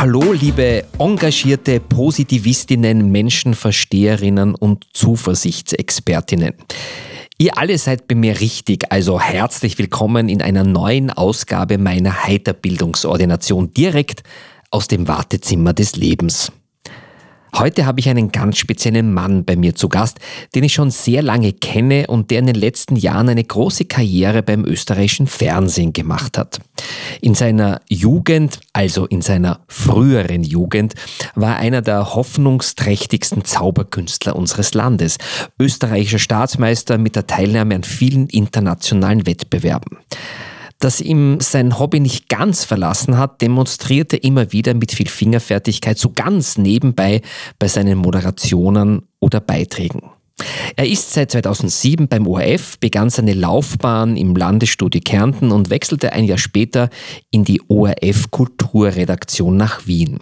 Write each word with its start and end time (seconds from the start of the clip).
Hallo, 0.00 0.32
liebe 0.32 0.84
engagierte 0.98 1.78
Positivistinnen, 1.78 3.12
Menschenversteherinnen 3.12 4.54
und 4.54 4.86
Zuversichtsexpertinnen. 4.94 6.54
Ihr 7.36 7.58
alle 7.58 7.76
seid 7.76 8.08
bei 8.08 8.14
mir 8.14 8.40
richtig, 8.40 8.90
also 8.90 9.20
herzlich 9.20 9.76
willkommen 9.76 10.30
in 10.30 10.40
einer 10.40 10.64
neuen 10.64 11.10
Ausgabe 11.10 11.76
meiner 11.76 12.24
Heiterbildungsordination 12.24 13.74
direkt 13.74 14.22
aus 14.70 14.88
dem 14.88 15.06
Wartezimmer 15.06 15.74
des 15.74 15.96
Lebens. 15.96 16.50
Heute 17.54 17.86
habe 17.86 18.00
ich 18.00 18.08
einen 18.08 18.32
ganz 18.32 18.58
speziellen 18.58 19.12
Mann 19.12 19.44
bei 19.44 19.56
mir 19.56 19.74
zu 19.74 19.88
Gast, 19.88 20.18
den 20.54 20.64
ich 20.64 20.72
schon 20.72 20.90
sehr 20.90 21.22
lange 21.22 21.52
kenne 21.52 22.06
und 22.06 22.30
der 22.30 22.38
in 22.38 22.46
den 22.46 22.54
letzten 22.54 22.96
Jahren 22.96 23.28
eine 23.28 23.44
große 23.44 23.86
Karriere 23.86 24.42
beim 24.42 24.64
österreichischen 24.64 25.26
Fernsehen 25.26 25.92
gemacht 25.92 26.38
hat. 26.38 26.60
In 27.20 27.34
seiner 27.34 27.80
Jugend, 27.88 28.60
also 28.72 29.06
in 29.06 29.22
seiner 29.22 29.60
früheren 29.68 30.42
Jugend, 30.42 30.94
war 31.34 31.56
er 31.56 31.60
einer 31.60 31.82
der 31.82 32.14
hoffnungsträchtigsten 32.14 33.44
Zauberkünstler 33.44 34.36
unseres 34.36 34.74
Landes, 34.74 35.18
österreichischer 35.58 36.18
Staatsmeister 36.18 36.98
mit 36.98 37.16
der 37.16 37.26
Teilnahme 37.26 37.74
an 37.74 37.84
vielen 37.84 38.28
internationalen 38.28 39.26
Wettbewerben. 39.26 39.98
Dass 40.80 41.00
ihm 41.00 41.40
sein 41.40 41.78
Hobby 41.78 42.00
nicht 42.00 42.30
ganz 42.30 42.64
verlassen 42.64 43.18
hat, 43.18 43.42
demonstrierte 43.42 44.16
immer 44.16 44.50
wieder 44.50 44.72
mit 44.74 44.92
viel 44.92 45.08
Fingerfertigkeit 45.08 45.98
so 45.98 46.10
ganz 46.14 46.56
nebenbei 46.56 47.20
bei 47.58 47.68
seinen 47.68 47.98
Moderationen 47.98 49.02
oder 49.20 49.40
Beiträgen. 49.40 50.10
Er 50.76 50.86
ist 50.86 51.12
seit 51.12 51.30
2007 51.32 52.08
beim 52.08 52.26
ORF, 52.26 52.78
begann 52.78 53.10
seine 53.10 53.34
Laufbahn 53.34 54.16
im 54.16 54.34
Landesstudio 54.34 55.00
Kärnten 55.04 55.52
und 55.52 55.70
wechselte 55.70 56.12
ein 56.12 56.24
Jahr 56.24 56.38
später 56.38 56.90
in 57.30 57.44
die 57.44 57.60
ORF 57.68 58.30
Kulturredaktion 58.30 59.56
nach 59.56 59.86
Wien. 59.86 60.20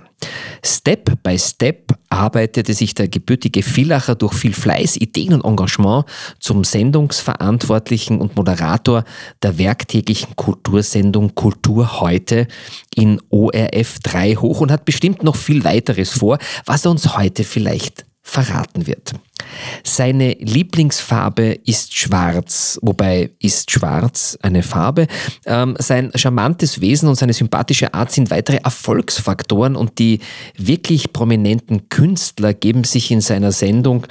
Step 0.64 1.22
by 1.22 1.39
Step 1.39 1.92
arbeitete 2.08 2.74
sich 2.74 2.94
der 2.94 3.08
gebürtige 3.08 3.62
Villacher 3.62 4.16
durch 4.16 4.34
viel 4.34 4.52
Fleiß, 4.52 4.96
Ideen 4.96 5.34
und 5.34 5.44
Engagement 5.44 6.06
zum 6.41 6.64
Sendungsverantwortlichen 6.64 8.20
und 8.20 8.34
Moderator 8.34 9.05
der 9.42 9.58
werktäglichen 9.58 10.34
Kultursendung 10.34 11.34
Kultur 11.34 12.00
heute 12.00 12.48
in 12.94 13.20
ORF 13.30 14.00
3 14.02 14.34
hoch 14.34 14.61
und 14.61 14.72
hat 14.72 14.84
bestimmt 14.84 15.22
noch 15.22 15.36
viel 15.36 15.62
weiteres 15.62 16.11
vor, 16.11 16.39
was 16.64 16.84
er 16.84 16.91
uns 16.91 17.16
heute 17.16 17.44
vielleicht 17.44 18.08
verraten 18.28 18.86
wird. 18.86 19.14
Seine 19.82 20.32
Lieblingsfarbe 20.34 21.58
ist 21.64 21.96
schwarz, 21.96 22.78
wobei 22.82 23.30
ist 23.38 23.70
schwarz 23.70 24.38
eine 24.42 24.62
Farbe. 24.62 25.06
Ähm, 25.46 25.76
sein 25.78 26.10
charmantes 26.14 26.82
Wesen 26.82 27.08
und 27.08 27.14
seine 27.14 27.32
sympathische 27.32 27.94
Art 27.94 28.12
sind 28.12 28.30
weitere 28.30 28.58
Erfolgsfaktoren 28.58 29.76
und 29.76 29.98
die 29.98 30.20
wirklich 30.58 31.14
prominenten 31.14 31.88
Künstler 31.88 32.52
geben 32.52 32.84
sich 32.84 33.10
in 33.10 33.22
seiner 33.22 33.52
Sendung 33.52 34.06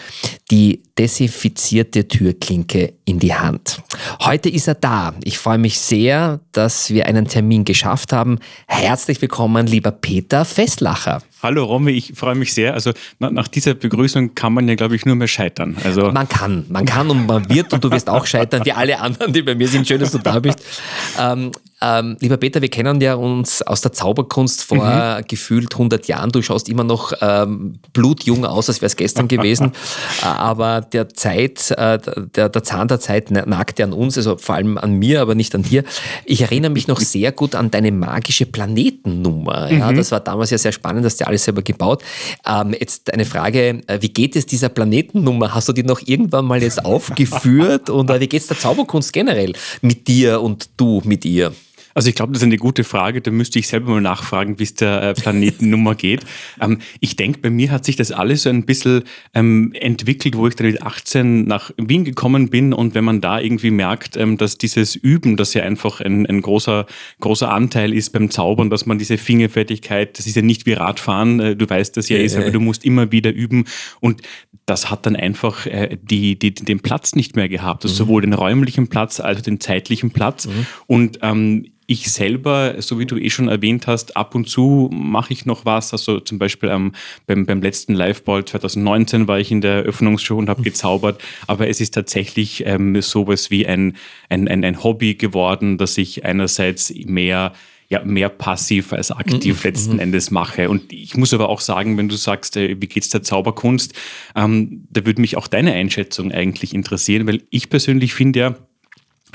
die 0.50 0.81
desinfizierte 0.97 2.07
Türklinke 2.07 2.94
in 3.06 3.19
die 3.19 3.35
Hand. 3.35 3.83
Heute 4.22 4.50
ist 4.50 4.67
er 4.67 4.75
da. 4.75 5.13
Ich 5.23 5.38
freue 5.38 5.59
mich 5.59 5.79
sehr, 5.79 6.39
dass 6.53 6.89
wir 6.89 7.06
einen 7.06 7.27
Termin 7.27 7.66
geschafft 7.66 8.13
haben. 8.13 8.39
Herzlich 8.67 9.22
willkommen, 9.22 9.67
lieber 9.67 9.91
Peter 9.91 10.44
Festlacher. 10.44 11.22
Hallo 11.44 11.66
Romy, 11.66 11.92
ich 11.92 12.14
freue 12.16 12.36
mich 12.36 12.53
sehr. 12.53 12.74
Also 12.74 12.94
nach 13.20 13.48
dieser 13.48 13.75
Begrüßung 13.75 14.34
kann 14.34 14.53
man 14.53 14.68
ja, 14.68 14.75
glaube 14.75 14.96
ich, 14.96 15.06
nur 15.06 15.16
mehr 15.16 15.28
scheitern. 15.28 15.78
Also 15.84 16.12
man 16.12 16.28
kann, 16.28 16.66
man 16.70 16.86
kann 16.86 17.09
und 17.09 17.28
man 17.28 17.48
wird 17.50 17.74
und 17.74 17.84
du 17.84 17.92
wirst 17.92 18.09
auch 18.09 18.25
scheitern, 18.25 18.66
wie 18.66 18.72
alle 18.72 19.00
anderen, 19.00 19.34
die 19.34 19.44
bei 19.44 19.53
mir 19.53 19.68
sind. 19.68 19.88
Schön, 19.88 20.00
dass 20.00 20.12
du 20.12 20.18
da 20.18 20.40
bist. 20.40 20.64
Ähm, 21.20 21.52
ähm, 21.79 22.17
lieber 22.19 22.38
Peter, 22.38 22.61
wir 22.61 22.69
kennen 22.69 22.99
ja 23.01 23.13
uns 23.13 23.61
aus 23.61 23.81
der 23.81 23.91
Zauberkunst 23.93 24.63
vor 24.63 24.83
mhm. 24.83 25.27
gefühlt 25.27 25.73
100 25.73 26.07
Jahren. 26.07 26.31
Du 26.31 26.41
schaust 26.41 26.69
immer 26.69 26.83
noch 26.83 27.13
ähm, 27.21 27.79
blutjung 27.93 28.45
aus, 28.45 28.67
als 28.67 28.81
wäre 28.81 28.88
es 28.88 28.95
gestern 28.95 29.27
gewesen. 29.27 29.71
Äh, 30.21 30.25
aber 30.25 30.81
der 30.81 31.09
Zeit, 31.09 31.71
äh, 31.71 31.99
der, 32.35 32.49
der 32.49 32.63
Zahn 32.63 32.88
der 32.88 32.99
Zeit 32.99 33.29
nagt 33.29 33.79
ja 33.79 33.85
an 33.85 33.93
uns, 33.93 34.17
also 34.17 34.38
vor 34.38 34.55
allem 34.55 34.77
an 34.77 34.93
mir, 34.93 35.21
aber 35.21 35.35
nicht 35.35 35.53
an 35.53 35.63
dir. 35.63 35.83
Ich 36.25 36.41
erinnere 36.41 36.71
mich 36.71 36.88
noch 36.88 36.99
sehr 36.99 37.31
gut 37.31 37.55
an 37.55 37.71
deine 37.71 37.91
magische 37.91 38.45
Planetennummer. 38.45 39.71
Ja, 39.71 39.91
mhm. 39.91 39.97
Das 39.97 40.11
war 40.11 40.19
damals 40.19 40.49
ja 40.49 40.57
sehr 40.57 40.71
spannend, 40.71 41.05
hast 41.05 41.19
du 41.19 41.23
ja 41.23 41.27
alles 41.27 41.44
selber 41.44 41.61
gebaut. 41.61 42.03
Ähm, 42.45 42.75
jetzt 42.79 43.13
eine 43.13 43.25
Frage, 43.25 43.81
äh, 43.88 44.01
wie 44.01 44.09
geht 44.09 44.35
es 44.35 44.45
dieser 44.45 44.69
Planetennummer? 44.69 45.53
Hast 45.53 45.69
du 45.69 45.73
die 45.73 45.83
noch 45.83 46.01
irgendwann 46.05 46.45
mal 46.45 46.61
jetzt 46.61 46.83
aufgeführt? 46.83 47.89
Und 47.89 48.09
wie 48.09 48.27
geht 48.27 48.41
es 48.41 48.47
der 48.47 48.57
Zauberkunst 48.57 49.13
generell 49.13 49.53
mit 49.81 50.07
dir 50.07 50.41
und 50.41 50.69
du 50.77 51.01
mit 51.05 51.25
ihr? 51.25 51.53
Also 51.97 52.09
ich 52.09 52.16
glaube, 52.16 52.31
das 52.31 52.44
ist 52.44 52.46
eine 52.46 52.58
gute 52.58 52.84
Frage. 52.84 53.22
Da 53.22 53.31
müsste 53.31 53.58
ich 53.58 53.68
selber 53.68 53.90
mal 53.90 54.02
nachfragen, 54.02 54.59
wie 54.59 54.63
es 54.63 54.75
der 54.75 55.02
äh, 55.02 55.13
Planetennummer 55.16 55.96
geht. 55.96 56.24
Ähm, 56.62 56.78
ich 57.00 57.16
denke, 57.16 57.40
bei 57.40 57.50
mir 57.50 57.72
hat 57.72 57.85
sich 57.85 57.96
das 57.96 58.12
alles 58.12 58.44
so 58.44 58.50
ein 58.50 58.68
bisschen 58.68 59.02
ähm, 59.34 59.74
entwickelt, 59.74 60.38
wo 60.38 60.47
ich 60.47 60.53
dann 60.53 60.68
mit 60.68 60.84
18 60.84 61.46
nach 61.46 61.72
Wien 61.75 62.06
gekommen 62.06 62.52
bin 62.52 62.72
und 62.72 62.94
wenn 62.94 63.03
man 63.03 63.19
da 63.19 63.40
irgendwie 63.40 63.72
merkt, 63.72 64.16
ähm, 64.16 64.38
dass 64.38 64.59
dieses 64.59 64.96
Üben, 64.96 65.38
das 65.38 65.56
ja 65.56 65.63
einfach 65.63 66.00
ein, 66.00 66.28
ein 66.28 66.44
großer, 66.44 66.86
großer 67.19 67.52
Anteil 67.52 67.96
ist 67.96 68.12
beim 68.12 68.30
Zaubern, 68.30 68.69
dass 68.69 68.86
man 68.86 69.00
diese 69.00 69.18
Fingerfertigkeit, 69.18 70.19
das 70.19 70.28
ist 70.28 70.36
ja 70.36 70.44
nicht 70.44 70.68
wie 70.68 70.74
Radfahren, 70.74 71.40
äh, 71.40 71.56
du 71.56 71.68
weißt 71.68 71.97
das 71.97 72.09
ja, 72.09 72.19
ist, 72.19 72.36
aber 72.36 72.52
du 72.52 72.59
musst 72.59 72.86
immer 72.86 73.12
wieder 73.12 73.34
üben 73.34 73.66
und 74.02 74.22
das 74.68 74.91
hat 74.91 75.07
dann 75.07 75.16
einfach 75.16 75.66
äh, 75.66 75.97
die, 76.00 76.38
die, 76.38 76.53
den 76.53 76.81
Platz 76.81 77.16
nicht 77.16 77.36
mehr 77.36 77.50
gehabt, 77.50 77.86
also 77.86 77.94
mhm. 77.94 77.97
sowohl 77.97 78.22
den 78.22 78.34
räumlichen 78.34 78.88
Platz 78.88 79.19
als 79.19 79.40
auch 79.40 79.41
den 79.41 79.59
zeitlichen 79.59 80.12
Platz. 80.12 80.46
Mhm. 80.46 80.68
Und 80.86 81.19
ähm, 81.24 81.66
ich 81.88 82.12
selber, 82.12 82.75
so 82.80 83.00
wie 83.00 83.06
du 83.06 83.18
eh 83.18 83.30
schon 83.30 83.48
erwähnt 83.48 83.88
hast, 83.88 84.18
ab 84.18 84.36
und 84.36 84.50
zu 84.50 84.90
mache 84.92 85.31
ich 85.31 85.46
noch 85.46 85.64
was. 85.64 85.94
Also 85.94 86.20
zum 86.20 86.38
Beispiel 86.38 86.70
ähm, 86.70 86.92
beim, 87.25 87.46
beim 87.46 87.62
letzten 87.62 87.94
Liveball 87.94 88.44
2019 88.44 89.28
war 89.30 89.40
ich 89.40 89.52
in 89.52 89.62
der 89.62 89.78
Eröffnungsshow 89.78 90.38
und 90.38 90.50
habe 90.50 90.64
gezaubert. 90.64 91.22
Aber 91.48 91.70
es 91.70 91.80
ist 91.80 91.94
tatsächlich 91.94 92.66
ähm, 92.66 93.02
sowas 93.02 93.50
wie 93.52 93.66
ein, 93.66 93.96
ein, 94.28 94.50
ein, 94.50 94.66
ein 94.66 94.84
Hobby 94.84 95.16
geworden, 95.16 95.78
dass 95.78 95.98
ich 95.98 96.25
einerseits 96.25 96.94
mehr 96.94 97.53
ja, 97.90 98.04
mehr 98.04 98.28
passiv 98.28 98.92
als 98.92 99.12
aktiv 99.12 99.64
mhm. 99.64 99.64
letzten 99.64 99.94
mhm. 99.94 100.00
Endes 100.00 100.30
mache. 100.30 100.69
Und 100.69 100.92
ich 100.92 101.16
muss 101.16 101.34
aber 101.34 101.48
auch 101.48 101.62
sagen, 101.62 101.98
wenn 101.98 102.09
du 102.09 102.18
sagst, 102.18 102.58
äh, 102.58 102.75
wie 102.81 102.88
geht's 102.88 103.08
der 103.08 103.24
Zauberkunst, 103.24 103.94
ähm, 104.36 104.86
da 104.90 105.06
würde 105.06 105.22
mich 105.22 105.38
auch 105.38 105.48
deine 105.48 105.72
Einschätzung 105.72 106.34
eigentlich 106.34 106.74
interessieren, 106.74 107.28
weil 107.28 107.44
ich 107.50 107.69
persönlich 107.69 108.14
finde 108.14 108.40
ja, 108.40 108.56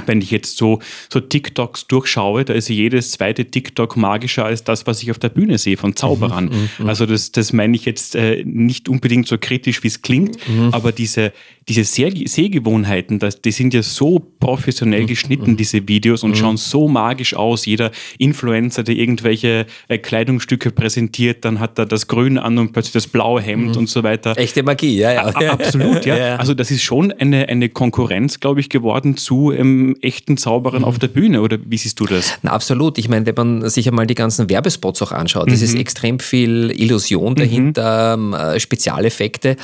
wenn 0.07 0.21
ich 0.21 0.31
jetzt 0.31 0.57
so, 0.57 0.81
so 1.13 1.21
TikToks 1.21 1.87
durchschaue, 1.87 2.45
da 2.45 2.55
ist 2.55 2.69
jedes 2.69 3.13
zweite 3.13 3.45
TikTok 3.45 3.97
magischer 3.97 4.45
als 4.45 4.65
das, 4.65 4.87
was 4.87 5.03
ich 5.03 5.11
auf 5.11 5.19
der 5.19 5.29
Bühne 5.29 5.59
sehe 5.59 5.77
von 5.77 5.95
Zauberern. 5.97 6.47
Mhm, 6.47 6.71
mhm, 6.79 6.89
also 6.89 7.07
das, 7.07 7.33
das 7.33 7.53
meine 7.53 7.77
ich 7.77 7.85
jetzt 7.85 8.15
äh, 8.15 8.43
nicht 8.45 8.89
unbedingt 8.89 9.29
so 9.29 9.37
kritisch, 9.39 9.83
wie 9.83 9.89
es 9.89 10.03
klingt, 10.03 10.37
mhm. 10.49 10.73
aber 10.73 10.93
diese, 10.93 11.33
diese 11.69 11.85
Seh 11.85 12.27
Sehgewohnheiten, 12.27 13.19
das, 13.19 13.41
die 13.41 13.53
sind 13.53 13.73
ja 13.75 13.83
so 13.83 14.19
professionell 14.41 15.03
mhm, 15.03 15.07
geschnitten, 15.07 15.53
mhm. 15.53 15.57
diese 15.57 15.87
Videos, 15.87 16.23
und 16.23 16.31
mhm. 16.31 16.37
schauen 16.37 16.57
so 16.57 16.89
magisch 16.89 17.35
aus. 17.35 17.67
Jeder 17.67 17.91
Influencer, 18.19 18.83
der 18.83 18.97
irgendwelche 18.97 19.67
äh, 19.89 19.99
Kleidungsstücke 19.99 20.71
präsentiert, 20.71 21.45
dann 21.45 21.61
hat 21.61 21.79
er 21.79 21.87
das 21.87 22.09
Grün 22.09 22.39
an 22.39 22.59
und 22.59 22.73
plötzlich 22.73 22.93
das 22.93 23.07
blaue 23.07 23.41
Hemd 23.41 23.77
und 23.77 23.89
so 23.89 24.03
weiter. 24.03 24.37
Echte 24.37 24.63
Magie, 24.63 24.99
ja, 24.99 25.13
ja. 25.13 25.25
A 25.25 25.53
absolut, 25.53 26.05
ja. 26.07 26.17
ja. 26.17 26.37
Also 26.37 26.55
das 26.55 26.71
ist 26.71 26.83
schon 26.83 27.13
eine, 27.13 27.49
eine 27.49 27.69
Konkurrenz, 27.69 28.41
glaube 28.41 28.61
ich, 28.61 28.69
geworden 28.69 29.17
zu 29.17 29.53
ähm, 29.53 29.97
echten 30.01 30.37
Zauberern 30.37 30.85
auf 30.85 30.99
der 30.99 31.09
Bühne, 31.09 31.43
oder 31.43 31.59
wie 31.65 31.79
siehst 31.79 32.01
du 32.01 32.07
das? 32.07 32.39
Na, 32.43 32.53
absolut. 32.53 32.99
Ich 32.99 33.09
meine, 33.09 33.27
wenn 33.27 33.35
man 33.35 33.71
sich 33.71 33.89
einmal 33.89 34.07
die 34.07 34.15
ganzen 34.15 34.51
Werbespots 34.51 35.01
auch 35.03 35.13
anschaut, 35.13 35.47
mhm. 35.47 35.53
das 35.53 35.63
ist 35.63 35.77
extrem 35.77 36.19
viel 36.19 36.73
Illusion 36.77 37.35
dahinter, 37.35 38.17
mhm. 38.17 38.59
Spezialeffekte. 38.59 39.57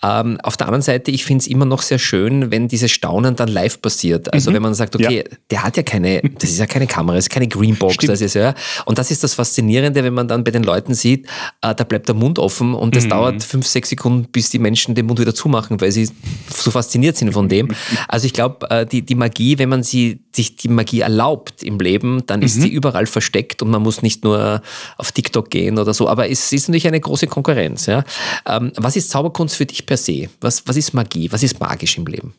Ähm, 0.00 0.38
auf 0.42 0.56
der 0.56 0.68
anderen 0.68 0.82
Seite, 0.82 1.10
ich 1.10 1.24
finde 1.24 1.42
es 1.42 1.48
immer 1.48 1.64
noch 1.64 1.82
sehr 1.82 1.98
schön, 1.98 2.52
wenn 2.52 2.68
dieses 2.68 2.90
Staunen 2.90 3.34
dann 3.34 3.48
live 3.48 3.82
passiert. 3.82 4.32
Also 4.32 4.50
mhm. 4.50 4.54
wenn 4.54 4.62
man 4.62 4.74
sagt, 4.74 4.94
okay, 4.94 5.24
ja. 5.28 5.36
der 5.50 5.64
hat 5.64 5.76
ja 5.76 5.82
keine, 5.82 6.22
das 6.38 6.50
ist 6.50 6.58
ja 6.58 6.66
keine 6.66 6.86
Kamera, 6.86 7.16
das 7.16 7.24
ist 7.24 7.30
keine 7.30 7.48
Greenbox, 7.48 7.94
Stimmt. 7.94 8.12
das 8.12 8.20
ist 8.20 8.34
ja. 8.34 8.54
Und 8.84 8.98
das 8.98 9.10
ist 9.10 9.24
das 9.24 9.34
Faszinierende, 9.34 10.04
wenn 10.04 10.14
man 10.14 10.28
dann 10.28 10.44
bei 10.44 10.52
den 10.52 10.62
Leuten 10.62 10.94
sieht, 10.94 11.26
äh, 11.62 11.74
da 11.74 11.82
bleibt 11.84 12.06
der 12.06 12.14
Mund 12.14 12.38
offen 12.38 12.74
und 12.74 12.96
es 12.96 13.04
mhm. 13.04 13.10
dauert 13.10 13.42
fünf, 13.42 13.66
sechs 13.66 13.88
Sekunden, 13.88 14.28
bis 14.30 14.50
die 14.50 14.60
Menschen 14.60 14.94
den 14.94 15.06
Mund 15.06 15.18
wieder 15.18 15.34
zumachen, 15.34 15.80
weil 15.80 15.90
sie 15.90 16.08
so 16.54 16.70
fasziniert 16.70 17.16
sind 17.16 17.32
von 17.32 17.48
dem. 17.48 17.68
Also 18.06 18.26
ich 18.26 18.32
glaube, 18.32 18.70
äh, 18.70 18.86
die, 18.86 19.02
die 19.02 19.14
Magie, 19.14 19.58
wenn 19.58 19.68
man 19.68 19.82
sie, 19.82 20.20
sich 20.32 20.56
die 20.56 20.68
Magie 20.68 21.00
erlaubt 21.00 21.62
im 21.62 21.78
Leben, 21.78 22.22
dann 22.26 22.42
ist 22.42 22.56
mhm. 22.56 22.62
sie 22.62 22.68
überall 22.68 23.06
versteckt 23.06 23.60
und 23.60 23.70
man 23.70 23.82
muss 23.82 24.02
nicht 24.02 24.24
nur 24.24 24.62
auf 24.96 25.12
TikTok 25.12 25.50
gehen 25.50 25.78
oder 25.78 25.92
so. 25.92 26.08
Aber 26.08 26.30
es 26.30 26.52
ist 26.52 26.68
natürlich 26.68 26.86
eine 26.86 27.00
große 27.00 27.26
Konkurrenz. 27.26 27.86
Ja. 27.86 28.04
Ähm, 28.46 28.72
was 28.76 28.96
ist 28.96 29.10
Zauberkunst 29.10 29.56
für 29.56 29.66
dich 29.66 29.86
per 29.88 29.96
se? 29.96 30.28
Was, 30.42 30.68
was 30.68 30.76
ist 30.76 30.92
Magie? 30.92 31.32
Was 31.32 31.42
ist 31.42 31.58
magisch 31.58 31.96
im 31.96 32.06
Leben? 32.06 32.34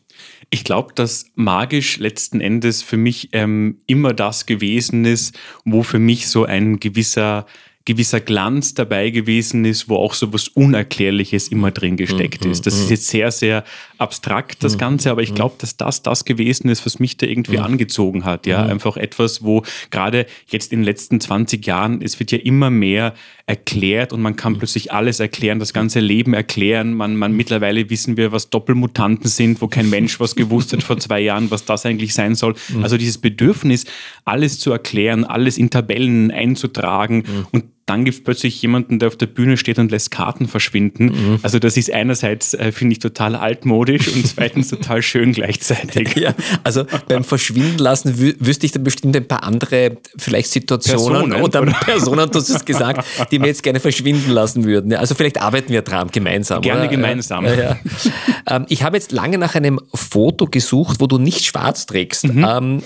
Ich 0.50 0.62
glaube, 0.62 0.94
dass 0.94 1.26
magisch 1.34 1.98
letzten 1.98 2.40
Endes 2.40 2.80
für 2.80 2.96
mich 2.96 3.30
ähm, 3.32 3.78
immer 3.86 4.14
das 4.14 4.46
gewesen 4.46 5.04
ist, 5.04 5.36
wo 5.64 5.82
für 5.82 5.98
mich 5.98 6.28
so 6.28 6.44
ein 6.44 6.78
gewisser 6.78 7.46
gewisser 7.86 8.20
Glanz 8.20 8.74
dabei 8.74 9.10
gewesen 9.10 9.64
ist, 9.64 9.88
wo 9.88 9.96
auch 9.96 10.12
so 10.12 10.32
was 10.32 10.48
Unerklärliches 10.48 11.48
immer 11.48 11.70
drin 11.70 11.96
gesteckt 11.96 12.44
mhm, 12.44 12.52
ist. 12.52 12.66
Das 12.66 12.74
ist 12.74 12.84
mhm. 12.84 12.90
jetzt 12.90 13.08
sehr, 13.08 13.30
sehr 13.32 13.64
abstrakt, 13.98 14.62
das 14.62 14.74
mhm, 14.74 14.78
Ganze, 14.78 15.10
aber 15.10 15.22
ich 15.22 15.34
glaube, 15.34 15.56
dass 15.58 15.76
das 15.76 16.02
das 16.02 16.24
gewesen 16.24 16.68
ist, 16.68 16.84
was 16.84 16.98
mich 16.98 17.16
da 17.16 17.26
irgendwie 17.26 17.58
angezogen 17.58 18.24
hat. 18.24 18.46
Ja, 18.46 18.64
einfach 18.64 18.96
etwas, 18.96 19.42
wo 19.42 19.64
gerade 19.90 20.26
jetzt 20.48 20.72
in 20.72 20.80
den 20.80 20.84
letzten 20.84 21.20
20 21.20 21.66
Jahren, 21.66 22.02
es 22.02 22.20
wird 22.20 22.32
ja 22.32 22.38
immer 22.38 22.70
mehr 22.70 23.14
erklärt 23.50 24.12
und 24.12 24.22
man 24.22 24.36
kann 24.36 24.56
plötzlich 24.56 24.92
alles 24.92 25.18
erklären, 25.18 25.58
das 25.58 25.72
ganze 25.72 25.98
Leben 25.98 26.34
erklären. 26.34 26.94
Man, 26.94 27.16
man 27.16 27.32
mittlerweile 27.32 27.90
wissen 27.90 28.16
wir, 28.16 28.30
was 28.30 28.48
Doppelmutanten 28.48 29.28
sind, 29.28 29.60
wo 29.60 29.66
kein 29.66 29.90
Mensch 29.90 30.20
was 30.20 30.36
gewusst 30.36 30.72
hat 30.72 30.84
vor 30.84 30.98
zwei 31.00 31.18
Jahren, 31.18 31.50
was 31.50 31.64
das 31.64 31.84
eigentlich 31.84 32.14
sein 32.14 32.36
soll. 32.36 32.54
Also 32.80 32.96
dieses 32.96 33.18
Bedürfnis, 33.18 33.86
alles 34.24 34.60
zu 34.60 34.70
erklären, 34.70 35.24
alles 35.24 35.58
in 35.58 35.68
Tabellen 35.68 36.30
einzutragen 36.30 37.24
und 37.50 37.64
dann 37.90 38.04
gibt 38.04 38.18
es 38.18 38.22
plötzlich 38.22 38.62
jemanden, 38.62 39.00
der 39.00 39.08
auf 39.08 39.16
der 39.16 39.26
Bühne 39.26 39.56
steht 39.56 39.80
und 39.80 39.90
lässt 39.90 40.12
Karten 40.12 40.46
verschwinden. 40.46 41.06
Mhm. 41.06 41.38
Also 41.42 41.58
das 41.58 41.76
ist 41.76 41.92
einerseits, 41.92 42.54
äh, 42.54 42.70
finde 42.70 42.92
ich, 42.92 43.00
total 43.00 43.34
altmodisch 43.34 44.06
und 44.06 44.24
zweitens 44.34 44.68
total 44.68 45.02
schön 45.02 45.32
gleichzeitig. 45.32 46.14
Ja, 46.14 46.32
also 46.62 46.84
beim 47.08 47.24
Verschwinden 47.24 47.78
lassen 47.78 48.20
wü 48.20 48.34
wüsste 48.38 48.66
ich 48.66 48.70
dann 48.70 48.84
bestimmt 48.84 49.16
ein 49.16 49.26
paar 49.26 49.42
andere 49.42 49.96
vielleicht 50.16 50.52
Situationen 50.52 51.30
Personen, 51.30 51.42
oder, 51.42 51.62
oder, 51.62 51.72
Personen, 51.84 52.30
du 52.30 52.38
hast 52.38 52.48
es 52.48 52.64
gesagt, 52.64 53.04
die 53.32 53.40
wir 53.40 53.48
jetzt 53.48 53.64
gerne 53.64 53.80
verschwinden 53.80 54.30
lassen 54.30 54.62
würden. 54.62 54.94
Also 54.94 55.16
vielleicht 55.16 55.42
arbeiten 55.42 55.72
wir 55.72 55.82
dran 55.82 56.10
gemeinsam. 56.12 56.62
Gerne 56.62 56.82
oder? 56.82 56.90
gemeinsam. 56.90 57.44
Ja, 57.44 57.54
ja. 57.54 57.78
Ähm, 58.46 58.66
ich 58.68 58.84
habe 58.84 58.96
jetzt 58.96 59.10
lange 59.10 59.36
nach 59.36 59.56
einem 59.56 59.80
Foto 59.92 60.46
gesucht, 60.46 61.00
wo 61.00 61.08
du 61.08 61.18
nicht 61.18 61.44
schwarz 61.44 61.86
trägst. 61.86 62.28
Mhm. 62.28 62.46
Ähm, 62.48 62.82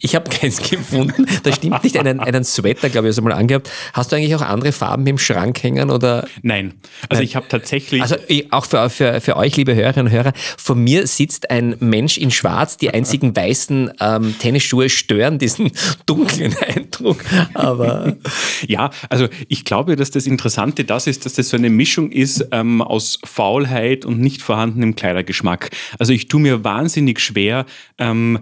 ich 0.00 0.14
habe 0.14 0.30
keins 0.30 0.62
gefunden. 0.62 1.26
Da 1.42 1.52
stimmt 1.52 1.82
nicht. 1.84 1.96
Einen, 1.98 2.20
einen 2.20 2.44
Sweater, 2.44 2.88
glaube 2.88 3.08
ich, 3.08 3.12
hast 3.12 3.18
du 3.18 3.22
mal 3.22 3.32
angehabt. 3.32 3.70
Hast 3.92 4.12
du 4.12 4.16
eigentlich 4.16 4.34
auch 4.34 4.42
andere 4.48 4.72
Farben 4.72 5.06
im 5.06 5.18
Schrank 5.18 5.62
hängen? 5.62 5.90
Oder? 5.90 6.26
Nein. 6.42 6.74
Also 7.08 7.20
Nein. 7.20 7.24
ich 7.24 7.36
habe 7.36 7.46
tatsächlich. 7.48 8.02
Also 8.02 8.16
auch 8.50 8.64
für, 8.64 8.90
für, 8.90 9.20
für 9.20 9.36
euch, 9.36 9.56
liebe 9.56 9.74
Hörerinnen 9.74 10.06
und 10.06 10.12
Hörer, 10.12 10.32
vor 10.56 10.76
mir 10.76 11.06
sitzt 11.06 11.50
ein 11.50 11.76
Mensch 11.80 12.18
in 12.18 12.30
Schwarz. 12.30 12.76
Die 12.76 12.90
einzigen 12.90 13.34
weißen 13.36 13.92
ähm, 14.00 14.34
Tennisschuhe 14.38 14.88
stören 14.88 15.38
diesen 15.38 15.70
dunklen 16.06 16.54
Eindruck. 16.56 17.24
Aber. 17.54 18.16
Ja, 18.66 18.90
also 19.08 19.28
ich 19.48 19.64
glaube, 19.64 19.96
dass 19.96 20.10
das 20.10 20.26
Interessante 20.26 20.84
das 20.84 21.06
ist, 21.06 21.24
dass 21.24 21.34
das 21.34 21.48
so 21.48 21.56
eine 21.56 21.70
Mischung 21.70 22.10
ist 22.10 22.48
ähm, 22.52 22.82
aus 22.82 23.18
Faulheit 23.24 24.04
und 24.04 24.20
nicht 24.20 24.42
vorhandenem 24.42 24.94
Kleidergeschmack. 24.94 25.70
Also 25.98 26.12
ich 26.12 26.28
tue 26.28 26.40
mir 26.40 26.64
wahnsinnig 26.64 27.20
schwer, 27.20 27.66
ähm, 27.98 28.40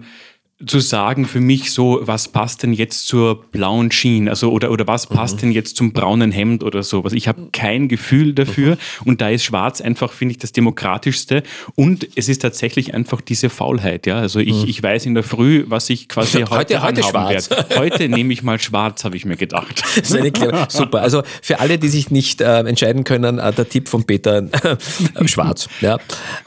zu 0.65 0.79
sagen 0.79 1.25
für 1.25 1.39
mich 1.39 1.71
so, 1.71 1.99
was 2.01 2.29
passt 2.29 2.63
denn 2.63 2.73
jetzt 2.73 3.07
zur 3.07 3.43
blauen 3.51 3.91
Jeans, 3.91 4.27
also 4.27 4.51
oder, 4.51 4.71
oder 4.71 4.87
was 4.87 5.05
passt 5.05 5.35
mhm. 5.35 5.39
denn 5.41 5.51
jetzt 5.51 5.77
zum 5.77 5.93
braunen 5.93 6.31
Hemd 6.31 6.63
oder 6.63 6.81
sowas. 6.81 7.13
Ich 7.13 7.27
habe 7.27 7.49
kein 7.51 7.87
Gefühl 7.87 8.33
dafür 8.33 8.71
mhm. 8.71 8.77
und 9.05 9.21
da 9.21 9.29
ist 9.29 9.43
schwarz 9.43 9.81
einfach, 9.81 10.11
finde 10.11 10.31
ich, 10.31 10.39
das 10.39 10.53
demokratischste 10.53 11.43
und 11.75 12.07
es 12.15 12.27
ist 12.27 12.41
tatsächlich 12.41 12.95
einfach 12.95 13.21
diese 13.21 13.49
Faulheit, 13.49 14.07
ja. 14.07 14.17
Also 14.17 14.39
ich, 14.39 14.63
mhm. 14.63 14.67
ich 14.67 14.81
weiß 14.81 15.05
in 15.05 15.13
der 15.13 15.23
Früh, 15.23 15.65
was 15.67 15.91
ich 15.91 16.09
quasi 16.09 16.41
heute, 16.49 16.81
heute, 16.81 17.03
heute 17.03 17.13
werde. 17.13 17.77
Heute 17.77 18.09
nehme 18.09 18.33
ich 18.33 18.41
mal 18.41 18.59
schwarz, 18.59 19.03
habe 19.03 19.15
ich 19.15 19.25
mir 19.25 19.37
gedacht. 19.37 19.83
Super. 20.69 21.01
Also 21.01 21.21
für 21.43 21.59
alle, 21.59 21.77
die 21.77 21.89
sich 21.89 22.09
nicht 22.09 22.41
äh, 22.41 22.61
entscheiden 22.61 23.03
können, 23.03 23.37
äh, 23.37 23.53
der 23.53 23.69
Tipp 23.69 23.87
von 23.87 24.05
Peter, 24.05 24.37
äh, 24.63 25.27
schwarz. 25.27 25.69
Ja. 25.81 25.99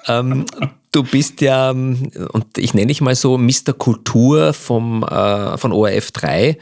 Ähm, 0.09 0.47
Du 0.93 1.05
bist 1.05 1.41
ja, 1.41 1.71
und 1.71 2.59
ich 2.59 2.75
nenne 2.75 2.89
dich 2.89 3.01
mal 3.01 3.15
so, 3.15 3.39
Mr. 3.39 3.73
Kultur 3.77 4.53
vom, 4.53 5.05
äh, 5.05 5.57
von 5.57 5.73
ORF 5.73 6.11
3. 6.11 6.49
Äh, 6.49 6.57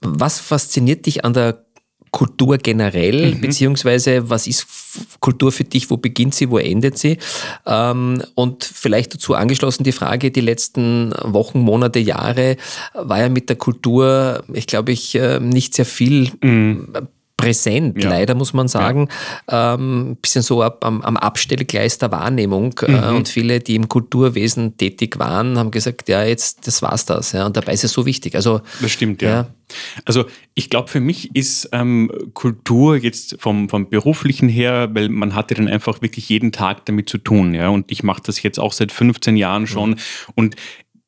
was 0.00 0.40
fasziniert 0.40 1.04
dich 1.04 1.24
an 1.24 1.34
der 1.34 1.66
Kultur 2.10 2.56
generell, 2.56 3.34
mhm. 3.34 3.40
beziehungsweise 3.42 4.30
was 4.30 4.46
ist 4.46 4.66
Kultur 5.20 5.52
für 5.52 5.64
dich, 5.64 5.90
wo 5.90 5.98
beginnt 5.98 6.34
sie, 6.34 6.48
wo 6.48 6.56
endet 6.56 6.96
sie? 6.96 7.18
Ähm, 7.66 8.22
und 8.34 8.64
vielleicht 8.64 9.12
dazu 9.12 9.34
angeschlossen 9.34 9.84
die 9.84 9.92
Frage, 9.92 10.30
die 10.30 10.40
letzten 10.40 11.12
Wochen, 11.22 11.58
Monate, 11.58 11.98
Jahre 11.98 12.56
war 12.94 13.20
ja 13.20 13.28
mit 13.28 13.50
der 13.50 13.56
Kultur, 13.56 14.44
ich 14.54 14.66
glaube 14.66 14.92
ich, 14.92 15.14
äh, 15.14 15.40
nicht 15.40 15.74
sehr 15.74 15.84
viel 15.84 16.32
mhm 16.40 16.88
präsent, 17.36 18.02
ja. 18.02 18.08
leider 18.08 18.34
muss 18.34 18.54
man 18.54 18.66
sagen. 18.66 19.08
Ja. 19.50 19.74
Ähm, 19.74 20.16
bisschen 20.22 20.42
so 20.42 20.62
ab, 20.62 20.84
am, 20.84 21.02
am 21.02 21.16
Abstellgleis 21.16 21.98
der 21.98 22.10
Wahrnehmung. 22.10 22.74
Äh, 22.82 22.90
mhm. 22.90 22.96
Äh, 22.96 23.08
und 23.08 23.28
viele, 23.28 23.60
die 23.60 23.74
im 23.74 23.88
Kulturwesen 23.88 24.76
tätig 24.78 25.18
waren, 25.18 25.58
haben 25.58 25.70
gesagt, 25.70 26.08
ja, 26.08 26.24
jetzt, 26.24 26.66
das 26.66 26.80
war's 26.82 27.04
das. 27.04 27.32
Ja. 27.32 27.46
Und 27.46 27.56
dabei 27.56 27.72
ist 27.72 27.84
es 27.84 27.92
so 27.92 28.06
wichtig. 28.06 28.34
Also, 28.34 28.62
das 28.80 28.90
stimmt, 28.90 29.22
ja. 29.22 29.28
ja. 29.28 29.46
Also 30.04 30.26
ich 30.54 30.70
glaube, 30.70 30.88
für 30.88 31.00
mich 31.00 31.34
ist 31.34 31.68
ähm, 31.72 32.10
Kultur 32.34 32.96
jetzt 32.96 33.36
vom, 33.40 33.68
vom 33.68 33.90
beruflichen 33.90 34.48
her, 34.48 34.90
weil 34.92 35.08
man 35.08 35.34
hatte 35.34 35.54
dann 35.54 35.68
einfach 35.68 36.02
wirklich 36.02 36.28
jeden 36.28 36.52
Tag 36.52 36.86
damit 36.86 37.08
zu 37.08 37.18
tun. 37.18 37.52
Ja. 37.52 37.68
Und 37.68 37.90
ich 37.90 38.02
mache 38.02 38.22
das 38.24 38.42
jetzt 38.42 38.58
auch 38.58 38.72
seit 38.72 38.92
15 38.92 39.36
Jahren 39.36 39.66
schon. 39.66 39.90
Mhm. 39.90 39.96
Und 40.34 40.56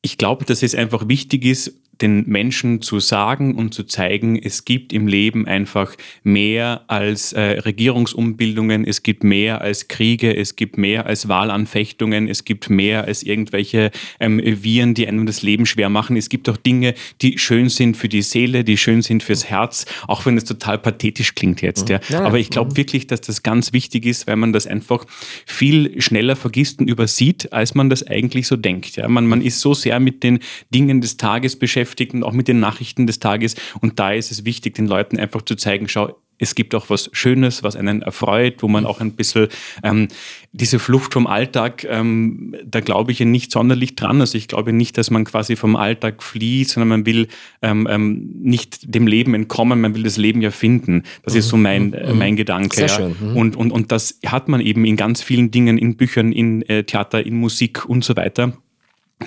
ich 0.01 0.17
glaube, 0.17 0.45
dass 0.45 0.61
es 0.61 0.75
einfach 0.75 1.07
wichtig 1.07 1.43
ist, 1.45 1.73
den 2.01 2.27
Menschen 2.27 2.81
zu 2.81 2.99
sagen 2.99 3.55
und 3.55 3.73
zu 3.73 3.83
zeigen, 3.83 4.37
es 4.41 4.65
gibt 4.65 4.93
im 4.93 5.07
Leben 5.07 5.47
einfach 5.47 5.95
mehr 6.23 6.81
als 6.87 7.33
äh, 7.33 7.41
Regierungsumbildungen, 7.41 8.85
es 8.85 9.03
gibt 9.03 9.23
mehr 9.23 9.61
als 9.61 9.87
Kriege, 9.87 10.35
es 10.35 10.55
gibt 10.55 10.77
mehr 10.77 11.05
als 11.05 11.27
Wahlanfechtungen, 11.27 12.27
es 12.27 12.45
gibt 12.45 12.69
mehr 12.69 13.05
als 13.05 13.23
irgendwelche 13.23 13.91
ähm, 14.19 14.41
Viren, 14.43 14.93
die 14.93 15.07
einem 15.07 15.25
das 15.25 15.41
Leben 15.41 15.65
schwer 15.65 15.89
machen. 15.89 16.15
Es 16.15 16.29
gibt 16.29 16.47
auch 16.49 16.57
Dinge, 16.57 16.93
die 17.21 17.37
schön 17.37 17.69
sind 17.69 17.97
für 17.97 18.09
die 18.09 18.21
Seele, 18.21 18.63
die 18.63 18.77
schön 18.77 19.01
sind 19.01 19.23
fürs 19.23 19.45
Herz, 19.45 19.85
auch 20.07 20.25
wenn 20.25 20.37
es 20.37 20.45
total 20.45 20.77
pathetisch 20.77 21.35
klingt 21.35 21.61
jetzt. 21.61 21.89
Ja. 21.89 21.99
ja 22.09 22.21
Aber 22.21 22.39
ich 22.39 22.49
glaube 22.49 22.77
wirklich, 22.77 23.07
dass 23.07 23.21
das 23.21 23.43
ganz 23.43 23.73
wichtig 23.73 24.05
ist, 24.05 24.27
weil 24.27 24.37
man 24.37 24.53
das 24.53 24.67
einfach 24.67 25.05
viel 25.45 26.01
schneller 26.01 26.35
vergisst 26.35 26.79
und 26.79 26.87
übersieht, 26.87 27.51
als 27.51 27.75
man 27.75 27.89
das 27.89 28.07
eigentlich 28.07 28.47
so 28.47 28.55
denkt. 28.55 28.95
Ja. 28.95 29.07
Man, 29.07 29.27
man 29.27 29.41
ist 29.41 29.59
so 29.59 29.73
sehr 29.73 29.99
mit 29.99 30.23
den 30.23 30.39
Dingen 30.73 31.01
des 31.01 31.17
Tages 31.17 31.57
beschäftigt, 31.57 31.88
und 31.97 32.23
auch 32.23 32.33
mit 32.33 32.47
den 32.47 32.59
Nachrichten 32.59 33.07
des 33.07 33.19
Tages. 33.19 33.55
Und 33.81 33.99
da 33.99 34.11
ist 34.11 34.31
es 34.31 34.45
wichtig, 34.45 34.75
den 34.75 34.87
Leuten 34.87 35.17
einfach 35.17 35.41
zu 35.41 35.55
zeigen, 35.55 35.87
schau, 35.87 36.15
es 36.39 36.55
gibt 36.55 36.73
auch 36.73 36.89
was 36.89 37.09
Schönes, 37.13 37.63
was 37.63 37.75
einen 37.75 38.01
erfreut, 38.01 38.63
wo 38.63 38.67
man 38.67 38.85
auch 38.85 39.01
ein 39.01 39.11
bisschen 39.11 39.49
ähm, 39.83 40.07
diese 40.53 40.79
Flucht 40.79 41.13
vom 41.13 41.27
Alltag, 41.27 41.85
ähm, 41.87 42.55
da 42.65 42.79
glaube 42.79 43.11
ich 43.11 43.19
ja 43.19 43.25
nicht 43.25 43.51
sonderlich 43.51 43.95
dran. 43.95 44.21
Also 44.21 44.37
ich 44.37 44.47
glaube 44.47 44.73
nicht, 44.73 44.97
dass 44.97 45.11
man 45.11 45.25
quasi 45.25 45.57
vom 45.57 45.75
Alltag 45.75 46.23
flieht, 46.23 46.69
sondern 46.69 46.87
man 46.87 47.05
will 47.05 47.27
ähm, 47.61 47.87
ähm, 47.89 48.29
nicht 48.39 48.95
dem 48.95 49.05
Leben 49.05 49.35
entkommen, 49.35 49.81
man 49.81 49.93
will 49.93 50.03
das 50.03 50.17
Leben 50.17 50.41
ja 50.41 50.49
finden. 50.49 51.03
Das 51.23 51.33
mhm. 51.33 51.39
ist 51.39 51.49
so 51.49 51.57
mein, 51.57 51.87
mhm. 51.87 51.93
äh, 51.93 52.13
mein 52.13 52.35
Gedanke. 52.37 52.75
Sehr 52.75 52.87
ja. 52.87 52.95
schön. 52.95 53.15
Mhm. 53.19 53.37
Und, 53.37 53.55
und, 53.57 53.71
und 53.71 53.91
das 53.91 54.17
hat 54.25 54.47
man 54.47 54.61
eben 54.61 54.85
in 54.85 54.95
ganz 54.95 55.21
vielen 55.21 55.51
Dingen, 55.51 55.77
in 55.77 55.97
Büchern, 55.97 56.31
in 56.31 56.61
äh, 56.63 56.83
Theater, 56.83 57.23
in 57.23 57.35
Musik 57.35 57.87
und 57.87 58.03
so 58.03 58.15
weiter. 58.15 58.53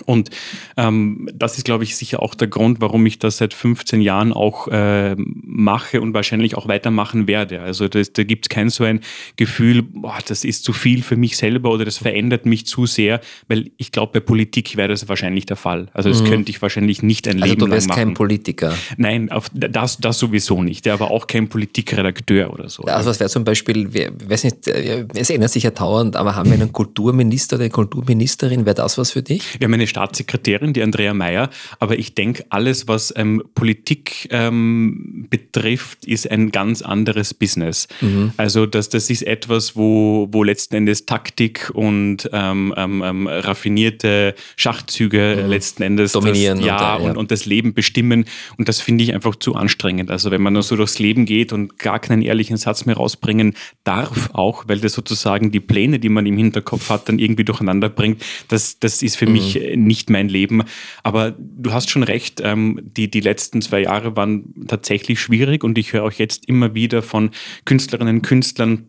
Und 0.06 0.30
ähm, 0.76 1.28
das 1.34 1.58
ist, 1.58 1.64
glaube 1.64 1.84
ich, 1.84 1.96
sicher 1.96 2.22
auch 2.22 2.34
der 2.34 2.48
Grund, 2.48 2.80
warum 2.80 3.04
ich 3.04 3.18
das 3.18 3.36
seit 3.36 3.52
15 3.52 4.00
Jahren 4.00 4.32
auch 4.32 4.68
äh, 4.68 5.14
mache 5.16 6.00
und 6.00 6.14
wahrscheinlich 6.14 6.56
auch 6.56 6.66
weitermachen 6.66 7.26
werde. 7.26 7.60
Also 7.60 7.88
das, 7.88 8.12
da 8.12 8.24
gibt 8.24 8.46
es 8.46 8.48
kein 8.48 8.70
so 8.70 8.84
ein 8.84 9.00
Gefühl, 9.36 9.82
boah, 9.82 10.18
das 10.26 10.44
ist 10.44 10.64
zu 10.64 10.72
viel 10.72 11.02
für 11.02 11.16
mich 11.16 11.36
selber 11.36 11.70
oder 11.70 11.84
das 11.84 11.98
verändert 11.98 12.46
mich 12.46 12.66
zu 12.66 12.86
sehr, 12.86 13.20
weil 13.48 13.70
ich 13.76 13.92
glaube, 13.92 14.12
bei 14.12 14.20
Politik 14.20 14.76
wäre 14.76 14.88
das 14.88 15.08
wahrscheinlich 15.08 15.44
der 15.44 15.56
Fall. 15.56 15.88
Also 15.92 16.08
das 16.08 16.22
mhm. 16.22 16.28
könnte 16.28 16.50
ich 16.50 16.62
wahrscheinlich 16.62 17.02
nicht 17.02 17.28
ein 17.28 17.42
also 17.42 17.46
Leben 17.46 17.60
lang 17.60 17.68
machen. 17.68 17.72
Also 17.74 17.86
du 17.86 17.90
wärst 17.90 17.98
kein 17.98 18.14
Politiker? 18.14 18.74
Nein, 18.96 19.30
auf, 19.30 19.50
das, 19.52 19.98
das 19.98 20.18
sowieso 20.18 20.62
nicht. 20.62 20.88
Aber 20.88 21.10
auch 21.10 21.26
kein 21.26 21.48
Politikredakteur 21.48 22.50
oder 22.52 22.70
so. 22.70 22.84
Also 22.84 23.10
was 23.10 23.20
wäre 23.20 23.28
zum 23.28 23.44
Beispiel, 23.44 23.92
wir, 23.92 24.12
weiß 24.24 24.44
nicht, 24.44 24.68
äh, 24.68 25.06
es 25.14 25.28
ändert 25.28 25.50
sich 25.50 25.64
ja 25.64 25.70
dauernd, 25.70 26.16
aber 26.16 26.34
haben 26.34 26.48
wir 26.48 26.54
einen 26.54 26.72
Kulturminister 26.72 27.56
oder 27.56 27.64
eine 27.64 27.70
Kulturministerin, 27.70 28.64
wäre 28.64 28.74
das 28.74 28.96
was 28.96 29.10
für 29.10 29.22
dich? 29.22 29.60
Wir 29.60 29.66
haben 29.66 29.81
meine 29.82 29.88
Staatssekretärin, 29.88 30.72
die 30.72 30.82
Andrea 30.82 31.12
Mayer, 31.12 31.50
aber 31.80 31.98
ich 31.98 32.14
denke, 32.14 32.44
alles, 32.50 32.86
was 32.86 33.12
ähm, 33.16 33.42
Politik 33.54 34.28
ähm, 34.30 35.26
betrifft, 35.28 36.04
ist 36.06 36.30
ein 36.30 36.52
ganz 36.52 36.82
anderes 36.82 37.34
Business. 37.34 37.88
Mhm. 38.00 38.32
Also 38.36 38.66
das, 38.66 38.88
das 38.88 39.10
ist 39.10 39.22
etwas, 39.22 39.74
wo, 39.74 40.28
wo 40.30 40.44
letzten 40.44 40.76
Endes 40.76 41.04
Taktik 41.04 41.70
und 41.74 42.30
ähm, 42.32 42.72
ähm, 42.76 43.02
ähm 43.04 43.26
raffinierte 43.26 44.34
Schachzüge 44.56 45.40
mhm. 45.42 45.50
letzten 45.50 45.82
Endes 45.82 46.12
dominieren 46.12 46.58
das, 46.58 46.66
ja, 46.66 46.94
und, 46.94 47.02
ja. 47.02 47.10
Und, 47.10 47.16
und, 47.16 47.30
das 47.32 47.44
Leben 47.44 47.74
bestimmen. 47.74 48.26
Und 48.56 48.68
das 48.68 48.80
finde 48.80 49.02
ich 49.02 49.14
einfach 49.14 49.34
zu 49.34 49.56
anstrengend. 49.56 50.10
Also 50.10 50.30
wenn 50.30 50.42
man 50.42 50.52
nur 50.52 50.62
so 50.62 50.76
durchs 50.76 50.98
Leben 51.00 51.24
geht 51.24 51.52
und 51.52 51.78
gar 51.78 51.98
keinen 51.98 52.22
ehrlichen 52.22 52.56
Satz 52.56 52.84
mehr 52.84 52.96
rausbringen 52.96 53.54
darf, 53.82 54.30
auch 54.32 54.64
weil 54.68 54.78
das 54.78 54.92
sozusagen 54.92 55.50
die 55.50 55.60
Pläne, 55.60 55.98
die 55.98 56.08
man 56.08 56.26
im 56.26 56.36
Hinterkopf 56.36 56.90
hat, 56.90 57.08
dann 57.08 57.18
irgendwie 57.18 57.44
durcheinander 57.44 57.88
bringt, 57.88 58.22
das, 58.48 58.78
das 58.78 59.02
ist 59.02 59.16
für 59.16 59.26
mhm. 59.26 59.32
mich 59.32 59.71
nicht 59.76 60.10
mein 60.10 60.28
Leben. 60.28 60.62
Aber 61.02 61.34
du 61.38 61.72
hast 61.72 61.90
schon 61.90 62.02
recht, 62.02 62.40
ähm, 62.42 62.80
die, 62.82 63.10
die 63.10 63.20
letzten 63.20 63.62
zwei 63.62 63.82
Jahre 63.82 64.16
waren 64.16 64.66
tatsächlich 64.68 65.20
schwierig 65.20 65.64
und 65.64 65.78
ich 65.78 65.92
höre 65.92 66.04
auch 66.04 66.12
jetzt 66.12 66.48
immer 66.48 66.74
wieder 66.74 67.02
von 67.02 67.30
Künstlerinnen 67.64 68.16
und 68.16 68.22
Künstlern, 68.22 68.86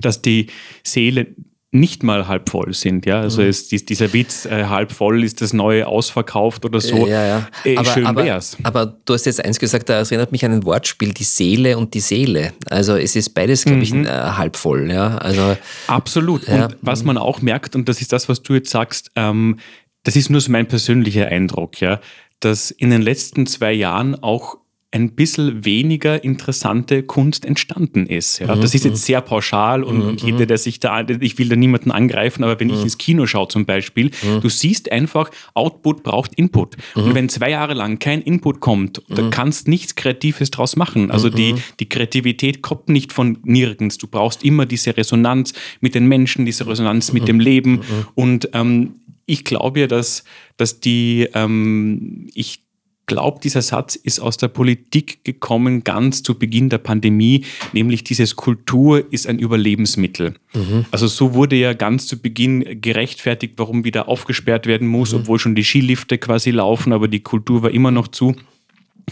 dass 0.00 0.22
die 0.22 0.46
Seele 0.82 1.34
nicht 1.74 2.02
mal 2.02 2.28
halb 2.28 2.50
voll 2.50 2.74
sind. 2.74 3.06
Ja? 3.06 3.22
Also 3.22 3.40
mhm. 3.40 3.48
ist 3.48 3.88
dieser 3.88 4.12
Witz, 4.12 4.44
äh, 4.44 4.66
halb 4.66 4.92
voll 4.92 5.24
ist 5.24 5.40
das 5.40 5.54
neue 5.54 5.88
ausverkauft 5.88 6.66
oder 6.66 6.82
so. 6.82 7.06
Ja, 7.06 7.26
ja. 7.26 7.48
Äh, 7.64 7.78
aber, 7.78 7.90
schön 7.90 8.06
aber, 8.06 8.24
wär's. 8.24 8.58
Aber 8.62 8.98
du 9.04 9.14
hast 9.14 9.24
jetzt 9.24 9.42
eins 9.42 9.58
gesagt, 9.58 9.88
das 9.88 10.10
erinnert 10.10 10.32
mich 10.32 10.44
an 10.44 10.52
ein 10.52 10.64
Wortspiel, 10.64 11.14
die 11.14 11.24
Seele 11.24 11.78
und 11.78 11.94
die 11.94 12.00
Seele. 12.00 12.52
Also 12.66 12.96
es 12.96 13.16
ist 13.16 13.30
beides, 13.30 13.64
glaube 13.64 13.82
ich, 13.82 13.94
mhm. 13.94 14.04
äh, 14.04 14.10
halb 14.10 14.56
voll. 14.56 14.90
Ja? 14.90 15.16
Also, 15.16 15.56
Absolut. 15.86 16.46
Ja. 16.46 16.66
Und 16.66 16.76
was 16.82 17.04
man 17.04 17.16
auch 17.16 17.40
merkt, 17.40 17.74
und 17.74 17.88
das 17.88 18.02
ist 18.02 18.12
das, 18.12 18.28
was 18.28 18.42
du 18.42 18.52
jetzt 18.52 18.70
sagst, 18.70 19.10
ähm, 19.16 19.58
das 20.02 20.16
ist 20.16 20.30
nur 20.30 20.40
so 20.40 20.50
mein 20.50 20.66
persönlicher 20.66 21.28
Eindruck, 21.28 21.80
ja, 21.80 22.00
dass 22.40 22.70
in 22.70 22.90
den 22.90 23.02
letzten 23.02 23.46
zwei 23.46 23.72
Jahren 23.72 24.20
auch 24.22 24.58
ein 24.94 25.12
bisschen 25.12 25.64
weniger 25.64 26.22
interessante 26.22 27.02
Kunst 27.02 27.46
entstanden 27.46 28.06
ist. 28.06 28.40
Ja, 28.40 28.54
das 28.54 28.74
ist 28.74 28.84
jetzt 28.84 29.00
mhm. 29.00 29.04
sehr 29.04 29.20
pauschal 29.22 29.84
und, 29.84 30.22
mhm. 30.22 30.28
jeder, 30.28 30.44
der 30.44 30.58
sich 30.58 30.80
da, 30.80 31.00
ich 31.00 31.38
will 31.38 31.48
da 31.48 31.56
niemanden 31.56 31.90
angreifen, 31.90 32.44
aber 32.44 32.60
wenn 32.60 32.68
ich 32.68 32.76
mhm. 32.76 32.82
ins 32.82 32.98
Kino 32.98 33.26
schaue 33.26 33.48
zum 33.48 33.64
Beispiel, 33.64 34.10
du 34.42 34.48
siehst 34.50 34.92
einfach, 34.92 35.30
Output 35.54 36.02
braucht 36.02 36.34
Input. 36.34 36.76
Und 36.94 37.14
wenn 37.14 37.30
zwei 37.30 37.50
Jahre 37.50 37.72
lang 37.72 37.98
kein 38.00 38.20
Input 38.20 38.60
kommt, 38.60 39.02
da 39.08 39.30
kannst 39.30 39.66
nichts 39.66 39.94
Kreatives 39.94 40.50
draus 40.50 40.76
machen. 40.76 41.10
Also 41.10 41.30
die, 41.30 41.54
die 41.80 41.88
Kreativität 41.88 42.60
kommt 42.60 42.90
nicht 42.90 43.14
von 43.14 43.38
nirgends. 43.44 43.96
Du 43.96 44.06
brauchst 44.06 44.44
immer 44.44 44.66
diese 44.66 44.94
Resonanz 44.94 45.54
mit 45.80 45.94
den 45.94 46.06
Menschen, 46.06 46.44
diese 46.44 46.66
Resonanz 46.66 47.14
mit 47.14 47.28
dem 47.28 47.40
Leben. 47.40 47.80
Und 48.14 48.50
ähm, 48.52 48.96
ich 49.26 49.44
glaube 49.44 49.80
ja, 49.80 49.86
dass, 49.86 50.24
dass 50.56 50.80
die, 50.80 51.28
ähm, 51.34 52.28
ich 52.34 52.62
glaube, 53.06 53.40
dieser 53.42 53.62
Satz 53.62 53.96
ist 53.96 54.20
aus 54.20 54.36
der 54.36 54.48
Politik 54.48 55.24
gekommen, 55.24 55.84
ganz 55.84 56.22
zu 56.22 56.38
Beginn 56.38 56.68
der 56.68 56.78
Pandemie, 56.78 57.44
nämlich 57.72 58.04
dieses 58.04 58.36
Kultur 58.36 59.12
ist 59.12 59.26
ein 59.26 59.38
Überlebensmittel. 59.38 60.34
Mhm. 60.54 60.86
Also 60.90 61.06
so 61.08 61.34
wurde 61.34 61.56
ja 61.56 61.72
ganz 61.74 62.06
zu 62.06 62.20
Beginn 62.20 62.80
gerechtfertigt, 62.80 63.54
warum 63.56 63.84
wieder 63.84 64.08
aufgesperrt 64.08 64.66
werden 64.66 64.88
muss, 64.88 65.12
mhm. 65.12 65.20
obwohl 65.20 65.38
schon 65.38 65.54
die 65.54 65.64
Skilifte 65.64 66.18
quasi 66.18 66.52
laufen, 66.52 66.92
aber 66.92 67.08
die 67.08 67.20
Kultur 67.20 67.62
war 67.62 67.70
immer 67.70 67.90
noch 67.90 68.08
zu. 68.08 68.36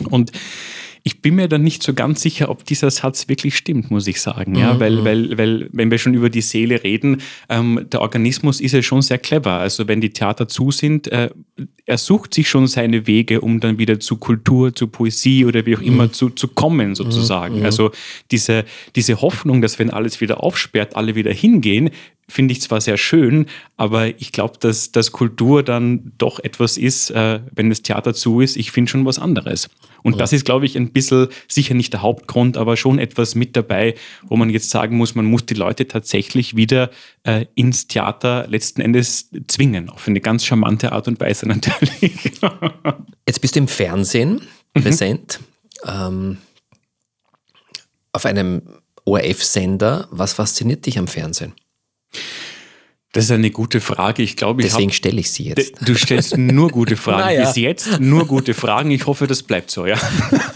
Und 0.09 0.33
ich 1.02 1.23
bin 1.23 1.37
mir 1.37 1.49
dann 1.49 1.62
nicht 1.62 1.83
so 1.83 1.95
ganz 1.95 2.21
sicher, 2.21 2.50
ob 2.50 2.64
dieser 2.64 2.90
Satz 2.90 3.28
wirklich 3.28 3.57
stimmt, 3.57 3.90
muss 3.90 4.07
ich 4.07 4.21
sagen. 4.21 4.54
Ja, 4.54 4.75
mhm. 4.75 4.80
weil, 4.80 5.04
weil, 5.04 5.38
weil, 5.38 5.69
wenn 5.73 5.90
wir 5.90 5.99
schon 5.99 6.14
über 6.14 6.30
die 6.30 6.40
Seele 6.40 6.83
reden, 6.83 7.23
ähm, 7.49 7.87
der 7.90 8.00
Organismus 8.00 8.61
ist 8.61 8.73
ja 8.73 8.83
schon 8.83 9.02
sehr 9.02 9.19
clever. 9.19 9.52
Also 9.52 9.88
wenn 9.88 10.00
die 10.00 10.11
Theater 10.11 10.49
zu 10.49 10.71
sind, 10.71 11.09
äh, 11.09 11.30
er 11.87 11.99
sucht 11.99 12.35
sich 12.35 12.49
schon 12.49 12.66
seine 12.66 13.07
Wege, 13.07 13.40
um 13.40 13.61
dann 13.61 13.78
wieder 13.78 13.99
zu 14.00 14.16
Kultur, 14.16 14.75
zu 14.75 14.87
Poesie 14.88 15.45
oder 15.45 15.66
wie 15.66 15.76
auch 15.76 15.83
immer 15.83 16.04
mhm. 16.04 16.12
zu, 16.12 16.30
zu 16.30 16.49
kommen, 16.49 16.95
sozusagen. 16.95 17.61
Mhm. 17.61 17.64
Also 17.64 17.90
diese, 18.30 18.64
diese 18.95 19.21
Hoffnung, 19.21 19.62
dass 19.62 19.78
wenn 19.78 19.90
alles 19.90 20.21
wieder 20.21 20.42
aufsperrt, 20.42 20.97
alle 20.97 21.14
wieder 21.14 21.33
hingehen, 21.33 21.90
finde 22.28 22.52
ich 22.52 22.61
zwar 22.61 22.80
sehr 22.80 22.97
schön, 22.97 23.47
aber 23.76 24.07
ich 24.21 24.33
glaube, 24.33 24.54
dass, 24.61 24.92
dass 24.92 25.12
Kultur 25.12 25.62
dann 25.62 26.12
doch 26.16 26.38
etwas 26.38 26.78
ist, 26.78 27.11
äh, 27.11 27.40
wenn 27.52 27.71
das 27.71 27.83
Theater 27.83 28.14
zu 28.14 28.40
ist, 28.40 28.57
ich 28.57 28.71
finde 28.71 28.90
schon 28.90 29.04
was 29.04 29.19
anderes. 29.19 29.69
Und 30.02 30.12
ja. 30.14 30.19
das 30.19 30.33
ist, 30.33 30.45
glaube 30.45 30.66
ich, 30.66 30.76
ein 30.76 30.92
bisschen 30.92 31.28
sicher 31.49 31.75
nicht 31.75 31.92
der 31.92 32.02
Hauptgrund, 32.02 32.57
aber 32.57 32.76
schon 32.76 32.99
etwas 32.99 33.35
mit 33.35 33.57
dabei, 33.57 33.95
wo 34.23 34.37
man 34.37 34.50
jetzt 34.50 34.71
sagen 34.71 34.97
muss, 34.97 35.14
man 35.14 35.25
muss 35.25 35.47
die 35.47 35.54
Leute 35.54 35.87
tatsächlich 35.88 36.57
wieder 36.57 36.90
äh, 37.25 37.47
ins 37.54 37.87
Theater 37.87 38.47
letzten 38.49 38.80
Endes 38.80 39.30
zwingen, 39.49 39.90
auf 39.90 40.09
eine 40.09 40.21
ganz 40.21 40.45
charmante 40.45 40.92
Art 40.92 41.09
und 41.09 41.21
Weise 41.21 41.47
natürlich. 41.49 42.40
jetzt 43.26 43.40
bist 43.40 43.57
du 43.57 43.61
im 43.61 43.69
Fernsehen 43.69 44.42
mhm. 44.75 44.83
präsent, 44.83 45.40
ähm, 45.87 46.38
auf 48.12 48.26
einem 48.26 48.62
ORF-Sender. 49.04 50.09
Was 50.11 50.35
fasziniert 50.35 50.87
dich 50.87 50.99
am 50.99 51.07
Fernsehen? 51.07 51.54
Das 53.12 53.25
ist 53.25 53.33
eine 53.33 53.50
gute 53.50 53.81
Frage. 53.81 54.23
Ich 54.23 54.37
glaube, 54.37 54.62
ich 54.62 54.69
Deswegen 54.69 54.93
stelle 54.93 55.19
ich 55.21 55.33
sie 55.33 55.45
jetzt. 55.45 55.73
Du 55.81 55.97
stellst 55.97 56.37
nur 56.37 56.69
gute 56.69 56.97
Fragen. 56.97 57.21
naja. 57.21 57.45
Bis 57.45 57.57
jetzt 57.57 58.00
nur 58.00 58.25
gute 58.26 58.55
Fragen. 58.55 58.93
Ich 58.93 59.07
hoffe, 59.07 59.26
das 59.26 59.43
bleibt 59.43 59.71
so, 59.71 59.85
ja. 59.87 59.97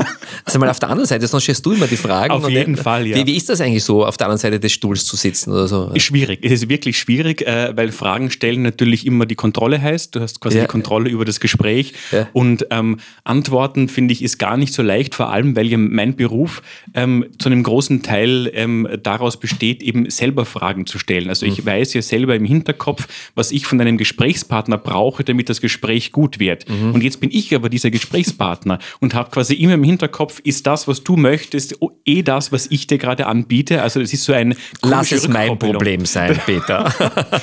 Also 0.54 0.64
mal 0.64 0.70
auf 0.70 0.78
der 0.78 0.88
anderen 0.88 1.08
Seite, 1.08 1.26
sonst 1.26 1.42
stellst 1.42 1.66
du 1.66 1.72
immer 1.72 1.88
die 1.88 1.96
Fragen. 1.96 2.32
Auf 2.32 2.48
jeden 2.48 2.76
Fall, 2.76 3.08
ja. 3.08 3.16
Wie, 3.16 3.26
wie, 3.26 3.36
ist 3.36 3.48
das 3.48 3.60
eigentlich 3.60 3.82
so, 3.82 4.06
auf 4.06 4.16
der 4.16 4.28
anderen 4.28 4.38
Seite 4.38 4.60
des 4.60 4.72
Stuhls 4.72 5.04
zu 5.04 5.16
sitzen 5.16 5.50
oder 5.50 5.66
so? 5.66 5.90
Schwierig. 5.96 6.44
Es 6.44 6.52
ist 6.52 6.68
wirklich 6.68 6.96
schwierig, 6.96 7.42
äh, 7.42 7.76
weil 7.76 7.90
Fragen 7.90 8.30
stellen 8.30 8.62
natürlich 8.62 9.04
immer 9.04 9.26
die 9.26 9.34
Kontrolle 9.34 9.82
heißt. 9.82 10.14
Du 10.14 10.20
hast 10.20 10.40
quasi 10.40 10.58
ja. 10.58 10.62
die 10.62 10.68
Kontrolle 10.68 11.10
über 11.10 11.24
das 11.24 11.40
Gespräch. 11.40 11.94
Ja. 12.12 12.28
Und 12.32 12.68
ähm, 12.70 12.98
Antworten, 13.24 13.88
finde 13.88 14.12
ich, 14.12 14.22
ist 14.22 14.38
gar 14.38 14.56
nicht 14.56 14.72
so 14.72 14.82
leicht, 14.82 15.16
vor 15.16 15.30
allem, 15.30 15.56
weil 15.56 15.66
ja 15.66 15.76
mein 15.76 16.14
Beruf 16.14 16.62
ähm, 16.94 17.26
zu 17.40 17.48
einem 17.48 17.64
großen 17.64 18.04
Teil 18.04 18.48
ähm, 18.54 18.86
daraus 19.02 19.40
besteht, 19.40 19.82
eben 19.82 20.08
selber 20.08 20.44
Fragen 20.44 20.86
zu 20.86 21.00
stellen. 21.00 21.30
Also 21.30 21.46
ich 21.46 21.64
mhm. 21.64 21.66
weiß 21.66 21.94
ja 21.94 22.02
selber 22.02 22.36
im 22.36 22.44
Hinterkopf, 22.44 23.08
was 23.34 23.50
ich 23.50 23.66
von 23.66 23.80
einem 23.80 23.96
Gesprächspartner 23.96 24.78
brauche, 24.78 25.24
damit 25.24 25.48
das 25.48 25.60
Gespräch 25.60 26.12
gut 26.12 26.38
wird. 26.38 26.68
Mhm. 26.68 26.92
Und 26.94 27.02
jetzt 27.02 27.18
bin 27.18 27.30
ich 27.32 27.52
aber 27.56 27.68
dieser 27.68 27.90
Gesprächspartner 27.90 28.78
und 29.00 29.14
habe 29.14 29.30
quasi 29.30 29.54
immer 29.54 29.74
im 29.74 29.82
Hinterkopf, 29.82 30.40
ist 30.44 30.66
das, 30.66 30.86
was 30.86 31.02
du 31.02 31.16
möchtest, 31.16 31.76
eh 32.04 32.22
das, 32.22 32.52
was 32.52 32.66
ich 32.70 32.86
dir 32.86 32.98
gerade 32.98 33.26
anbiete? 33.26 33.82
Also 33.82 34.00
das 34.00 34.12
ist 34.12 34.24
so 34.24 34.32
ein 34.32 34.54
Lass 34.82 35.10
es 35.10 35.26
mein 35.26 35.58
Problem 35.58 36.04
sein, 36.04 36.38
Peter. 36.46 36.94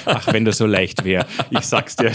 Ach, 0.05 0.31
wenn 0.31 0.45
das 0.45 0.57
so 0.57 0.67
leicht 0.67 1.03
wäre. 1.03 1.25
Ich 1.49 1.61
sag's 1.61 1.95
dir. 1.95 2.11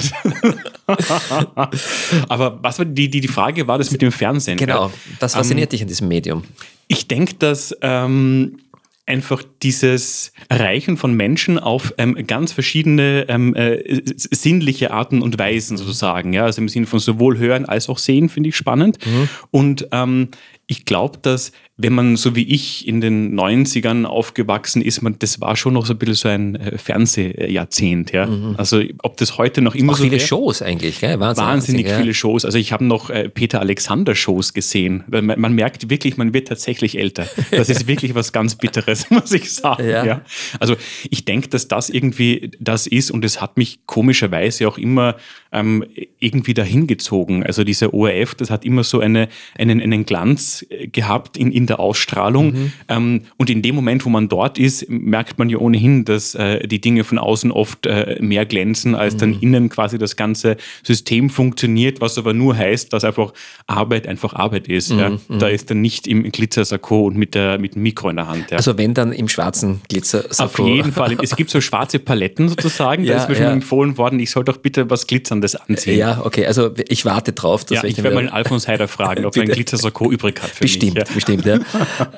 Aber 2.28 2.62
was 2.62 2.78
war 2.78 2.86
die, 2.86 3.10
die, 3.10 3.20
die 3.20 3.28
Frage 3.28 3.66
war 3.66 3.78
das 3.78 3.90
mit 3.90 4.00
dem 4.00 4.12
Fernsehen? 4.12 4.56
Genau, 4.56 4.92
das 5.18 5.34
fasziniert 5.34 5.66
ähm, 5.66 5.70
dich 5.70 5.82
an 5.82 5.88
diesem 5.88 6.08
Medium. 6.08 6.44
Ich 6.86 7.08
denke, 7.08 7.34
dass 7.34 7.76
ähm, 7.82 8.60
einfach 9.06 9.42
dieses 9.62 10.32
Erreichen 10.48 10.96
von 10.96 11.14
Menschen 11.14 11.58
auf 11.58 11.94
ähm, 11.96 12.14
ganz 12.26 12.52
verschiedene 12.52 13.26
ähm, 13.28 13.54
äh, 13.54 14.02
sinnliche 14.16 14.90
Arten 14.90 15.22
und 15.22 15.38
Weisen 15.38 15.76
sozusagen. 15.76 16.32
Ja? 16.32 16.44
Also 16.44 16.60
im 16.60 16.68
Sinne 16.68 16.86
von 16.86 16.98
sowohl 16.98 17.38
hören 17.38 17.66
als 17.66 17.88
auch 17.88 17.98
sehen, 17.98 18.28
finde 18.28 18.48
ich 18.48 18.56
spannend. 18.56 18.98
Mhm. 19.06 19.28
Und 19.50 19.88
ähm, 19.92 20.28
ich 20.66 20.84
glaube, 20.84 21.18
dass 21.18 21.52
wenn 21.78 21.92
man 21.92 22.16
so 22.16 22.34
wie 22.34 22.42
ich 22.42 22.88
in 22.88 23.02
den 23.02 23.38
90ern 23.38 24.06
aufgewachsen 24.06 24.80
ist, 24.80 25.02
man, 25.02 25.18
das 25.18 25.42
war 25.42 25.56
schon 25.56 25.74
noch 25.74 25.84
so 25.84 25.92
ein 25.92 25.98
bisschen 25.98 26.14
so 26.14 26.28
ein 26.28 26.56
äh, 26.56 26.78
Fernsehjahrzehnt. 26.78 28.12
Ja? 28.12 28.26
Mhm. 28.26 28.54
Also 28.56 28.82
ob 29.02 29.18
das 29.18 29.36
heute 29.36 29.60
noch 29.60 29.74
immer 29.74 29.92
Auch 29.92 29.98
so 29.98 30.04
viele 30.04 30.18
wär, 30.18 30.26
Shows 30.26 30.62
eigentlich, 30.62 31.00
gell? 31.00 31.20
Wahnsinn, 31.20 31.44
wahnsinnig 31.44 31.86
ja. 31.88 31.98
viele 31.98 32.14
Shows. 32.14 32.46
Also 32.46 32.56
ich 32.56 32.72
habe 32.72 32.82
noch 32.84 33.10
äh, 33.10 33.28
Peter 33.28 33.60
Alexander 33.60 34.14
Shows 34.14 34.54
gesehen. 34.54 35.04
Man, 35.08 35.26
man, 35.26 35.52
merkt 35.52 35.90
wirklich, 35.90 36.16
man 36.16 36.32
wird 36.32 36.48
tatsächlich 36.48 36.98
älter. 36.98 37.26
Das 37.50 37.68
ist 37.68 37.86
wirklich 37.86 38.14
was 38.14 38.32
ganz 38.32 38.54
Bitteres, 38.54 39.10
muss 39.10 39.32
ich 39.32 39.52
sagen. 39.52 39.86
Ja. 39.86 40.02
ja. 40.02 40.22
Also 40.58 40.76
ich 41.10 41.26
denke, 41.26 41.48
dass 41.48 41.68
das 41.68 41.90
irgendwie 41.90 42.52
das 42.58 42.86
ist 42.86 43.10
und 43.10 43.22
es 43.22 43.42
hat 43.42 43.58
mich 43.58 43.80
komischerweise 43.84 44.66
auch 44.66 44.78
immer 44.78 45.16
ähm, 45.52 45.84
irgendwie 46.18 46.54
dahin 46.54 46.86
gezogen. 46.86 47.44
Also 47.44 47.64
dieser 47.64 47.92
ORF, 47.92 48.34
das 48.34 48.50
hat 48.50 48.64
immer 48.64 48.82
so 48.82 49.00
eine, 49.00 49.28
einen, 49.58 49.82
einen 49.82 50.06
Glanz 50.06 50.64
äh, 50.70 50.86
gehabt 50.86 51.36
in, 51.36 51.52
in 51.52 51.65
der 51.66 51.80
Ausstrahlung. 51.80 52.52
Mhm. 52.52 52.72
Ähm, 52.88 53.20
und 53.36 53.50
in 53.50 53.62
dem 53.62 53.74
Moment, 53.74 54.04
wo 54.04 54.10
man 54.10 54.28
dort 54.28 54.58
ist, 54.58 54.88
merkt 54.88 55.38
man 55.38 55.48
ja 55.48 55.58
ohnehin, 55.58 56.04
dass 56.04 56.34
äh, 56.34 56.66
die 56.66 56.80
Dinge 56.80 57.04
von 57.04 57.18
außen 57.18 57.50
oft 57.50 57.86
äh, 57.86 58.18
mehr 58.20 58.46
glänzen, 58.46 58.94
als 58.94 59.14
mhm. 59.14 59.18
dann 59.18 59.40
innen 59.40 59.68
quasi 59.68 59.98
das 59.98 60.16
ganze 60.16 60.56
System 60.82 61.30
funktioniert, 61.30 62.00
was 62.00 62.18
aber 62.18 62.32
nur 62.32 62.56
heißt, 62.56 62.92
dass 62.92 63.04
einfach 63.04 63.32
Arbeit 63.66 64.06
einfach 64.06 64.34
Arbeit 64.34 64.68
ist. 64.68 64.92
Mhm. 64.92 64.98
Ja. 64.98 65.10
Mhm. 65.10 65.38
Da 65.38 65.48
ist 65.48 65.70
dann 65.70 65.80
nicht 65.80 66.06
im 66.06 66.30
Glitzersakko 66.30 67.06
und 67.06 67.16
mit, 67.16 67.34
der, 67.34 67.58
mit 67.58 67.74
dem 67.74 67.82
Mikro 67.82 68.08
in 68.10 68.16
der 68.16 68.28
Hand. 68.28 68.50
Ja. 68.50 68.56
Also 68.56 68.76
wenn 68.78 68.94
dann 68.94 69.12
im 69.12 69.28
schwarzen 69.28 69.80
Glitzersakko. 69.88 70.62
Auf 70.62 70.68
jeden 70.68 70.92
Fall. 70.92 71.16
Es 71.22 71.36
gibt 71.36 71.50
so 71.50 71.60
schwarze 71.60 71.98
Paletten 71.98 72.48
sozusagen. 72.48 73.04
ja, 73.04 73.14
da 73.14 73.22
ist 73.22 73.28
mir 73.28 73.36
schon 73.36 73.46
empfohlen 73.46 73.98
worden, 73.98 74.18
ich 74.20 74.30
soll 74.30 74.44
doch 74.44 74.58
bitte 74.58 74.90
was 74.90 75.06
Glitzerndes 75.06 75.56
anziehen. 75.56 75.98
Ja, 75.98 76.22
okay. 76.24 76.46
Also 76.46 76.70
ich 76.88 77.04
warte 77.04 77.32
drauf. 77.32 77.64
Dass 77.64 77.82
ja, 77.82 77.84
ich 77.84 78.02
werde 78.02 78.14
mal 78.14 78.22
den 78.22 78.32
Alfons 78.32 78.68
Heider 78.68 78.88
fragen, 78.88 79.24
ob 79.24 79.36
er 79.36 79.42
ein 79.42 79.48
Glitzersakko 79.48 80.10
übrig 80.10 80.40
hat 80.42 80.50
für 80.50 80.62
bestimmt, 80.62 80.94
mich. 80.94 81.04
Bestimmt, 81.14 81.44
ja. 81.44 81.55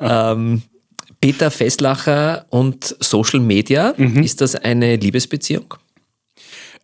Ähm, 0.00 0.62
Peter 1.20 1.50
Fesslacher 1.50 2.46
und 2.50 2.96
Social 3.00 3.40
Media, 3.40 3.94
mhm. 3.96 4.22
ist 4.22 4.40
das 4.40 4.54
eine 4.54 4.96
Liebesbeziehung? 4.96 5.74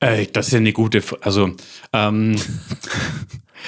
Äh, 0.00 0.26
das 0.32 0.48
ist 0.48 0.54
eine 0.54 0.72
gute, 0.72 1.00
Frage. 1.02 1.24
also 1.24 1.50
ähm, 1.92 2.36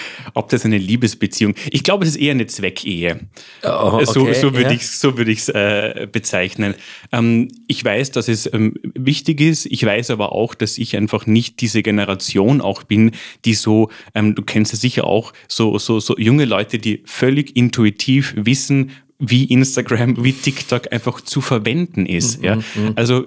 ob 0.35 0.49
das 0.49 0.65
eine 0.65 0.79
Liebesbeziehung, 0.79 1.55
ich 1.71 1.83
glaube, 1.83 2.05
es 2.05 2.11
ist 2.11 2.17
eher 2.17 2.33
eine 2.33 2.47
Zweckehe. 2.47 3.21
Oh, 3.63 3.69
okay, 3.69 4.05
so, 4.07 4.33
so 4.33 4.55
würde 4.55 4.63
ja. 4.63 4.71
ich 4.71 4.83
es 4.83 5.01
so 5.01 5.17
würd 5.17 5.49
äh, 5.49 6.09
bezeichnen. 6.11 6.75
Ähm, 7.13 7.49
ich 7.67 7.85
weiß, 7.85 8.13
dass 8.13 8.29
es 8.29 8.53
ähm, 8.53 8.75
wichtig 8.95 9.41
ist. 9.41 9.67
Ich 9.67 9.85
weiß 9.85 10.11
aber 10.11 10.33
auch, 10.33 10.55
dass 10.55 10.79
ich 10.79 10.97
einfach 10.97 11.27
nicht 11.27 11.61
diese 11.61 11.83
Generation 11.83 12.61
auch 12.61 12.83
bin, 12.83 13.13
die 13.45 13.55
so, 13.55 13.91
ähm, 14.15 14.35
du 14.35 14.43
kennst 14.43 14.73
es 14.73 14.81
sicher 14.81 15.05
auch, 15.05 15.33
so, 15.49 15.79
so, 15.79 16.01
so 16.01 16.17
junge 16.17 16.45
Leute, 16.45 16.79
die 16.79 17.03
völlig 17.05 17.57
intuitiv 17.57 18.35
wissen, 18.37 18.93
wie 19.19 19.45
Instagram, 19.45 20.23
wie 20.23 20.33
TikTok 20.33 20.93
einfach 20.93 21.21
zu 21.21 21.41
verwenden 21.41 22.07
ist. 22.07 22.39
Mhm, 22.39 22.45
ja? 22.45 22.57
Mhm. 22.57 22.93
Also 22.97 23.27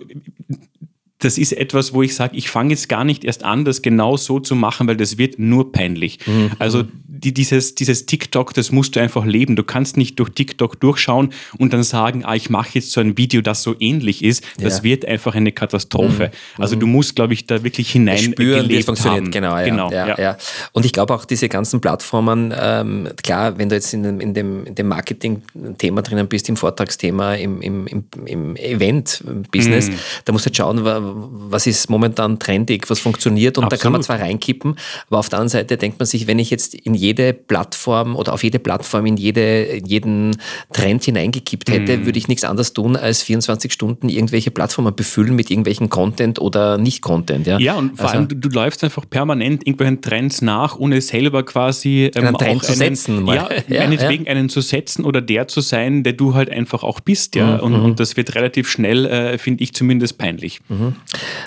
das 1.20 1.38
ist 1.38 1.52
etwas, 1.52 1.94
wo 1.94 2.02
ich 2.02 2.16
sage, 2.16 2.38
ich 2.38 2.50
fange 2.50 2.72
jetzt 2.72 2.88
gar 2.88 3.04
nicht 3.04 3.26
erst 3.26 3.44
an, 3.44 3.66
das 3.66 3.82
genau 3.82 4.16
so 4.16 4.40
zu 4.40 4.56
machen, 4.56 4.88
weil 4.88 4.96
das 4.96 5.18
wird 5.18 5.38
nur 5.38 5.72
peinlich. 5.72 6.20
Mhm. 6.26 6.52
Also 6.60 6.84
die, 7.20 7.34
dieses, 7.34 7.76
dieses 7.76 8.06
TikTok, 8.06 8.54
das 8.54 8.72
musst 8.72 8.96
du 8.96 9.02
einfach 9.02 9.26
leben. 9.26 9.58
Du 9.58 9.64
kannst 9.64 9.98
nicht 9.98 10.18
durch 10.20 10.30
TikTok 10.30 10.80
durchschauen 10.80 11.34
und 11.58 11.74
dann 11.74 11.84
sagen, 11.84 12.24
ah, 12.24 12.36
ich 12.36 12.50
mache 12.50 12.70
jetzt 12.74 12.94
so 12.94 13.02
ein 13.02 13.18
Video, 13.18 13.42
das 13.42 13.64
so 13.64 13.76
ähnlich 13.80 14.24
ist. 14.24 14.46
Das 14.62 14.78
ja. 14.78 14.84
wird 14.86 15.06
einfach 15.06 15.36
eine 15.36 15.52
Katastrophe. 15.52 16.32
Mhm. 16.58 16.64
Also 16.64 16.78
du 16.78 16.88
musst, 16.88 17.18
glaube 17.18 17.34
ich, 17.34 17.46
da 17.46 17.64
wirklich 17.64 17.92
hinein 17.92 18.18
spüren, 18.18 18.70
wie 18.70 18.78
es 18.78 18.86
funktioniert. 18.86 19.24
Haben. 19.24 19.32
Genau, 19.32 19.58
ja, 19.58 19.66
genau 19.66 19.92
ja, 19.92 20.18
ja. 20.18 20.38
Und 20.72 20.86
ich 20.86 20.94
glaube 20.94 21.14
auch 21.14 21.26
diese 21.26 21.50
ganzen 21.50 21.82
Plattformen, 21.82 22.54
ähm, 22.58 23.10
klar, 23.22 23.58
wenn 23.58 23.68
du 23.68 23.76
jetzt 23.76 23.94
in 23.94 24.04
dem, 24.04 24.22
in 24.22 24.34
dem, 24.34 24.66
in 24.66 24.76
dem 24.76 24.88
Marketing-Thema 24.88 26.02
drinnen 26.02 26.30
bist, 26.30 26.48
im 26.48 26.56
Vortragsthema, 26.56 27.36
im, 27.36 27.62
im, 27.62 27.88
im, 27.88 28.06
im 28.26 28.56
Event-Business, 28.56 29.90
mhm. 29.90 29.96
da 30.24 30.32
musst 30.32 30.46
du 30.46 30.48
halt 30.48 30.56
schauen, 30.56 30.86
was 31.16 31.68
ist 31.68 31.90
momentan 31.90 32.40
trendig, 32.40 32.90
was 32.90 33.00
funktioniert 33.00 33.58
und 33.58 33.66
Absolut. 33.66 33.80
da 33.80 33.84
kann 33.84 33.92
man 33.92 34.04
zwar 34.04 34.20
reinkippen, 34.20 34.76
aber 35.08 35.20
auf 35.20 35.30
der 35.30 35.40
anderen 35.40 35.50
Seite 35.50 35.78
denkt 35.78 36.00
man 36.00 36.06
sich, 36.06 36.28
wenn 36.28 36.40
ich 36.40 36.50
jetzt 36.50 36.76
in 36.76 36.94
jede 36.94 37.34
Plattform 37.34 38.16
oder 38.16 38.34
auf 38.34 38.44
jede 38.44 38.60
Plattform 38.60 39.06
in, 39.06 39.18
jede, 39.18 39.64
in 39.64 39.86
jeden 39.86 40.38
Trend 40.74 41.04
hineingekippt 41.04 41.70
hätte, 41.70 41.98
mm. 41.98 42.06
würde 42.06 42.18
ich 42.18 42.28
nichts 42.28 42.44
anderes 42.44 42.74
tun, 42.74 42.96
als 42.96 43.24
24 43.24 43.72
Stunden 43.72 44.10
irgendwelche 44.10 44.52
Plattformen 44.52 44.96
befüllen 44.96 45.36
mit 45.36 45.50
irgendwelchen 45.50 45.90
Content 45.90 46.40
oder 46.40 46.78
Nicht-Content. 46.78 47.48
Ja, 47.48 47.60
ja 47.60 47.76
und 47.76 47.98
vor 47.98 48.06
also, 48.06 48.18
allem 48.18 48.28
du, 48.28 48.36
du, 48.36 48.50
läufst 48.50 48.84
einfach 48.84 49.06
permanent 49.10 49.66
irgendwelchen 49.66 50.02
Trends 50.02 50.42
nach, 50.42 50.78
ohne 50.78 51.02
selber 51.02 51.44
quasi 51.44 52.12
ähm, 52.16 52.28
einen 52.28 52.38
Trend 52.38 52.64
zu 52.64 52.72
einen, 52.72 52.96
setzen. 52.96 53.24
Mal. 53.24 53.36
Ja, 53.36 53.50
ja, 53.68 53.82
meinetwegen 53.82 54.26
ja. 54.26 54.32
einen 54.32 54.50
zu 54.50 54.62
setzen 54.62 55.06
oder 55.06 55.22
der 55.22 55.48
zu 55.48 55.62
sein, 55.62 56.04
der 56.04 56.14
du 56.14 56.34
halt 56.34 56.50
einfach 56.50 56.84
auch 56.84 57.00
bist. 57.00 57.36
Ja? 57.36 57.58
Mhm. 57.58 57.60
Und, 57.64 57.74
und 57.76 57.92
mhm. 57.92 57.96
das 57.96 58.18
wird 58.18 58.36
relativ 58.36 58.70
schnell, 58.70 59.06
äh, 59.06 59.38
finde 59.38 59.64
ich 59.64 59.74
zumindest, 59.74 60.18
peinlich. 60.18 60.60
Mhm. 60.70 60.96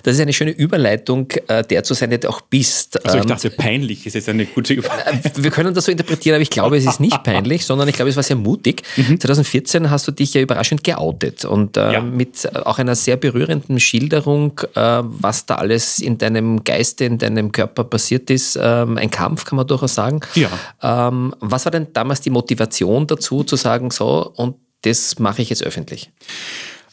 Das 0.03 0.15
ist 0.15 0.21
eine 0.21 0.33
schöne 0.33 0.51
Überleitung, 0.51 1.31
äh, 1.49 1.63
der 1.63 1.85
zu 1.85 1.95
sein, 1.95 2.11
der 2.11 2.19
du 2.19 2.29
auch 2.29 2.41
bist. 2.41 3.05
Also 3.05 3.19
ich 3.19 3.25
ähm, 3.25 3.29
dachte, 3.29 3.51
peinlich 3.51 4.07
ist 4.07 4.15
jetzt 4.15 4.29
eine 4.29 4.47
gute 4.47 4.75
Überleitung. 4.75 5.21
Wir 5.37 5.51
können 5.51 5.75
das 5.75 5.85
so 5.85 5.93
interpretieren, 5.93 6.35
aber 6.35 6.43
ich 6.43 6.51
glaube, 6.51 6.77
es 6.77 6.85
ist 6.85 7.01
nicht 7.01 7.23
peinlich, 7.23 7.65
sondern 7.65 7.89
ich 7.89 7.95
glaube, 7.95 8.11
es 8.11 8.17
war 8.17 8.23
sehr 8.23 8.37
mutig. 8.37 8.83
Mhm. 8.97 9.21
2014 9.21 9.91
hast 9.91 10.09
du 10.09 10.13
dich 10.13 10.35
ja 10.35 10.41
überraschend 10.41 10.85
geoutet 10.85 11.45
und 11.45 11.77
äh, 11.77 11.95
ja. 11.95 12.01
mit 12.01 12.55
auch 12.67 12.79
einer 12.79 12.95
sehr 12.95 13.17
berührenden 13.17 13.79
Schilderung, 13.81 14.61
äh, 14.75 14.81
was 15.03 15.47
da 15.47 15.57
alles 15.57 15.99
in 15.99 16.19
deinem 16.19 16.65
Geiste, 16.65 17.05
in 17.05 17.19
deinem 17.19 17.53
Körper 17.53 17.85
passiert 17.85 18.31
ist. 18.31 18.59
Ähm, 18.61 18.99
ein 18.99 19.11
Kampf, 19.11 19.45
kann 19.45 19.57
man 19.57 19.67
durchaus 19.67 19.95
sagen. 19.95 20.21
Ja. 20.35 20.51
Ähm, 20.83 21.35
was 21.41 21.65
war 21.65 21.73
denn 21.73 21.89
damals 21.93 22.21
die 22.21 22.31
Motivation 22.31 23.07
dazu, 23.07 23.45
zu 23.45 23.57
sagen, 23.57 23.91
so, 23.91 24.33
und 24.37 24.57
das 24.83 25.19
mache 25.19 25.43
ich 25.43 25.51
jetzt 25.51 25.63
öffentlich? 25.63 26.11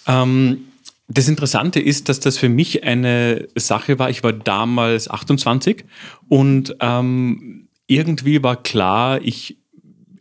Ähm, 0.08 0.69
das 1.10 1.28
Interessante 1.28 1.80
ist, 1.80 2.08
dass 2.08 2.20
das 2.20 2.38
für 2.38 2.50
mich 2.50 2.84
eine 2.84 3.48
Sache 3.56 3.98
war. 4.00 4.10
Ich 4.10 4.24
war 4.24 4.32
damals 4.32 5.10
28 5.10 5.84
und 6.28 6.76
ähm, 6.80 7.68
irgendwie 7.88 8.42
war 8.44 8.62
klar, 8.62 9.20
ich 9.22 9.58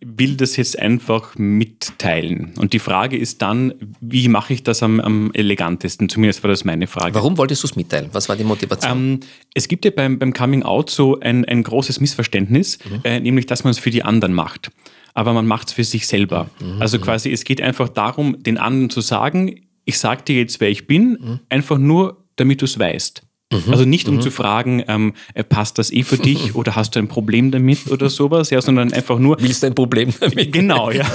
will 0.01 0.37
das 0.37 0.57
jetzt 0.57 0.79
einfach 0.79 1.35
mitteilen. 1.37 2.55
Und 2.57 2.73
die 2.73 2.79
Frage 2.79 3.19
ist 3.19 3.43
dann, 3.43 3.75
wie 4.01 4.29
mache 4.29 4.55
ich 4.55 4.63
das 4.63 4.83
am, 4.83 5.01
am 5.01 5.31
elegantesten? 5.35 6.09
Zumindest 6.09 6.43
war 6.43 6.49
das 6.49 6.65
meine 6.65 6.87
Frage. 6.87 7.15
Warum 7.15 7.37
wolltest 7.37 7.63
du 7.65 7.67
es 7.67 7.77
mitteilen? 7.77 8.09
Was 8.13 8.29
war 8.29 8.37
die 8.37 8.45
Motivation? 8.45 8.93
Ähm, 8.97 9.21
es 9.55 9.69
gibt 9.69 9.85
ja 9.85 9.91
beim, 9.91 10.19
beim 10.19 10.33
Coming 10.33 10.63
Out 10.63 10.89
so 10.89 11.21
ein, 11.21 11.45
ein 11.45 11.63
großes 11.63 12.01
Missverständnis, 12.01 12.79
mhm. 12.85 13.01
äh, 13.05 13.21
nämlich 13.21 13.47
dass 13.47 13.65
man 13.65 13.73
es 13.73 13.79
für 13.79 13.91
die 13.91 14.03
anderen 14.03 14.33
macht. 14.33 14.71
Aber 15.15 15.33
man 15.33 15.47
macht 15.47 15.69
es 15.69 15.75
für 15.75 15.85
sich 15.85 16.07
selber. 16.07 16.49
Mhm. 16.61 16.81
Also 16.81 16.99
quasi, 16.99 17.31
es 17.33 17.45
geht 17.45 17.61
einfach 17.61 17.89
darum, 17.89 18.43
den 18.43 18.57
anderen 18.57 18.91
zu 18.91 19.01
sagen, 19.01 19.61
ich 19.89 19.99
sage 19.99 20.23
dir 20.23 20.37
jetzt, 20.37 20.61
wer 20.61 20.69
ich 20.69 20.87
bin, 20.87 21.19
mhm. 21.19 21.41
einfach 21.49 21.79
nur, 21.79 22.29
damit 22.37 22.61
du 22.61 22.67
es 22.67 22.79
weißt. 22.79 23.23
Mhm. 23.51 23.73
Also 23.73 23.87
nicht 23.87 24.09
um 24.09 24.17
mhm. 24.17 24.21
zu 24.21 24.31
fragen, 24.31 24.85
ähm, 24.89 25.15
äh, 25.33 25.43
passt 25.43 25.79
das 25.79 25.91
eh 25.91 26.03
für 26.03 26.19
dich 26.19 26.55
oder 26.55 26.77
hast 26.77 26.95
du 26.95 26.99
ein 26.99 27.09
Problem 27.09 27.51
damit 27.51 27.91
oder 27.91 28.11
sowas, 28.11 28.51
ja, 28.51 28.61
sondern 28.61 28.93
einfach 28.93 29.19
nur. 29.19 29.41
Willst 29.41 29.63
du 29.63 29.69
ein 29.69 29.75
Problem 29.75 30.13
damit? 30.21 30.53
Genau, 30.59 30.91
ja. 30.91 31.07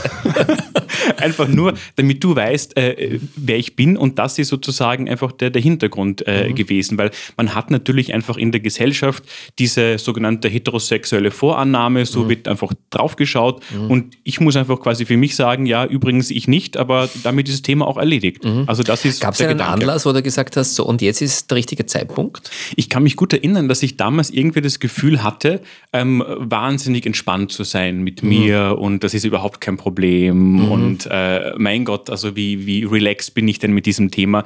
einfach 1.17 1.47
nur, 1.47 1.73
damit 1.95 2.23
du 2.23 2.35
weißt, 2.35 2.77
äh, 2.77 3.19
wer 3.35 3.57
ich 3.57 3.75
bin 3.75 3.98
und 3.98 4.19
das 4.19 4.39
ist 4.39 4.48
sozusagen 4.48 5.09
einfach 5.09 5.31
der, 5.31 5.50
der 5.50 5.61
Hintergrund 5.61 6.25
äh, 6.27 6.50
mhm. 6.50 6.55
gewesen, 6.55 6.98
weil 6.98 7.11
man 7.35 7.55
hat 7.55 7.72
natürlich 7.72 8.13
einfach 8.13 8.37
in 8.37 8.51
der 8.51 8.61
Gesellschaft 8.61 9.24
diese 9.59 9.98
sogenannte 9.98 10.48
heterosexuelle 10.48 11.31
Vorannahme, 11.31 12.05
so 12.05 12.22
mhm. 12.22 12.29
wird 12.29 12.48
einfach 12.48 12.74
draufgeschaut 12.89 13.61
mhm. 13.74 13.91
und 13.91 14.17
ich 14.24 14.39
muss 14.39 14.55
einfach 14.55 14.79
quasi 14.79 15.05
für 15.05 15.17
mich 15.17 15.35
sagen, 15.35 15.65
ja, 15.65 15.85
übrigens 15.85 16.31
ich 16.31 16.48
nicht, 16.48 16.77
aber 16.77 17.09
damit 17.24 17.48
ist 17.50 17.55
das 17.55 17.61
Thema 17.63 17.87
auch 17.87 17.98
erledigt. 17.98 18.46
Mhm. 18.46 18.63
Also 18.67 18.83
das 18.83 19.03
ist 19.03 19.19
Gab 19.19 19.33
es 19.33 19.41
einen 19.41 19.57
Gedanke. 19.57 19.74
Anlass, 19.74 20.05
wo 20.05 20.13
du 20.13 20.22
gesagt 20.22 20.57
hast, 20.57 20.75
so 20.75 20.85
und 20.85 21.01
jetzt 21.01 21.22
ist 21.22 21.50
der 21.50 21.57
richtige 21.57 21.85
Zeitpunkt? 21.85 22.23
Ich 22.75 22.90
kann 22.90 23.03
mich 23.03 23.16
gut 23.16 23.33
erinnern, 23.33 23.68
dass 23.68 23.83
ich 23.83 23.98
damals 23.98 24.29
irgendwie 24.29 24.62
das 24.62 24.79
Gefühl 24.79 25.22
hatte, 25.24 25.62
ähm, 25.92 26.24
wahnsinnig 26.27 27.05
entspannt 27.05 27.51
zu 27.51 27.64
sein 27.64 28.01
mit 28.03 28.24
mhm. 28.24 28.29
mir 28.29 28.77
und 28.79 29.03
das 29.03 29.14
ist 29.14 29.25
überhaupt 29.25 29.59
kein 29.59 29.77
Problem 29.77 30.53
mhm. 30.53 30.72
und 30.72 30.94
und 30.94 31.07
äh, 31.09 31.53
mein 31.57 31.86
Gott, 31.86 32.09
also 32.09 32.36
wie, 32.36 32.66
wie 32.66 32.83
relaxed 32.83 33.33
bin 33.33 33.48
ich 33.48 33.59
denn 33.59 33.74
mit 33.74 33.86
diesem 33.86 34.12
Thema? 34.12 34.44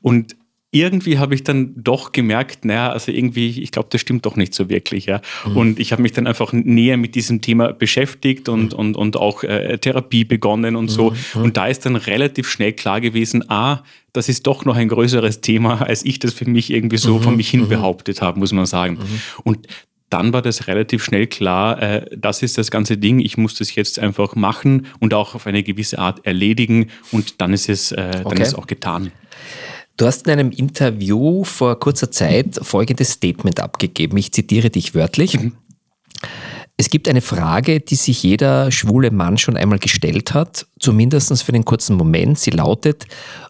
Und 0.00 0.36
irgendwie 0.70 1.18
habe 1.18 1.34
ich 1.34 1.44
dann 1.44 1.72
doch 1.76 2.12
gemerkt, 2.12 2.66
naja, 2.66 2.90
also 2.90 3.10
irgendwie, 3.10 3.62
ich 3.62 3.70
glaube, 3.70 3.88
das 3.90 4.02
stimmt 4.02 4.26
doch 4.26 4.36
nicht 4.36 4.52
so 4.52 4.68
wirklich. 4.68 5.06
Ja. 5.06 5.22
Mhm. 5.46 5.56
Und 5.56 5.80
ich 5.80 5.92
habe 5.92 6.02
mich 6.02 6.12
dann 6.12 6.26
einfach 6.26 6.52
näher 6.52 6.98
mit 6.98 7.14
diesem 7.14 7.40
Thema 7.40 7.72
beschäftigt 7.72 8.50
und, 8.50 8.72
mhm. 8.72 8.78
und, 8.78 8.96
und 8.96 9.16
auch 9.16 9.42
äh, 9.44 9.78
Therapie 9.78 10.24
begonnen 10.24 10.76
und 10.76 10.88
so. 10.88 11.14
Mhm. 11.34 11.42
Und 11.42 11.56
da 11.56 11.68
ist 11.68 11.86
dann 11.86 11.96
relativ 11.96 12.50
schnell 12.50 12.74
klar 12.74 13.00
gewesen, 13.00 13.48
ah, 13.48 13.82
das 14.12 14.28
ist 14.28 14.46
doch 14.46 14.66
noch 14.66 14.76
ein 14.76 14.88
größeres 14.88 15.40
Thema, 15.40 15.80
als 15.86 16.04
ich 16.04 16.18
das 16.18 16.34
für 16.34 16.48
mich 16.48 16.70
irgendwie 16.70 16.98
so 16.98 17.18
von 17.18 17.32
mhm. 17.32 17.36
mich 17.38 17.48
hin 17.48 17.60
mhm. 17.62 17.68
behauptet 17.68 18.20
habe, 18.20 18.38
muss 18.38 18.52
man 18.52 18.66
sagen. 18.66 18.94
Mhm. 18.96 19.20
Und 19.44 19.66
dann 20.10 20.32
war 20.32 20.42
das 20.42 20.68
relativ 20.68 21.02
schnell 21.02 21.26
klar, 21.26 21.80
äh, 21.82 22.06
das 22.16 22.42
ist 22.42 22.58
das 22.58 22.70
ganze 22.70 22.98
Ding, 22.98 23.20
ich 23.20 23.36
muss 23.36 23.54
das 23.54 23.74
jetzt 23.74 23.98
einfach 23.98 24.34
machen 24.34 24.86
und 25.00 25.14
auch 25.14 25.34
auf 25.34 25.46
eine 25.46 25.62
gewisse 25.62 25.98
Art 25.98 26.24
erledigen 26.26 26.88
und 27.10 27.40
dann 27.40 27.52
ist 27.52 27.68
es, 27.68 27.92
äh, 27.92 28.10
dann 28.10 28.26
okay. 28.26 28.42
ist 28.42 28.48
es 28.48 28.54
auch 28.54 28.66
getan. 28.66 29.12
Du 29.98 30.06
hast 30.06 30.26
in 30.26 30.32
einem 30.32 30.52
Interview 30.52 31.42
vor 31.42 31.78
kurzer 31.80 32.10
Zeit 32.12 32.60
folgendes 32.62 33.10
Statement 33.10 33.58
abgegeben. 33.58 34.16
Ich 34.16 34.32
zitiere 34.32 34.70
dich 34.70 34.94
wörtlich. 34.94 35.38
Mhm. 35.38 35.54
Es 36.76 36.88
gibt 36.88 37.08
eine 37.08 37.20
Frage, 37.20 37.80
die 37.80 37.96
sich 37.96 38.22
jeder 38.22 38.70
schwule 38.70 39.10
Mann 39.10 39.38
schon 39.38 39.56
einmal 39.56 39.80
gestellt 39.80 40.34
hat, 40.34 40.68
zumindest 40.78 41.42
für 41.42 41.50
den 41.50 41.64
kurzen 41.64 41.96
Moment. 41.96 42.38
Sie 42.38 42.52
lautet, 42.52 43.06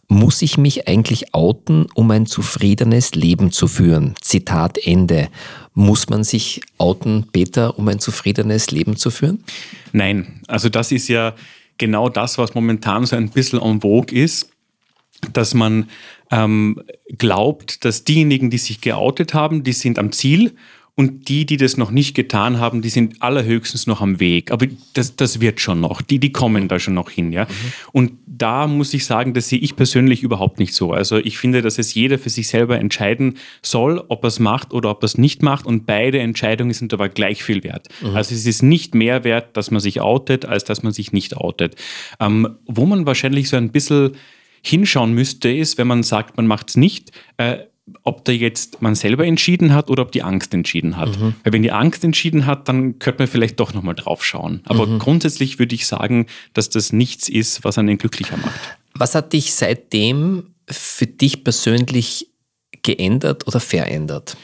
muss 0.08 0.40
ich 0.40 0.56
mich 0.56 0.88
eigentlich 0.88 1.34
outen, 1.34 1.84
um 1.94 2.10
ein 2.10 2.24
zufriedenes 2.24 3.14
Leben 3.14 3.52
zu 3.52 3.68
führen? 3.68 4.14
Zitat 4.22 4.78
Ende. 4.78 5.28
Muss 5.74 6.08
man 6.08 6.24
sich 6.24 6.62
outen, 6.78 7.26
Peter, 7.30 7.78
um 7.78 7.86
ein 7.88 7.98
zufriedenes 7.98 8.70
Leben 8.70 8.96
zu 8.96 9.10
führen? 9.10 9.44
Nein, 9.92 10.40
also 10.46 10.70
das 10.70 10.92
ist 10.92 11.08
ja 11.08 11.34
genau 11.76 12.08
das, 12.08 12.38
was 12.38 12.54
momentan 12.54 13.04
so 13.04 13.16
ein 13.16 13.28
bisschen 13.28 13.60
en 13.60 13.82
vogue 13.82 14.18
ist, 14.18 14.48
dass 15.32 15.54
man 15.54 15.88
ähm, 16.30 16.82
glaubt, 17.16 17.84
dass 17.84 18.04
diejenigen, 18.04 18.50
die 18.50 18.58
sich 18.58 18.80
geoutet 18.80 19.34
haben, 19.34 19.62
die 19.64 19.72
sind 19.72 19.98
am 19.98 20.12
Ziel 20.12 20.52
und 20.98 21.28
die, 21.28 21.46
die 21.46 21.56
das 21.56 21.76
noch 21.76 21.92
nicht 21.92 22.16
getan 22.16 22.58
haben, 22.58 22.82
die 22.82 22.88
sind 22.88 23.22
allerhöchstens 23.22 23.86
noch 23.86 24.00
am 24.00 24.18
Weg. 24.18 24.50
Aber 24.50 24.66
das, 24.94 25.14
das 25.14 25.40
wird 25.40 25.60
schon 25.60 25.80
noch. 25.80 26.02
Die, 26.02 26.18
die 26.18 26.32
kommen 26.32 26.66
da 26.66 26.80
schon 26.80 26.94
noch 26.94 27.08
hin. 27.08 27.30
Ja? 27.30 27.44
Mhm. 27.44 27.48
Und 27.92 28.12
da 28.26 28.66
muss 28.66 28.92
ich 28.92 29.06
sagen, 29.06 29.32
das 29.32 29.48
sehe 29.48 29.60
ich 29.60 29.76
persönlich 29.76 30.24
überhaupt 30.24 30.58
nicht 30.58 30.74
so. 30.74 30.90
Also 30.90 31.18
ich 31.18 31.38
finde, 31.38 31.62
dass 31.62 31.78
es 31.78 31.94
jeder 31.94 32.18
für 32.18 32.30
sich 32.30 32.48
selber 32.48 32.80
entscheiden 32.80 33.34
soll, 33.62 34.04
ob 34.08 34.24
er 34.24 34.28
es 34.28 34.40
macht 34.40 34.72
oder 34.72 34.90
ob 34.90 35.04
er 35.04 35.06
es 35.06 35.18
nicht 35.18 35.40
macht. 35.40 35.66
Und 35.66 35.86
beide 35.86 36.18
Entscheidungen 36.18 36.72
sind 36.72 36.92
aber 36.92 37.08
gleich 37.08 37.44
viel 37.44 37.62
wert. 37.62 37.86
Mhm. 38.00 38.16
Also 38.16 38.34
es 38.34 38.44
ist 38.44 38.64
nicht 38.64 38.96
mehr 38.96 39.22
wert, 39.22 39.56
dass 39.56 39.70
man 39.70 39.80
sich 39.80 40.00
outet, 40.00 40.46
als 40.46 40.64
dass 40.64 40.82
man 40.82 40.92
sich 40.92 41.12
nicht 41.12 41.36
outet. 41.36 41.76
Ähm, 42.18 42.56
wo 42.66 42.86
man 42.86 43.06
wahrscheinlich 43.06 43.48
so 43.48 43.56
ein 43.56 43.70
bisschen 43.70 44.16
hinschauen 44.62 45.12
müsste, 45.12 45.50
ist, 45.50 45.78
wenn 45.78 45.86
man 45.86 46.02
sagt, 46.02 46.36
man 46.36 46.46
macht 46.46 46.70
es 46.70 46.76
nicht, 46.76 47.12
äh, 47.36 47.58
ob 48.02 48.24
da 48.24 48.32
jetzt 48.32 48.82
man 48.82 48.94
selber 48.94 49.26
entschieden 49.26 49.72
hat 49.74 49.90
oder 49.90 50.02
ob 50.02 50.12
die 50.12 50.22
Angst 50.22 50.52
entschieden 50.54 50.96
hat. 50.96 51.18
Mhm. 51.18 51.34
Weil 51.42 51.52
wenn 51.52 51.62
die 51.62 51.72
Angst 51.72 52.04
entschieden 52.04 52.46
hat, 52.46 52.68
dann 52.68 52.98
könnte 52.98 53.22
man 53.22 53.28
vielleicht 53.28 53.58
doch 53.60 53.74
nochmal 53.74 53.94
drauf 53.94 54.24
schauen. 54.24 54.60
Aber 54.64 54.86
mhm. 54.86 54.98
grundsätzlich 54.98 55.58
würde 55.58 55.74
ich 55.74 55.86
sagen, 55.86 56.26
dass 56.52 56.68
das 56.70 56.92
nichts 56.92 57.28
ist, 57.28 57.64
was 57.64 57.78
einen 57.78 57.98
glücklicher 57.98 58.36
macht. 58.36 58.60
Was 58.94 59.14
hat 59.14 59.32
dich 59.32 59.54
seitdem 59.54 60.44
für 60.68 61.06
dich 61.06 61.44
persönlich 61.44 62.28
geändert 62.82 63.46
oder 63.46 63.60
verändert? 63.60 64.36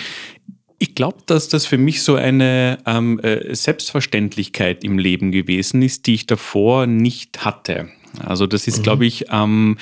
Ich 0.78 0.94
glaube, 0.94 1.18
dass 1.26 1.48
das 1.48 1.66
für 1.66 1.78
mich 1.78 2.02
so 2.02 2.16
eine 2.16 2.78
ähm, 2.84 3.18
äh, 3.20 3.54
Selbstverständlichkeit 3.54 4.84
im 4.84 4.98
Leben 4.98 5.32
gewesen 5.32 5.82
ist, 5.82 6.06
die 6.06 6.14
ich 6.14 6.26
davor 6.26 6.86
nicht 6.86 7.44
hatte. 7.44 7.88
Also 8.20 8.46
das 8.46 8.66
ist, 8.66 8.78
mhm. 8.78 8.82
glaube 8.82 9.06
ich, 9.06 9.26
ähm, 9.30 9.76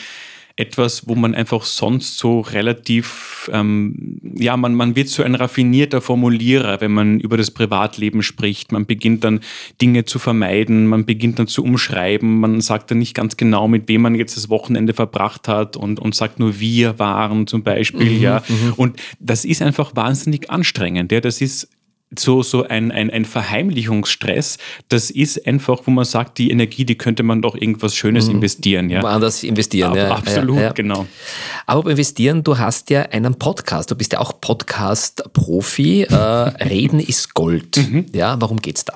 etwas, 0.57 1.09
wo 1.09 1.14
man 1.14 1.35
einfach 1.35 1.64
sonst 1.64 2.18
so 2.18 2.40
relativ, 2.40 3.51
ähm, 3.53 4.21
ja, 4.37 4.57
man, 4.57 4.75
man 4.75 4.97
wird 4.97 5.09
so 5.09 5.23
ein 5.23 5.35
raffinierter 5.35 6.01
Formulierer, 6.01 6.81
wenn 6.81 6.92
man 6.92 7.21
über 7.21 7.37
das 7.37 7.51
Privatleben 7.51 8.23
spricht. 8.23 8.71
Man 8.71 8.85
beginnt 8.85 9.25
dann 9.25 9.40
Dinge 9.81 10.05
zu 10.05 10.18
vermeiden, 10.18 10.87
man 10.87 11.07
beginnt 11.07 11.38
dann 11.38 11.47
zu 11.47 11.64
umschreiben, 11.64 12.40
man 12.40 12.61
sagt 12.61 12.90
dann 12.90 12.99
nicht 12.99 13.14
ganz 13.14 13.37
genau, 13.37 13.66
mit 13.66 13.88
wem 13.88 14.03
man 14.03 14.14
jetzt 14.14 14.37
das 14.37 14.51
Wochenende 14.51 14.92
verbracht 14.92 15.49
hat 15.49 15.77
und, 15.77 15.99
und 15.99 16.14
sagt 16.14 16.38
nur 16.38 16.61
wir 16.61 16.99
waren 16.99 17.47
zum 17.47 17.62
Beispiel, 17.62 18.11
mhm, 18.11 18.21
ja. 18.21 18.42
Mhm. 18.47 18.73
Und 18.77 19.01
das 19.21 19.45
ist 19.45 19.62
einfach 19.62 19.97
wahnsinnig 19.97 20.51
anstrengend, 20.51 21.12
ja. 21.12 21.21
Das 21.21 21.40
ist 21.40 21.68
so, 22.18 22.42
so 22.42 22.64
ein, 22.64 22.90
ein, 22.90 23.11
ein 23.11 23.25
Verheimlichungsstress, 23.25 24.59
das 24.88 25.11
ist 25.11 25.46
einfach, 25.46 25.81
wo 25.85 25.90
man 25.90 26.05
sagt, 26.05 26.38
die 26.38 26.51
Energie, 26.51 26.85
die 26.85 26.96
könnte 26.96 27.22
man 27.22 27.42
doch 27.42 27.55
irgendwas 27.55 27.94
Schönes 27.94 28.27
mhm. 28.27 28.37
investieren. 28.37 28.90
Ja? 28.90 29.03
Woanders 29.03 29.42
investieren, 29.42 29.94
ja. 29.94 30.11
Absolut, 30.11 30.57
ja, 30.57 30.62
ja. 30.62 30.72
genau. 30.72 31.07
Aber 31.66 31.83
beim 31.83 31.92
Investieren, 31.92 32.42
du 32.42 32.59
hast 32.59 32.90
ja 32.90 33.03
einen 33.03 33.37
Podcast, 33.37 33.90
du 33.90 33.94
bist 33.94 34.12
ja 34.12 34.20
auch 34.20 34.40
Podcast-Profi. 34.40 36.03
Äh, 36.03 36.14
Reden 36.64 37.01
ist 37.01 37.35
Gold. 37.35 37.77
Mhm. 37.77 38.07
Ja, 38.12 38.40
worum 38.40 38.61
geht's 38.61 38.85
da? 38.85 38.94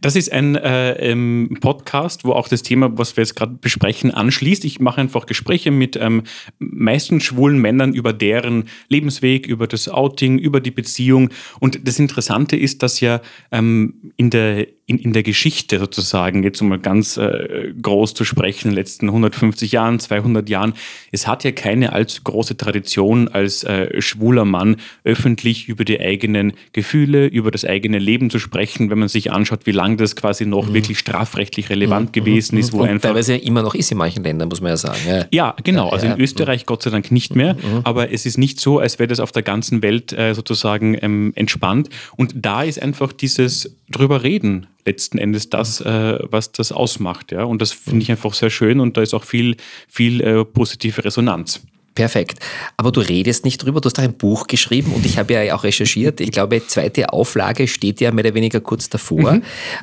Das 0.00 0.14
ist 0.14 0.30
ein 0.32 0.54
äh, 0.54 0.92
ähm, 1.10 1.58
Podcast, 1.60 2.24
wo 2.24 2.32
auch 2.32 2.48
das 2.48 2.62
Thema, 2.62 2.96
was 2.96 3.16
wir 3.16 3.22
jetzt 3.22 3.34
gerade 3.34 3.54
besprechen, 3.60 4.12
anschließt. 4.12 4.64
Ich 4.64 4.80
mache 4.80 5.00
einfach 5.00 5.26
Gespräche 5.26 5.70
mit 5.70 5.96
ähm, 5.96 6.22
meistens 6.58 7.24
schwulen 7.24 7.58
Männern 7.58 7.92
über 7.92 8.12
deren 8.12 8.68
Lebensweg, 8.88 9.46
über 9.46 9.66
das 9.66 9.88
Outing, 9.88 10.38
über 10.38 10.60
die 10.60 10.70
Beziehung. 10.70 11.30
Und 11.58 11.86
das 11.88 11.98
Interessante 11.98 12.56
ist, 12.56 12.82
dass 12.82 13.00
ja 13.00 13.20
ähm, 13.50 14.12
in 14.16 14.30
der 14.30 14.68
in, 14.88 14.98
in 14.98 15.12
der 15.12 15.22
Geschichte 15.22 15.78
sozusagen, 15.78 16.42
jetzt 16.42 16.62
um 16.62 16.68
mal 16.68 16.78
ganz 16.78 17.18
äh, 17.18 17.74
groß 17.80 18.14
zu 18.14 18.24
sprechen, 18.24 18.68
in 18.68 18.70
den 18.70 18.78
letzten 18.78 19.08
150 19.08 19.70
Jahren, 19.70 20.00
200 20.00 20.48
Jahren, 20.48 20.72
es 21.12 21.26
hat 21.26 21.44
ja 21.44 21.52
keine 21.52 21.92
allzu 21.92 22.22
große 22.24 22.56
Tradition 22.56 23.28
als 23.28 23.64
äh, 23.64 24.00
schwuler 24.00 24.46
Mann 24.46 24.76
öffentlich 25.04 25.68
über 25.68 25.84
die 25.84 26.00
eigenen 26.00 26.54
Gefühle, 26.72 27.26
über 27.26 27.50
das 27.50 27.66
eigene 27.66 27.98
Leben 27.98 28.30
zu 28.30 28.38
sprechen, 28.38 28.88
wenn 28.88 28.98
man 28.98 29.08
sich 29.08 29.30
anschaut, 29.30 29.66
wie 29.66 29.72
lange 29.72 29.96
das 29.96 30.16
quasi 30.16 30.46
noch 30.46 30.68
mhm. 30.70 30.74
wirklich 30.74 30.98
strafrechtlich 30.98 31.68
relevant 31.68 32.08
mhm. 32.08 32.12
gewesen 32.12 32.56
ist. 32.56 32.72
Wo 32.72 32.80
Und 32.80 32.88
einfach 32.88 33.10
teilweise 33.10 33.36
immer 33.36 33.60
noch 33.60 33.74
ist 33.74 33.92
in 33.92 33.98
manchen 33.98 34.24
Ländern, 34.24 34.48
muss 34.48 34.62
man 34.62 34.70
ja 34.70 34.78
sagen. 34.78 35.00
Ja, 35.06 35.26
ja 35.30 35.56
genau. 35.62 35.90
Also 35.90 36.06
in 36.06 36.18
Österreich 36.18 36.64
Gott 36.64 36.82
sei 36.82 36.88
Dank 36.88 37.10
nicht 37.12 37.36
mehr, 37.36 37.54
mhm. 37.54 37.82
aber 37.84 38.10
es 38.10 38.24
ist 38.24 38.38
nicht 38.38 38.58
so, 38.58 38.78
als 38.78 38.98
wäre 38.98 39.08
das 39.08 39.20
auf 39.20 39.32
der 39.32 39.42
ganzen 39.42 39.82
Welt 39.82 40.14
äh, 40.14 40.32
sozusagen 40.32 40.96
ähm, 41.02 41.32
entspannt. 41.34 41.90
Und 42.16 42.32
da 42.36 42.62
ist 42.62 42.80
einfach 42.80 43.12
dieses 43.12 43.76
drüber 43.90 44.22
reden 44.22 44.66
letzten 44.84 45.18
Endes 45.18 45.50
das, 45.50 45.80
äh, 45.80 46.18
was 46.22 46.52
das 46.52 46.72
ausmacht. 46.72 47.32
Ja? 47.32 47.44
Und 47.44 47.62
das 47.62 47.72
finde 47.72 48.02
ich 48.02 48.10
einfach 48.10 48.34
sehr 48.34 48.50
schön 48.50 48.80
und 48.80 48.96
da 48.96 49.02
ist 49.02 49.14
auch 49.14 49.24
viel, 49.24 49.56
viel 49.88 50.20
äh, 50.20 50.44
positive 50.44 51.04
Resonanz. 51.04 51.62
Perfekt. 51.94 52.38
Aber 52.76 52.92
du 52.92 53.00
redest 53.00 53.44
nicht 53.44 53.58
drüber, 53.58 53.80
du 53.80 53.86
hast 53.86 53.98
auch 53.98 54.04
ein 54.04 54.12
Buch 54.12 54.46
geschrieben 54.46 54.92
und 54.92 55.04
ich 55.04 55.18
habe 55.18 55.32
ja 55.32 55.56
auch 55.56 55.64
recherchiert. 55.64 56.20
Ich 56.20 56.30
glaube, 56.30 56.64
zweite 56.64 57.12
Auflage 57.12 57.66
steht 57.66 58.00
ja 58.00 58.12
mehr 58.12 58.24
oder 58.24 58.34
weniger 58.34 58.60
kurz 58.60 58.88
davor. 58.88 59.32
Mhm. 59.32 59.42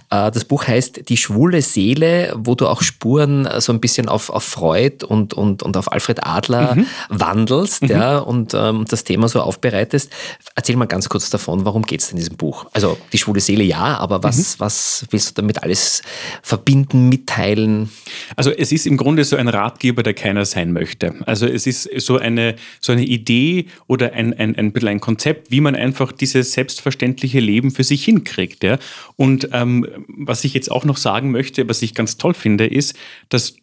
Äh, 0.10 0.32
das 0.32 0.46
Buch 0.46 0.66
heißt 0.66 1.10
Die 1.10 1.18
schwule 1.18 1.62
Seele, 1.62 2.34
wo 2.38 2.56
du 2.56 2.68
auch 2.68 2.82
Spuren 2.84 3.50
so 3.58 3.74
ein 3.74 3.82
bisschen 3.82 4.08
auf, 4.08 4.30
auf 4.30 4.46
Freud 4.46 5.06
und, 5.06 5.34
und, 5.34 5.62
und 5.62 5.76
auf 5.76 5.92
Alfred 5.92 6.26
Adler 6.26 6.76
mhm. 6.76 6.86
wandelst 7.10 7.82
mhm. 7.82 7.90
Ja, 7.90 8.20
und 8.20 8.54
ähm, 8.54 8.86
das 8.88 9.04
Thema 9.04 9.28
so 9.28 9.42
aufbereitest. 9.42 10.10
Erzähl 10.56 10.78
mal 10.78 10.86
ganz 10.86 11.10
kurz 11.10 11.30
davon, 11.30 11.66
worum 11.66 11.84
geht 11.84 12.00
es 12.00 12.12
in 12.12 12.18
diesem 12.18 12.38
Buch? 12.38 12.66
Also 12.72 12.98
die 13.12 13.18
schwule 13.18 13.42
Seele 13.42 13.66
ja, 13.66 13.98
aber 13.98 14.24
was, 14.24 14.38
mhm. 14.38 14.60
was 14.60 15.06
willst 15.10 15.32
du 15.32 15.42
damit 15.42 15.64
alles 15.64 16.02
verbinden, 16.42 17.10
mitteilen? 17.10 17.90
Also 18.38 18.52
es 18.52 18.72
ist 18.72 18.88
im 18.88 18.96
Grunde 18.96 19.26
so 19.26 19.36
ein 19.36 19.50
Ratgeber, 19.50 20.02
der 20.02 20.14
keiner 20.14 20.46
sein 20.46 20.72
möchte. 20.72 21.14
Also 21.26 21.46
es 21.46 21.68
ist 21.68 21.90
so 22.06 22.18
eine, 22.18 22.56
so 22.80 22.92
eine 22.92 23.04
Idee 23.04 23.66
oder 23.88 24.14
ein, 24.14 24.34
ein, 24.34 24.56
ein 24.56 24.72
bisschen 24.72 24.90
ein 24.90 25.00
Konzept, 25.00 25.52
wie 25.52 25.62
man 25.62 25.76
einfach 25.76 26.12
dieses 26.12 26.54
selbstverständliche 26.54 27.40
Leben 27.40 27.72
für 27.72 27.84
sich 27.84 28.06
hinkriegt. 28.06 28.64
Ja? 28.64 28.78
Und 29.16 29.50
ähm, 29.52 29.88
was 30.08 30.44
ich 30.44 30.54
jetzt 30.54 30.72
auch 30.72 30.86
noch 30.86 30.98
sagen 30.98 31.32
möchte, 31.32 31.68
was 31.68 31.82
ich 31.82 31.94
ganz 31.94 32.18
toll 32.18 32.34
finde, 32.34 32.66
ist, 32.66 32.96
dass 33.30 33.56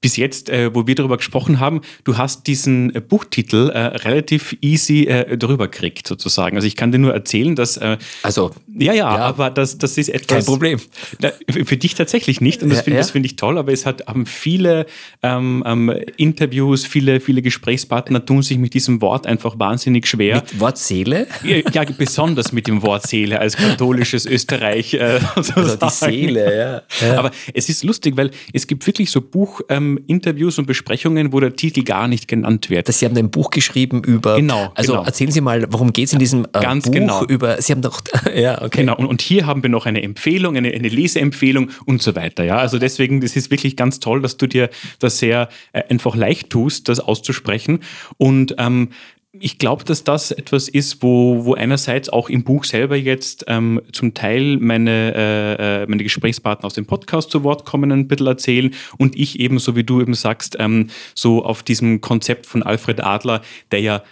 bis 0.00 0.16
jetzt, 0.16 0.48
äh, 0.48 0.72
wo 0.74 0.86
wir 0.86 0.94
darüber 0.94 1.16
gesprochen 1.16 1.58
haben, 1.58 1.80
du 2.04 2.16
hast 2.16 2.46
diesen 2.46 2.94
äh, 2.94 3.00
Buchtitel 3.00 3.70
äh, 3.70 3.78
relativ 3.78 4.56
easy 4.60 5.04
äh, 5.04 5.36
drüber 5.36 5.66
gekriegt, 5.66 6.06
sozusagen. 6.06 6.56
Also 6.56 6.68
ich 6.68 6.76
kann 6.76 6.92
dir 6.92 6.98
nur 6.98 7.12
erzählen, 7.12 7.56
dass... 7.56 7.76
Äh, 7.78 7.98
also... 8.22 8.52
Ja, 8.78 8.92
ja, 8.92 9.16
ja, 9.16 9.18
aber 9.18 9.50
das, 9.50 9.76
das 9.76 9.98
ist 9.98 10.08
etwas... 10.08 10.28
Kein 10.28 10.44
Problem. 10.44 10.80
Na, 11.20 11.32
für 11.48 11.76
dich 11.76 11.96
tatsächlich 11.96 12.40
nicht 12.40 12.62
und 12.62 12.68
das 12.68 12.78
ja, 12.78 12.84
finde 12.84 13.00
ja. 13.00 13.06
find 13.06 13.26
ich 13.26 13.34
toll, 13.34 13.58
aber 13.58 13.72
es 13.72 13.86
hat, 13.86 14.06
haben 14.06 14.24
viele 14.26 14.86
ähm, 15.24 15.64
ähm, 15.66 15.92
Interviews, 16.16 16.86
viele, 16.86 17.18
viele 17.18 17.42
Gesprächspartner 17.42 18.24
tun 18.24 18.42
sich 18.42 18.58
mit 18.58 18.74
diesem 18.74 19.00
Wort 19.00 19.26
einfach 19.26 19.58
wahnsinnig 19.58 20.06
schwer. 20.06 20.36
Mit 20.36 20.60
Wort 20.60 20.78
Seele? 20.78 21.26
Ja, 21.42 21.56
ja 21.72 21.84
besonders 21.84 22.52
mit 22.52 22.68
dem 22.68 22.82
Wort 22.82 23.08
Seele 23.08 23.40
als 23.40 23.56
katholisches 23.56 24.26
Österreich. 24.26 24.94
Äh, 24.94 25.18
also 25.34 25.76
die 25.76 25.90
Seele, 25.90 26.84
ja. 27.00 27.18
Aber 27.18 27.32
es 27.52 27.68
ist 27.68 27.82
lustig, 27.82 28.16
weil 28.16 28.30
es 28.52 28.68
gibt 28.68 28.86
wirklich 28.86 29.10
so 29.10 29.20
Buch... 29.20 29.60
Ähm, 29.68 29.87
Interviews 29.96 30.58
und 30.58 30.66
Besprechungen, 30.66 31.32
wo 31.32 31.40
der 31.40 31.54
Titel 31.56 31.82
gar 31.82 32.08
nicht 32.08 32.28
genannt 32.28 32.70
wird. 32.70 32.88
Sie 32.88 33.04
haben 33.04 33.16
ein 33.16 33.30
Buch 33.30 33.50
geschrieben 33.50 34.02
über. 34.04 34.36
Genau. 34.36 34.70
Also 34.74 34.92
genau. 34.92 35.04
erzählen 35.04 35.30
Sie 35.30 35.40
mal, 35.40 35.66
worum 35.70 35.92
geht 35.92 36.06
es 36.06 36.12
in 36.12 36.18
diesem 36.18 36.44
äh, 36.52 36.60
Ganz 36.60 36.84
Buch 36.84 36.92
genau. 36.92 37.24
über. 37.24 37.60
Sie 37.62 37.72
haben 37.72 37.82
doch. 37.82 38.02
ja, 38.34 38.60
okay. 38.62 38.80
Genau. 38.80 38.96
Und, 38.96 39.06
und, 39.06 39.22
hier 39.22 39.46
haben 39.46 39.62
wir 39.62 39.70
noch 39.70 39.86
eine 39.86 40.02
Empfehlung, 40.02 40.56
eine, 40.56 40.70
eine 40.70 40.88
Leseempfehlung 40.88 41.70
und 41.86 42.02
so 42.02 42.14
weiter. 42.14 42.44
Ja, 42.44 42.58
also 42.58 42.78
deswegen, 42.78 43.20
das 43.20 43.36
ist 43.36 43.50
wirklich 43.50 43.76
ganz 43.76 44.00
toll, 44.00 44.20
dass 44.20 44.36
du 44.36 44.46
dir 44.46 44.70
das 44.98 45.18
sehr 45.18 45.48
äh, 45.72 45.82
einfach 45.88 46.14
leicht 46.14 46.50
tust, 46.50 46.88
das 46.88 47.00
auszusprechen. 47.00 47.80
Und 48.16 48.54
ähm, 48.58 48.90
ich 49.32 49.58
glaube, 49.58 49.84
dass 49.84 50.04
das 50.04 50.30
etwas 50.30 50.68
ist, 50.68 51.02
wo, 51.02 51.44
wo 51.44 51.54
einerseits 51.54 52.08
auch 52.08 52.30
im 52.30 52.44
Buch 52.44 52.64
selber 52.64 52.96
jetzt 52.96 53.44
ähm, 53.46 53.80
zum 53.92 54.14
Teil 54.14 54.56
meine, 54.56 55.14
äh, 55.14 55.82
äh, 55.82 55.86
meine 55.86 56.02
Gesprächspartner 56.02 56.64
aus 56.64 56.74
dem 56.74 56.86
Podcast 56.86 57.30
zu 57.30 57.44
Wort 57.44 57.66
kommen, 57.66 57.92
ein 57.92 58.08
bisschen 58.08 58.26
erzählen 58.26 58.74
und 58.96 59.16
ich 59.16 59.38
eben, 59.38 59.58
so 59.58 59.76
wie 59.76 59.84
du 59.84 60.00
eben 60.00 60.14
sagst, 60.14 60.56
ähm, 60.58 60.88
so 61.14 61.44
auf 61.44 61.62
diesem 61.62 62.00
Konzept 62.00 62.46
von 62.46 62.62
Alfred 62.62 63.04
Adler, 63.04 63.42
der 63.70 63.80
ja 63.80 64.02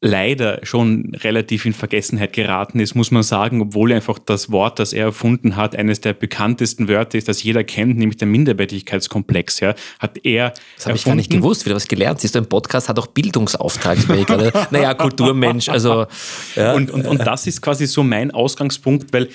leider 0.00 0.60
schon 0.62 1.12
relativ 1.16 1.66
in 1.66 1.72
Vergessenheit 1.72 2.32
geraten 2.32 2.78
ist, 2.78 2.94
muss 2.94 3.10
man 3.10 3.24
sagen, 3.24 3.60
obwohl 3.60 3.92
einfach 3.92 4.20
das 4.20 4.52
Wort, 4.52 4.78
das 4.78 4.92
er 4.92 5.06
erfunden 5.06 5.56
hat, 5.56 5.74
eines 5.74 6.00
der 6.00 6.12
bekanntesten 6.12 6.86
Wörter 6.88 7.18
ist, 7.18 7.26
das 7.26 7.42
jeder 7.42 7.64
kennt, 7.64 7.98
nämlich 7.98 8.16
der 8.16 8.28
Minderwertigkeitskomplex. 8.28 9.58
Ja, 9.60 9.74
hat 9.98 10.24
er. 10.24 10.52
Das 10.76 10.86
habe 10.86 10.96
ich 10.96 11.04
gar 11.04 11.16
nicht 11.16 11.30
gewusst, 11.30 11.66
wieder 11.66 11.74
was 11.74 11.88
gelernt. 11.88 12.20
Siehst 12.20 12.36
du, 12.36 12.38
ein 12.38 12.48
Podcast 12.48 12.88
hat 12.88 12.98
auch 12.98 13.08
Bildungsauftrag. 13.08 13.98
naja, 14.70 14.94
Kulturmensch, 14.94 15.68
also. 15.68 16.06
Ja. 16.54 16.74
Und, 16.74 16.90
und, 16.90 17.04
und 17.06 17.18
das 17.18 17.48
ist 17.48 17.60
quasi 17.60 17.86
so 17.86 18.04
mein 18.04 18.30
Ausgangspunkt, 18.30 19.12
weil 19.12 19.28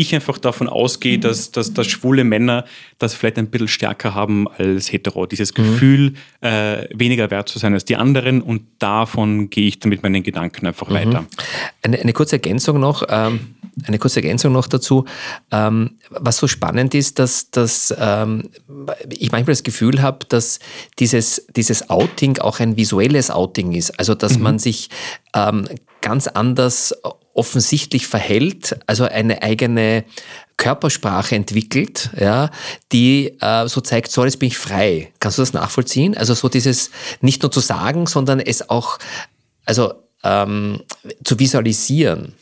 ich 0.00 0.14
einfach 0.14 0.38
davon 0.38 0.68
ausgehe, 0.68 1.18
mhm. 1.18 1.22
dass, 1.22 1.50
dass, 1.50 1.72
dass 1.72 1.86
schwule 1.86 2.24
Männer 2.24 2.64
das 2.98 3.14
vielleicht 3.14 3.38
ein 3.38 3.50
bisschen 3.50 3.68
stärker 3.68 4.14
haben 4.14 4.48
als 4.48 4.92
hetero. 4.92 5.26
Dieses 5.26 5.52
mhm. 5.52 5.62
Gefühl, 5.62 6.14
äh, 6.40 6.86
weniger 6.92 7.30
wert 7.30 7.48
zu 7.48 7.58
sein 7.58 7.74
als 7.74 7.84
die 7.84 7.96
anderen 7.96 8.42
und 8.42 8.62
davon 8.78 9.50
gehe 9.50 9.66
ich 9.66 9.78
dann 9.78 9.90
mit 9.90 10.02
meinen 10.02 10.22
Gedanken 10.22 10.66
einfach 10.66 10.88
mhm. 10.88 10.94
weiter. 10.94 11.26
Eine, 11.82 12.00
eine 12.00 12.12
kurze 12.12 12.36
Ergänzung 12.36 12.80
noch. 12.80 13.04
Ähm 13.08 13.54
eine 13.86 13.98
kurze 13.98 14.20
Ergänzung 14.20 14.52
noch 14.52 14.66
dazu. 14.66 15.04
Ähm, 15.50 15.92
was 16.10 16.38
so 16.38 16.46
spannend 16.46 16.94
ist, 16.94 17.18
dass, 17.18 17.50
dass 17.50 17.94
ähm, 17.98 18.50
ich 19.08 19.32
manchmal 19.32 19.52
das 19.52 19.62
Gefühl 19.62 20.02
habe, 20.02 20.26
dass 20.28 20.58
dieses, 20.98 21.46
dieses 21.54 21.88
Outing 21.90 22.38
auch 22.38 22.60
ein 22.60 22.76
visuelles 22.76 23.30
Outing 23.30 23.72
ist. 23.72 23.98
Also, 23.98 24.14
dass 24.14 24.36
mhm. 24.36 24.42
man 24.42 24.58
sich 24.58 24.90
ähm, 25.34 25.66
ganz 26.00 26.26
anders 26.26 26.94
offensichtlich 27.34 28.06
verhält, 28.06 28.78
also 28.86 29.04
eine 29.04 29.42
eigene 29.42 30.04
Körpersprache 30.56 31.34
entwickelt, 31.36 32.10
ja, 32.18 32.50
die 32.92 33.36
äh, 33.40 33.66
so 33.66 33.80
zeigt, 33.80 34.10
so 34.10 34.24
jetzt 34.24 34.38
bin 34.38 34.48
ich 34.48 34.58
frei. 34.58 35.10
Kannst 35.18 35.38
du 35.38 35.42
das 35.42 35.54
nachvollziehen? 35.54 36.16
Also 36.16 36.34
so 36.34 36.48
dieses 36.48 36.90
nicht 37.20 37.42
nur 37.42 37.50
zu 37.50 37.60
sagen, 37.60 38.06
sondern 38.06 38.40
es 38.40 38.68
auch, 38.68 38.98
also 39.64 39.94
ähm, 40.22 40.82
zu 41.24 41.38
visualisieren. 41.38 42.34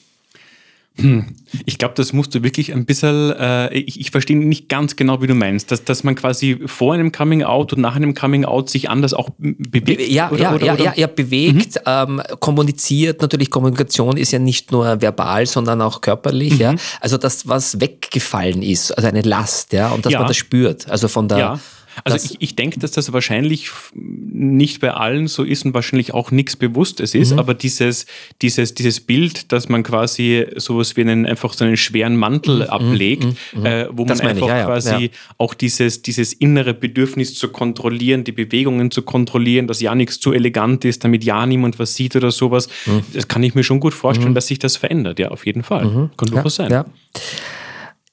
Hm. 1.00 1.26
Ich 1.64 1.78
glaube, 1.78 1.94
das 1.96 2.12
musst 2.12 2.34
du 2.34 2.42
wirklich 2.42 2.72
ein 2.72 2.84
bisschen, 2.84 3.32
äh, 3.32 3.72
ich, 3.72 4.00
ich 4.00 4.10
verstehe 4.10 4.36
nicht 4.36 4.68
ganz 4.68 4.96
genau, 4.96 5.22
wie 5.22 5.26
du 5.26 5.34
meinst, 5.34 5.70
dass, 5.70 5.84
dass 5.84 6.04
man 6.04 6.14
quasi 6.14 6.58
vor 6.66 6.94
einem 6.94 7.12
Coming 7.12 7.42
Out 7.42 7.72
und 7.72 7.80
nach 7.80 7.96
einem 7.96 8.14
Coming 8.14 8.44
Out 8.44 8.68
sich 8.68 8.90
anders 8.90 9.14
auch 9.14 9.30
bewegt. 9.38 10.08
Ja, 10.08 10.30
oder, 10.30 10.42
ja, 10.42 10.54
oder, 10.54 10.66
ja, 10.66 10.74
oder? 10.74 10.84
ja, 10.84 10.92
ja, 10.96 11.06
bewegt, 11.06 11.76
mhm. 11.76 11.82
ähm, 11.86 12.22
kommuniziert. 12.40 13.22
Natürlich, 13.22 13.50
Kommunikation 13.50 14.16
ist 14.16 14.32
ja 14.32 14.38
nicht 14.38 14.72
nur 14.72 15.00
verbal, 15.00 15.46
sondern 15.46 15.80
auch 15.82 16.00
körperlich. 16.00 16.54
Mhm. 16.54 16.60
Ja? 16.60 16.74
Also 17.00 17.16
das, 17.16 17.46
was 17.48 17.80
weggefallen 17.80 18.62
ist, 18.62 18.90
also 18.92 19.08
eine 19.08 19.22
Last, 19.22 19.72
ja, 19.72 19.90
und 19.90 20.04
dass 20.04 20.12
ja. 20.12 20.18
man 20.18 20.28
das 20.28 20.36
spürt. 20.36 20.88
Also 20.90 21.08
von 21.08 21.28
der. 21.28 21.60
Also 22.04 22.16
das 22.16 22.30
ich, 22.32 22.36
ich 22.40 22.56
denke, 22.56 22.78
dass 22.78 22.92
das 22.92 23.12
wahrscheinlich 23.12 23.70
nicht 23.94 24.80
bei 24.80 24.92
allen 24.92 25.26
so 25.28 25.44
ist 25.44 25.64
und 25.64 25.74
wahrscheinlich 25.74 26.14
auch 26.14 26.30
nichts 26.30 26.56
Bewusstes 26.56 27.14
ist, 27.14 27.32
mhm. 27.32 27.38
aber 27.38 27.54
dieses, 27.54 28.06
dieses, 28.42 28.74
dieses 28.74 29.00
Bild, 29.00 29.52
dass 29.52 29.68
man 29.68 29.82
quasi 29.82 30.46
sowas 30.56 30.96
wie 30.96 31.02
einen 31.02 31.26
einfach 31.26 31.52
so 31.52 31.64
einen 31.64 31.76
schweren 31.76 32.16
Mantel 32.16 32.56
mhm. 32.56 32.70
ablegt, 32.70 33.26
mhm. 33.52 33.66
äh, 33.66 33.86
wo 33.90 34.04
das 34.04 34.18
man 34.18 34.28
einfach 34.28 34.48
ja, 34.48 34.64
quasi 34.64 35.04
ja. 35.04 35.08
auch 35.38 35.54
dieses, 35.54 36.02
dieses 36.02 36.32
innere 36.32 36.74
Bedürfnis 36.74 37.34
zu 37.34 37.48
kontrollieren, 37.48 38.24
die 38.24 38.32
Bewegungen 38.32 38.90
zu 38.90 39.02
kontrollieren, 39.02 39.66
dass 39.66 39.80
ja 39.80 39.94
nichts 39.94 40.20
zu 40.20 40.32
elegant 40.32 40.84
ist, 40.84 41.04
damit 41.04 41.24
ja 41.24 41.46
niemand 41.46 41.78
was 41.78 41.94
sieht 41.94 42.16
oder 42.16 42.30
sowas. 42.30 42.68
Mhm. 42.86 43.02
Das 43.12 43.28
kann 43.28 43.42
ich 43.42 43.54
mir 43.54 43.64
schon 43.64 43.80
gut 43.80 43.94
vorstellen, 43.94 44.30
mhm. 44.30 44.34
dass 44.34 44.46
sich 44.46 44.58
das 44.58 44.76
verändert, 44.76 45.18
ja, 45.18 45.28
auf 45.28 45.46
jeden 45.46 45.62
Fall. 45.62 45.84
Mhm. 45.84 46.10
Kann 46.16 46.30
durchaus 46.30 46.56
sein. 46.56 46.84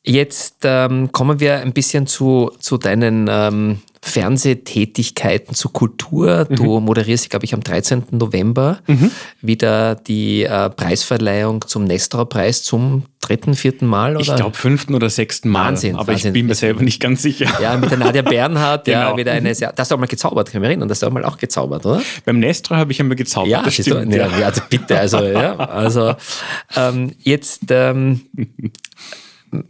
Jetzt 0.08 0.58
ähm, 0.64 1.12
kommen 1.12 1.40
wir 1.40 1.60
ein 1.60 1.74
bisschen 1.74 2.06
zu, 2.06 2.52
zu 2.60 2.78
deinen 2.78 3.28
ähm, 3.30 3.80
Fernsehtätigkeiten 4.04 5.56
zur 5.56 5.74
Kultur. 5.74 6.46
Du 6.46 6.80
mhm. 6.80 6.86
moderierst, 6.86 7.28
glaube 7.32 7.46
ich, 7.46 7.56
am 7.56 7.62
13. 7.62 8.04
November 8.12 8.78
mhm. 8.86 9.10
wieder 9.42 9.96
die 9.96 10.44
äh, 10.44 10.70
Preisverleihung 10.70 11.68
zum 11.68 11.86
Nestor-Preis 11.86 12.62
zum 12.62 13.06
dritten, 13.20 13.56
vierten 13.56 13.88
Mal? 13.88 14.16
Oder? 14.16 14.22
Ich 14.22 14.36
glaube, 14.36 14.56
fünften 14.56 14.94
oder 14.94 15.10
sechsten 15.10 15.50
Mal. 15.50 15.70
Wahnsinn. 15.70 15.96
Aber 15.96 16.10
Wahnsinn. 16.10 16.30
ich 16.30 16.34
bin 16.34 16.46
mir 16.46 16.54
selber 16.54 16.84
nicht 16.84 17.02
ganz 17.02 17.24
sicher. 17.24 17.48
Ja, 17.60 17.76
mit 17.78 17.90
der 17.90 17.98
Nadia 17.98 18.22
Bernhardt, 18.22 18.86
genau. 18.86 19.12
ja, 19.12 19.18
wieder 19.18 19.32
eine 19.32 19.56
sehr, 19.56 19.72
das 19.72 19.80
hast 19.80 19.92
du 19.92 19.96
auch 19.96 20.00
mal 20.00 20.06
gezaubert, 20.06 20.52
kann 20.52 20.58
ich 20.58 20.62
mich 20.62 20.70
erinnern, 20.70 20.88
das 20.88 20.98
hast 20.98 21.02
du 21.02 21.08
auch 21.08 21.12
mal 21.12 21.26
auch 21.26 21.38
gezaubert, 21.38 21.84
oder? 21.88 22.04
Beim 22.26 22.38
Nestor 22.38 22.78
habe 22.78 22.92
ich 22.92 23.00
einmal 23.00 23.16
gezaubert. 23.16 23.50
Ja, 23.50 23.64
das 23.64 23.74
stimmt. 23.74 24.14
Du, 24.14 24.18
ja. 24.18 24.28
ja, 24.38 24.46
also 24.46 24.62
bitte, 24.70 25.00
also, 25.00 25.24
ja, 25.24 25.56
also, 25.56 26.14
ähm, 26.76 27.14
jetzt, 27.24 27.64
ähm, 27.70 28.22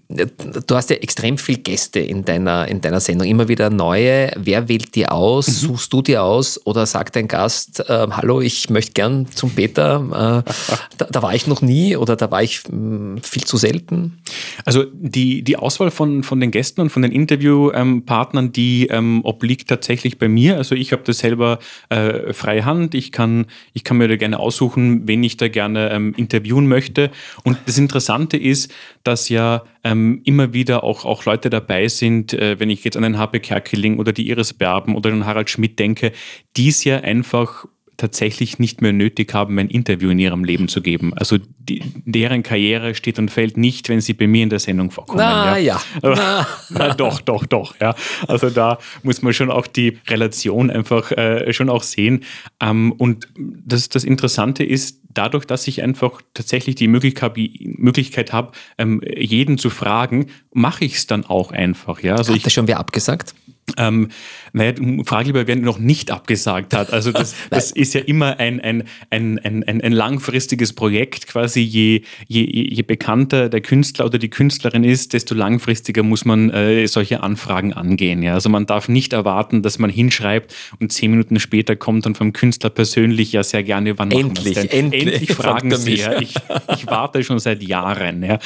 du 0.10 0.76
hast 0.76 0.90
ja 0.90 0.96
extrem 0.98 1.38
viele 1.38 1.60
Gäste 1.60 2.00
in 2.00 2.26
deiner, 2.26 2.68
in 2.68 2.82
deiner 2.82 3.00
Sendung, 3.00 3.28
immer 3.28 3.48
wieder 3.48 3.70
neue. 3.70 4.32
Wer 4.38 4.68
wählt 4.70 4.96
die 4.96 5.08
aus? 5.08 5.48
Mhm. 5.48 5.52
Suchst 5.52 5.94
du 5.94 6.02
die 6.02 6.18
aus? 6.18 6.60
Oder 6.66 6.86
sagt 6.86 7.16
dein 7.16 7.28
Gast, 7.28 7.82
äh, 7.82 8.08
hallo, 8.12 8.42
ich 8.42 8.70
möchte 8.70 8.94
gern 8.94 9.28
zum 9.28 9.52
Peter, 9.52 10.44
äh, 10.46 10.52
da, 10.98 11.06
da, 11.06 11.22
war 11.22 11.36
ich 11.36 11.48
noch 11.48 11.62
nie 11.62 11.96
oder 11.96 12.16
da 12.16 12.32
war 12.32 12.44
ich 12.44 12.64
mh, 12.68 12.72
hm, 12.72 13.22
viel 13.24 13.44
zu 13.44 13.58
selten? 13.58 14.20
Also 14.64 14.86
die, 14.94 15.42
die 15.42 15.58
Auswahl 15.58 15.92
von, 15.92 16.24
von 16.24 16.40
den 16.40 16.52
Gästen 16.52 16.82
und 16.82 16.90
von 16.90 17.02
den 17.02 17.12
Interviewpartnern, 17.12 18.52
die 18.52 18.88
ähm, 18.88 19.22
obliegt 19.24 19.70
tatsächlich 19.70 20.18
bei 20.18 20.28
mir. 20.28 20.58
Also 20.58 20.76
ich 20.76 20.92
habe 20.92 21.04
das 21.04 21.20
selber 21.20 21.60
äh, 21.90 22.34
freie 22.34 22.66
Hand. 22.66 22.96
Ich 22.96 23.12
kann, 23.12 23.46
ich 23.74 23.84
kann 23.84 23.98
mir 23.98 24.08
da 24.08 24.16
gerne 24.16 24.40
aussuchen, 24.40 25.08
wen 25.08 25.24
ich 25.24 25.38
da 25.38 25.48
gerne 25.48 25.92
ähm, 25.92 26.14
interviewen 26.16 26.68
möchte. 26.68 27.12
Und 27.44 27.58
das 27.66 27.78
Interessante 27.78 28.38
ist, 28.38 28.72
dass 29.04 29.30
ja 29.30 29.64
ähm, 29.86 30.22
immer 30.26 30.52
wieder 30.52 30.84
auch, 30.84 31.06
auch 31.06 31.26
Leute 31.26 31.52
dabei 31.52 31.88
sind, 31.88 32.34
äh, 32.34 32.60
wenn 32.60 32.72
ich 32.72 32.84
jetzt 32.84 32.98
an 32.98 33.04
den 33.04 33.20
Habe 33.20 33.40
Kerkeling 33.40 34.00
oder 34.00 34.12
die 34.12 34.28
Iris 34.28 34.52
Berben 34.52 34.96
oder 34.96 35.12
den 35.12 35.26
Harald 35.26 35.50
Schmidt 35.50 35.78
denke, 35.78 36.12
die 36.58 36.70
es 36.70 36.84
ja 36.84 36.98
einfach 36.98 37.68
tatsächlich 37.98 38.60
nicht 38.60 38.82
mehr 38.82 38.92
nötig 38.92 39.34
haben, 39.34 39.58
ein 39.60 39.70
Interview 39.70 40.10
in 40.10 40.20
ihrem 40.20 40.44
Leben 40.44 40.68
zu 40.68 40.82
geben. 40.82 41.14
Also 41.14 41.38
die, 41.38 41.82
deren 42.04 42.44
Karriere 42.44 42.96
steht 42.96 43.20
und 43.20 43.30
fällt 43.30 43.58
nicht, 43.58 43.88
wenn 43.88 44.02
sie 44.02 44.14
bei 44.14 44.28
mir 44.28 44.44
in 44.44 44.50
der 44.50 44.60
Sendung 44.60 44.92
vorkommen. 44.92 45.20
Na 45.20 45.58
ja. 45.58 45.80
ja. 46.04 46.48
Na. 46.70 46.94
doch, 46.96 47.22
doch, 47.22 47.46
doch. 47.46 47.76
Ja. 47.80 47.96
Also 48.28 48.50
da 48.50 48.80
muss 49.04 49.22
man 49.22 49.34
schon 49.34 49.52
auch 49.52 49.68
die 49.68 50.00
Relation 50.08 50.72
einfach 50.72 51.12
äh, 51.12 51.54
schon 51.54 51.70
auch 51.70 51.84
sehen. 51.84 52.24
Ähm, 52.60 52.92
und 52.92 53.30
das, 53.38 53.88
das 53.88 54.04
Interessante 54.04 54.64
ist, 54.64 55.05
dadurch, 55.18 55.46
dass 55.46 55.68
ich 55.68 55.82
einfach 55.82 56.22
tatsächlich 56.34 56.76
die 56.76 56.88
Möglichkeit, 56.88 58.34
habe, 58.34 58.52
ähm, 58.78 59.02
jeden 59.18 59.58
zu 59.58 59.70
fragen, 59.70 60.28
mache 60.54 60.86
ich 60.86 60.96
es 60.96 61.08
dann 61.08 61.26
auch 61.26 61.52
einfach. 61.52 62.02
Ja? 62.02 62.16
Also 62.16 62.32
Hat 62.32 62.38
ich, 62.38 62.44
das 62.44 62.54
schon 62.54 62.68
wer 62.68 62.80
abgesagt? 62.80 63.34
Ähm, 63.78 64.10
naja, 64.54 64.74
frage 65.06 65.28
lieber, 65.28 65.48
wer 65.48 65.56
noch 65.56 65.80
nicht 65.80 66.12
abgesagt 66.12 66.76
hat. 66.76 66.94
Also 66.94 67.12
das, 67.12 67.34
das 67.50 67.72
ist 67.72 67.96
ja 67.96 68.02
immer 68.02 68.40
ein, 68.40 68.62
ein, 68.62 68.84
ein, 69.10 69.40
ein, 69.40 69.64
ein 69.82 69.92
langfristiges 69.92 70.74
Projekt. 70.74 71.26
Quasi 71.26 71.62
je, 71.62 72.02
je, 72.28 72.44
je 72.44 72.82
bekannter 72.84 73.50
der 73.50 73.62
Künstler 73.62 74.06
oder 74.06 74.20
die 74.20 74.30
Künstlerin 74.30 74.84
ist, 74.84 75.14
desto 75.14 75.34
langfristiger 75.34 76.04
muss 76.04 76.26
man 76.26 76.52
äh, 76.52 76.88
solche 76.88 77.24
Anfragen 77.24 77.74
angehen. 77.74 78.22
Ja? 78.22 78.36
Also 78.36 78.50
man 78.50 78.68
darf 78.68 78.88
nicht 78.88 79.14
erwarten, 79.14 79.64
dass 79.64 79.80
man 79.80 79.90
hinschreibt 79.90 80.54
und 80.80 80.94
zehn 80.94 81.10
Minuten 81.10 81.40
später 81.40 81.76
kommt 81.76 82.06
dann 82.06 82.14
vom 82.14 82.34
Künstler 82.34 82.70
persönlich 82.70 83.32
ja 83.32 83.42
sehr 83.44 83.64
gerne, 83.64 83.98
wann 83.98 84.12
endlich, 84.12 84.58
machen 84.58 84.70
endlich, 84.70 85.14
endlich 85.14 85.34
fragen 85.34 85.76
Sie. 85.76 85.96
Ja? 85.96 86.22
Ich, 86.22 86.36
ich 86.76 86.86
warte 86.86 87.24
schon 87.24 87.40
seit 87.40 87.64
Jahren. 87.64 88.22
Ja? 88.22 88.38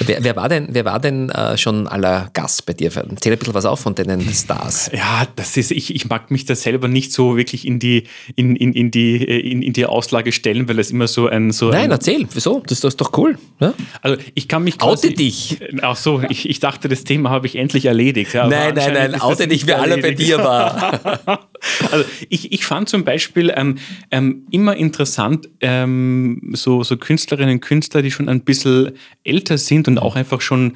wer, 0.00 0.24
wer 0.24 0.36
war 0.36 0.48
denn, 0.48 0.68
wer 0.70 0.86
war 0.86 1.00
denn 1.00 1.28
äh, 1.28 1.58
schon 1.58 1.86
aller 1.86 2.30
Gast 2.32 2.61
bei 2.62 2.72
dir? 2.72 2.90
Erzähl 2.94 3.32
ein 3.32 3.38
bisschen 3.38 3.54
was 3.54 3.64
auf 3.64 3.80
von 3.80 3.94
deinen 3.94 4.20
Stars. 4.34 4.90
Ja, 4.92 5.26
das 5.36 5.56
ist, 5.56 5.70
ich, 5.70 5.94
ich 5.94 6.08
mag 6.08 6.30
mich 6.30 6.44
da 6.44 6.54
selber 6.54 6.88
nicht 6.88 7.12
so 7.12 7.36
wirklich 7.36 7.66
in 7.66 7.78
die, 7.78 8.04
in, 8.36 8.56
in, 8.56 8.72
in 8.72 8.90
die, 8.90 9.16
in, 9.16 9.62
in 9.62 9.72
die 9.72 9.86
Auslage 9.86 10.32
stellen, 10.32 10.68
weil 10.68 10.78
es 10.78 10.90
immer 10.90 11.08
so 11.08 11.26
ein. 11.26 11.50
So 11.52 11.70
Nein, 11.70 11.84
ein, 11.84 11.90
erzähl, 11.90 12.26
wieso? 12.32 12.62
Das, 12.66 12.80
das 12.80 12.94
ist 12.94 13.00
doch 13.00 13.16
cool. 13.18 13.38
Ja? 13.60 13.74
Also 14.00 14.22
ich 14.34 14.48
kann 14.48 14.64
mich 14.64 14.78
quasi, 14.78 15.08
Oute 15.08 15.16
dich! 15.16 15.58
Ach 15.82 15.96
so, 15.96 16.22
ich, 16.28 16.48
ich 16.48 16.60
dachte, 16.60 16.88
das 16.88 17.04
Thema 17.04 17.30
habe 17.30 17.46
ich 17.46 17.56
endlich 17.56 17.86
erledigt. 17.86 18.34
Ja, 18.34 18.46
nein, 18.46 18.74
nein, 18.74 18.92
nein, 18.92 19.20
oute 19.20 19.48
dich, 19.48 19.66
wer 19.66 19.80
alle 19.80 19.98
bei 19.98 20.12
dir 20.12 20.38
war. 20.38 21.02
also 21.90 22.04
ich, 22.28 22.52
ich 22.52 22.64
fand 22.64 22.88
zum 22.88 23.04
Beispiel 23.04 23.52
ähm, 23.56 23.78
ähm, 24.10 24.46
immer 24.50 24.76
interessant, 24.76 25.48
ähm, 25.60 26.52
so, 26.54 26.82
so 26.82 26.96
Künstlerinnen 26.96 27.54
und 27.54 27.60
Künstler, 27.60 28.02
die 28.02 28.10
schon 28.10 28.28
ein 28.28 28.42
bisschen 28.42 28.92
älter 29.24 29.58
sind 29.58 29.88
und 29.88 29.98
auch 29.98 30.16
einfach 30.16 30.40
schon 30.40 30.74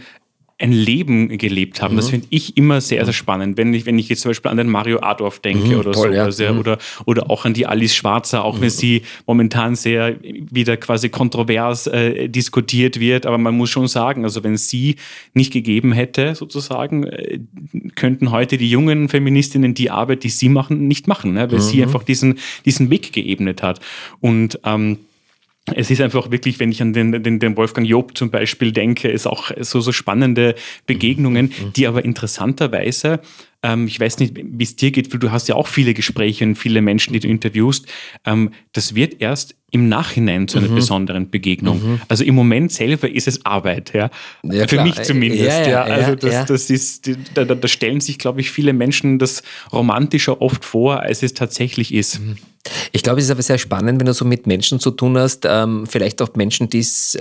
ein 0.59 0.73
Leben 0.73 1.37
gelebt 1.37 1.83
haben. 1.83 1.95
Mhm. 1.95 1.97
Das 1.97 2.09
finde 2.09 2.29
ich 2.31 2.57
immer 2.57 2.81
sehr, 2.81 3.05
sehr 3.05 3.13
spannend. 3.13 3.59
Wenn 3.59 3.75
ich, 3.75 3.85
wenn 3.85 3.99
ich 3.99 4.09
jetzt 4.09 4.23
zum 4.23 4.31
Beispiel 4.31 4.51
an 4.51 4.57
den 4.57 4.71
Mario 4.71 5.01
Adorf 5.01 5.41
denke 5.41 5.75
mhm, 5.75 5.81
oder 5.81 5.93
toll, 5.93 6.15
sowas, 6.15 6.39
ja. 6.39 6.53
Mhm. 6.53 6.61
oder, 6.61 6.79
oder 7.05 7.31
auch 7.31 7.45
an 7.45 7.53
die 7.53 7.67
Alice 7.67 7.95
Schwarzer, 7.95 8.43
auch 8.43 8.57
mhm. 8.57 8.63
wenn 8.63 8.71
sie 8.71 9.03
momentan 9.27 9.75
sehr 9.75 10.17
wieder 10.23 10.79
quasi 10.79 11.11
kontrovers 11.11 11.87
äh, 11.89 12.29
diskutiert 12.29 12.99
wird. 12.99 13.27
Aber 13.27 13.37
man 13.37 13.55
muss 13.55 13.69
schon 13.69 13.87
sagen, 13.87 14.25
also 14.25 14.43
wenn 14.45 14.57
sie 14.57 14.97
nicht 15.35 15.53
gegeben 15.53 15.93
hätte, 15.93 16.35
sozusagen, 16.35 17.05
äh, 17.05 17.39
könnten 17.95 18.31
heute 18.31 18.57
die 18.57 18.71
jungen 18.71 19.11
Feministinnen 19.11 19.75
die 19.75 19.91
Arbeit, 19.91 20.25
die 20.25 20.31
sie 20.31 20.49
machen, 20.49 20.89
nicht 20.89 21.07
machen, 21.07 21.35
ne? 21.35 21.53
weil 21.53 21.61
sie 21.61 21.79
mhm. 21.79 21.83
einfach 21.83 22.03
diesen, 22.03 22.39
diesen 22.65 22.89
Weg 22.89 23.13
geebnet 23.13 23.63
hat. 23.63 23.81
Und 24.21 24.59
ähm, 24.65 24.99
es 25.75 25.91
ist 25.91 26.01
einfach 26.01 26.31
wirklich, 26.31 26.61
wenn 26.61 26.71
ich 26.71 26.81
an 26.81 26.93
den, 26.93 27.23
den, 27.23 27.41
den 27.41 27.57
Wolfgang 27.57 27.87
Job 27.87 28.17
zum 28.17 28.31
Beispiel 28.31 28.71
denke, 28.71 29.09
ist 29.09 29.27
auch 29.27 29.51
so, 29.61 29.81
so 29.81 29.91
spannende 29.91 30.55
Begegnungen, 30.87 31.47
mhm. 31.47 31.73
die 31.73 31.87
aber 31.89 32.05
interessanterweise, 32.05 33.21
ähm, 33.65 33.89
ich 33.89 33.99
weiß 33.99 34.21
nicht, 34.21 34.37
wie 34.37 34.63
es 34.63 34.77
dir 34.77 34.93
geht, 34.93 35.13
weil 35.13 35.19
du 35.19 35.33
hast 35.33 35.49
ja 35.49 35.57
auch 35.57 35.67
viele 35.67 35.93
Gespräche 35.93 36.45
und 36.45 36.55
viele 36.55 36.83
Menschen, 36.83 37.13
die 37.15 37.21
du 37.21 37.27
interviewst, 37.27 37.87
ähm, 38.25 38.51
das 38.75 38.95
wird 38.95 39.21
erst 39.21 39.57
im 39.73 39.89
Nachhinein 39.89 40.47
zu 40.47 40.59
einer 40.59 40.69
mhm. 40.69 40.77
besonderen 40.77 41.31
Begegnung. 41.31 41.83
Mhm. 41.83 42.01
Also 42.07 42.23
im 42.23 42.37
Moment 42.37 42.71
selber 42.71 43.11
ist 43.11 43.27
es 43.27 43.45
Arbeit, 43.45 43.93
ja. 43.93 44.11
ja 44.45 44.61
Für 44.61 44.77
klar. 44.77 44.87
mich 44.87 45.03
zumindest. 45.03 45.43
Ja, 45.43 45.63
ja, 45.63 45.69
ja. 45.69 45.83
Also 45.83 46.15
das, 46.15 46.47
das 46.47 46.71
ist, 46.71 47.11
da, 47.35 47.45
da, 47.45 47.69
stellen 47.69 48.01
sich, 48.01 48.19
glaube 48.19 48.41
ich, 48.41 48.53
viele 48.53 48.73
Menschen 48.73 49.19
das 49.19 49.43
romantischer 49.73 50.41
oft 50.41 50.65
vor, 50.65 51.01
als 51.01 51.25
es 51.25 51.35
tatsächlich 51.35 51.93
ist. 51.93 52.21
Mhm. 52.69 52.89
Ich 52.93 53.03
glaube, 53.03 53.19
es 53.19 53.27
ist 53.27 53.31
aber 53.31 53.43
sehr 53.43 53.59
spannend, 53.59 53.99
wenn 54.01 54.07
du 54.07 54.15
so 54.15 54.25
mit 54.25 54.47
Menschen 54.47 54.81
zu 54.81 54.91
tun 54.91 55.19
hast, 55.19 55.47
ähm, 55.49 55.87
vielleicht 55.87 56.21
auch 56.23 56.35
Menschen, 56.35 56.69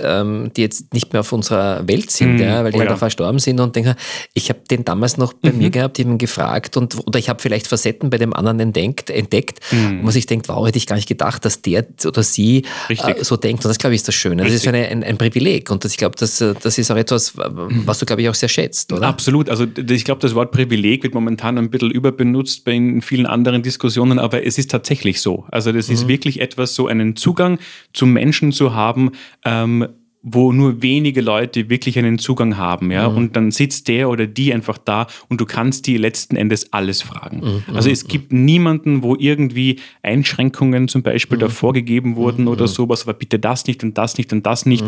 ähm, 0.02 0.50
die 0.56 0.60
jetzt 0.60 0.92
nicht 0.92 1.12
mehr 1.12 1.20
auf 1.20 1.32
unserer 1.32 1.86
Welt 1.88 2.10
sind, 2.10 2.36
mm, 2.36 2.42
ja, 2.42 2.64
weil 2.64 2.72
die 2.72 2.78
oh 2.78 2.80
halt 2.80 2.90
ja. 2.90 2.96
verstorben 2.96 3.38
sind 3.38 3.60
und 3.60 3.74
denken, 3.76 3.94
ich 4.34 4.48
habe 4.48 4.60
den 4.70 4.84
damals 4.84 5.16
noch 5.16 5.32
bei 5.32 5.52
mhm. 5.52 5.58
mir 5.58 5.70
gehabt, 5.70 5.98
ich 5.98 6.04
habe 6.04 6.14
ihn 6.14 6.18
gefragt 6.18 6.76
und 6.76 6.96
oder 7.06 7.18
ich 7.18 7.28
habe 7.28 7.40
vielleicht 7.40 7.66
Facetten 7.66 8.10
bei 8.10 8.18
dem 8.18 8.32
anderen 8.32 8.60
entdeckt, 8.60 9.10
entdeckt 9.10 9.60
mm. 9.70 9.98
wo 9.98 10.04
man 10.04 10.12
sich 10.12 10.26
denkt, 10.26 10.48
wow, 10.48 10.66
hätte 10.66 10.78
ich 10.78 10.86
gar 10.86 10.96
nicht 10.96 11.08
gedacht, 11.08 11.44
dass 11.44 11.62
der 11.62 11.86
oder 12.04 12.22
sie 12.22 12.64
äh, 12.88 13.24
so 13.24 13.36
denkt. 13.36 13.64
Und 13.64 13.68
das, 13.68 13.78
glaube 13.78 13.94
ich, 13.94 14.00
ist 14.00 14.08
das 14.08 14.14
Schöne. 14.14 14.42
Richtig. 14.42 14.54
Das 14.54 14.62
ist 14.62 14.68
eine, 14.68 14.88
ein, 14.88 15.04
ein, 15.04 15.18
Privileg 15.18 15.70
und 15.70 15.84
das, 15.84 15.92
ich 15.92 15.98
glaube, 15.98 16.16
das, 16.18 16.38
das 16.38 16.78
ist 16.78 16.90
auch 16.90 16.96
etwas, 16.96 17.32
was 17.36 17.98
du, 17.98 18.06
glaube 18.06 18.22
ich, 18.22 18.28
auch 18.28 18.34
sehr 18.34 18.48
schätzt, 18.48 18.92
oder? 18.92 19.06
Absolut. 19.06 19.48
Also 19.48 19.66
ich 19.88 20.04
glaube, 20.04 20.20
das 20.20 20.34
Wort 20.34 20.50
Privileg 20.52 21.02
wird 21.02 21.14
momentan 21.14 21.58
ein 21.58 21.70
bisschen 21.70 21.90
überbenutzt 21.90 22.64
bei 22.64 22.72
in 22.72 23.02
vielen 23.02 23.26
anderen 23.26 23.62
Diskussionen, 23.62 24.18
aber 24.18 24.44
es 24.44 24.58
ist 24.58 24.70
tatsächlich 24.70 25.20
so. 25.20 25.35
Also 25.50 25.72
das 25.72 25.88
mhm. 25.88 25.94
ist 25.94 26.08
wirklich 26.08 26.40
etwas, 26.40 26.74
so 26.74 26.86
einen 26.86 27.16
Zugang 27.16 27.58
zum 27.92 28.12
Menschen 28.12 28.52
zu 28.52 28.74
haben, 28.74 29.12
ähm, 29.44 29.86
wo 30.28 30.52
nur 30.52 30.82
wenige 30.82 31.20
Leute 31.20 31.70
wirklich 31.70 31.96
einen 32.00 32.18
Zugang 32.18 32.56
haben, 32.56 32.90
ja, 32.90 33.08
mhm. 33.08 33.16
und 33.16 33.36
dann 33.36 33.52
sitzt 33.52 33.86
der 33.86 34.10
oder 34.10 34.26
die 34.26 34.52
einfach 34.52 34.76
da 34.76 35.06
und 35.28 35.40
du 35.40 35.46
kannst 35.46 35.86
die 35.86 35.96
letzten 35.98 36.34
Endes 36.34 36.72
alles 36.72 37.00
fragen. 37.00 37.62
Mhm. 37.68 37.76
Also 37.76 37.90
es 37.90 38.02
mhm. 38.02 38.08
gibt 38.08 38.32
niemanden, 38.32 39.04
wo 39.04 39.14
irgendwie 39.14 39.78
Einschränkungen 40.02 40.88
zum 40.88 41.04
Beispiel 41.04 41.36
mhm. 41.38 41.42
davor 41.42 41.72
gegeben 41.72 42.16
wurden 42.16 42.42
mhm. 42.42 42.48
oder 42.48 42.66
sowas, 42.66 43.04
aber 43.04 43.14
bitte 43.14 43.38
das 43.38 43.68
nicht 43.68 43.84
und 43.84 43.96
das 43.96 44.18
nicht 44.18 44.32
und 44.32 44.44
das 44.44 44.66
nicht. 44.66 44.84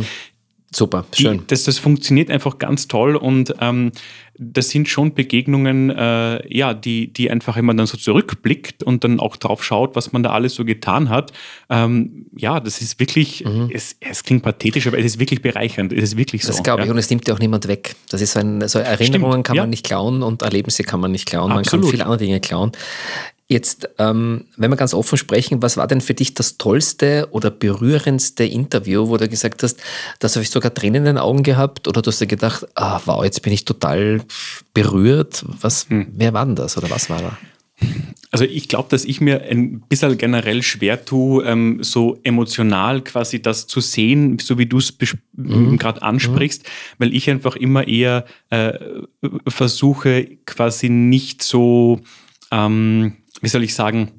Super, 0.71 1.07
schön. 1.15 1.39
Die, 1.39 1.47
das, 1.47 1.65
das 1.65 1.79
funktioniert 1.79 2.31
einfach 2.31 2.59
ganz 2.59 2.89
toll 2.89 3.17
und 3.17 3.55
ähm, 3.61 3.91
das 4.39 4.69
sind 4.71 4.89
schon 4.89 5.15
Begegnungen, 5.15 5.91
äh, 5.91 6.57
ja, 6.57 6.75
die, 6.75 7.13
die 7.13 7.31
einfach, 7.31 7.57
wenn 7.57 7.65
man 7.65 7.77
dann 7.77 7.87
so 7.87 7.97
zurückblickt 7.97 8.83
und 8.83 9.03
dann 9.03 9.19
auch 9.19 9.37
drauf 9.37 9.65
schaut, 9.65 9.97
was 9.97 10.13
man 10.13 10.23
da 10.23 10.31
alles 10.31 10.55
so 10.55 10.65
getan 10.65 11.09
hat, 11.09 11.33
ähm, 11.71 12.27
ja, 12.37 12.61
das 12.61 12.81
ist 12.81 13.01
wirklich, 13.01 13.45
mhm. 13.45 13.71
es, 13.73 13.97
es 14.01 14.23
klingt 14.23 14.43
pathetisch, 14.43 14.87
aber 14.87 14.99
es 14.99 15.07
ist 15.07 15.19
wirklich 15.19 15.43
bereichernd. 15.43 15.93
Es 15.93 16.05
ist 16.05 16.17
wirklich 16.17 16.45
so. 16.45 16.53
Das 16.53 16.63
glaube 16.63 16.83
ich, 16.83 16.87
ja. 16.87 16.93
und 16.93 16.99
es 16.99 17.11
nimmt 17.11 17.27
ja 17.27 17.35
auch 17.35 17.41
niemand 17.41 17.67
weg. 17.67 17.97
Das 18.11 18.21
ist 18.21 18.33
so, 18.33 18.41
ein, 18.41 18.69
so 18.69 18.79
Erinnerungen 18.79 19.33
Stimmt, 19.33 19.47
kann 19.47 19.57
man 19.57 19.65
ja. 19.65 19.71
nicht 19.71 19.87
klauen 19.87 20.23
und 20.23 20.43
Erlebnisse 20.43 20.85
kann 20.85 21.01
man 21.01 21.11
nicht 21.13 21.27
klauen. 21.27 21.51
Absolut. 21.51 21.73
Man 21.73 21.81
kann 21.81 21.91
viele 21.91 22.05
andere 22.05 22.19
Dinge 22.19 22.41
klauen. 22.41 22.73
Jetzt, 23.51 23.89
ähm, 23.99 24.45
wenn 24.59 24.71
wir 24.71 24.77
ganz 24.77 24.93
offen 24.93 25.17
sprechen, 25.17 25.63
was 25.63 25.79
war 25.79 25.87
denn 25.87 26.03
für 26.03 26.13
dich 26.13 26.35
das 26.35 26.59
tollste 26.59 27.29
oder 27.31 27.51
berührendste 27.51 28.45
Interview, 28.45 29.09
wo 29.09 29.17
du 29.17 29.27
gesagt 29.27 29.63
hast, 29.63 29.81
das 30.19 30.37
habe 30.37 30.43
ich 30.43 30.51
sogar 30.51 30.75
Tränen 30.75 30.97
in 30.97 31.05
den 31.05 31.19
Augen 31.19 31.43
gehabt 31.43 31.89
oder 31.89 32.03
du 32.03 32.09
hast 32.09 32.21
dir 32.21 32.27
gedacht, 32.27 32.67
ah, 32.75 33.01
wow, 33.07 33.25
jetzt 33.25 33.41
bin 33.41 33.55
ich 33.55 33.65
total 33.65 34.21
berührt. 34.75 35.47
Was, 35.63 35.89
hm. 35.89 36.09
wer 36.13 36.35
war 36.35 36.45
denn 36.45 36.57
das 36.57 36.77
oder 36.77 36.91
was 36.91 37.09
war 37.09 37.23
da? 37.23 37.39
Also 38.31 38.45
ich 38.45 38.69
glaube, 38.69 38.89
dass 38.91 39.05
ich 39.05 39.21
mir 39.21 39.43
ein 39.43 39.81
bisschen 39.81 40.19
generell 40.19 40.63
schwer 40.63 41.05
tue, 41.05 41.45
ähm, 41.47 41.83
so 41.83 42.19
emotional 42.25 43.01
quasi 43.03 43.41
das 43.41 43.67
zu 43.67 43.81
sehen, 43.81 44.39
so 44.41 44.59
wie 44.59 44.67
du 44.67 44.79
es 44.79 44.95
mhm. 45.33 45.79
gerade 45.79 46.03
ansprichst, 46.03 46.65
mhm. 46.65 46.69
weil 46.99 47.15
ich 47.15 47.31
einfach 47.31 47.57
immer 47.57 47.89
eher 47.89 48.27
äh, 48.51 48.75
versuche, 49.47 50.39
quasi 50.45 50.91
nicht 50.91 51.43
so 51.43 52.01
ähm, 52.51 53.15
wie 53.41 53.49
soll 53.49 53.65
ich 53.65 53.75
sagen, 53.75 54.18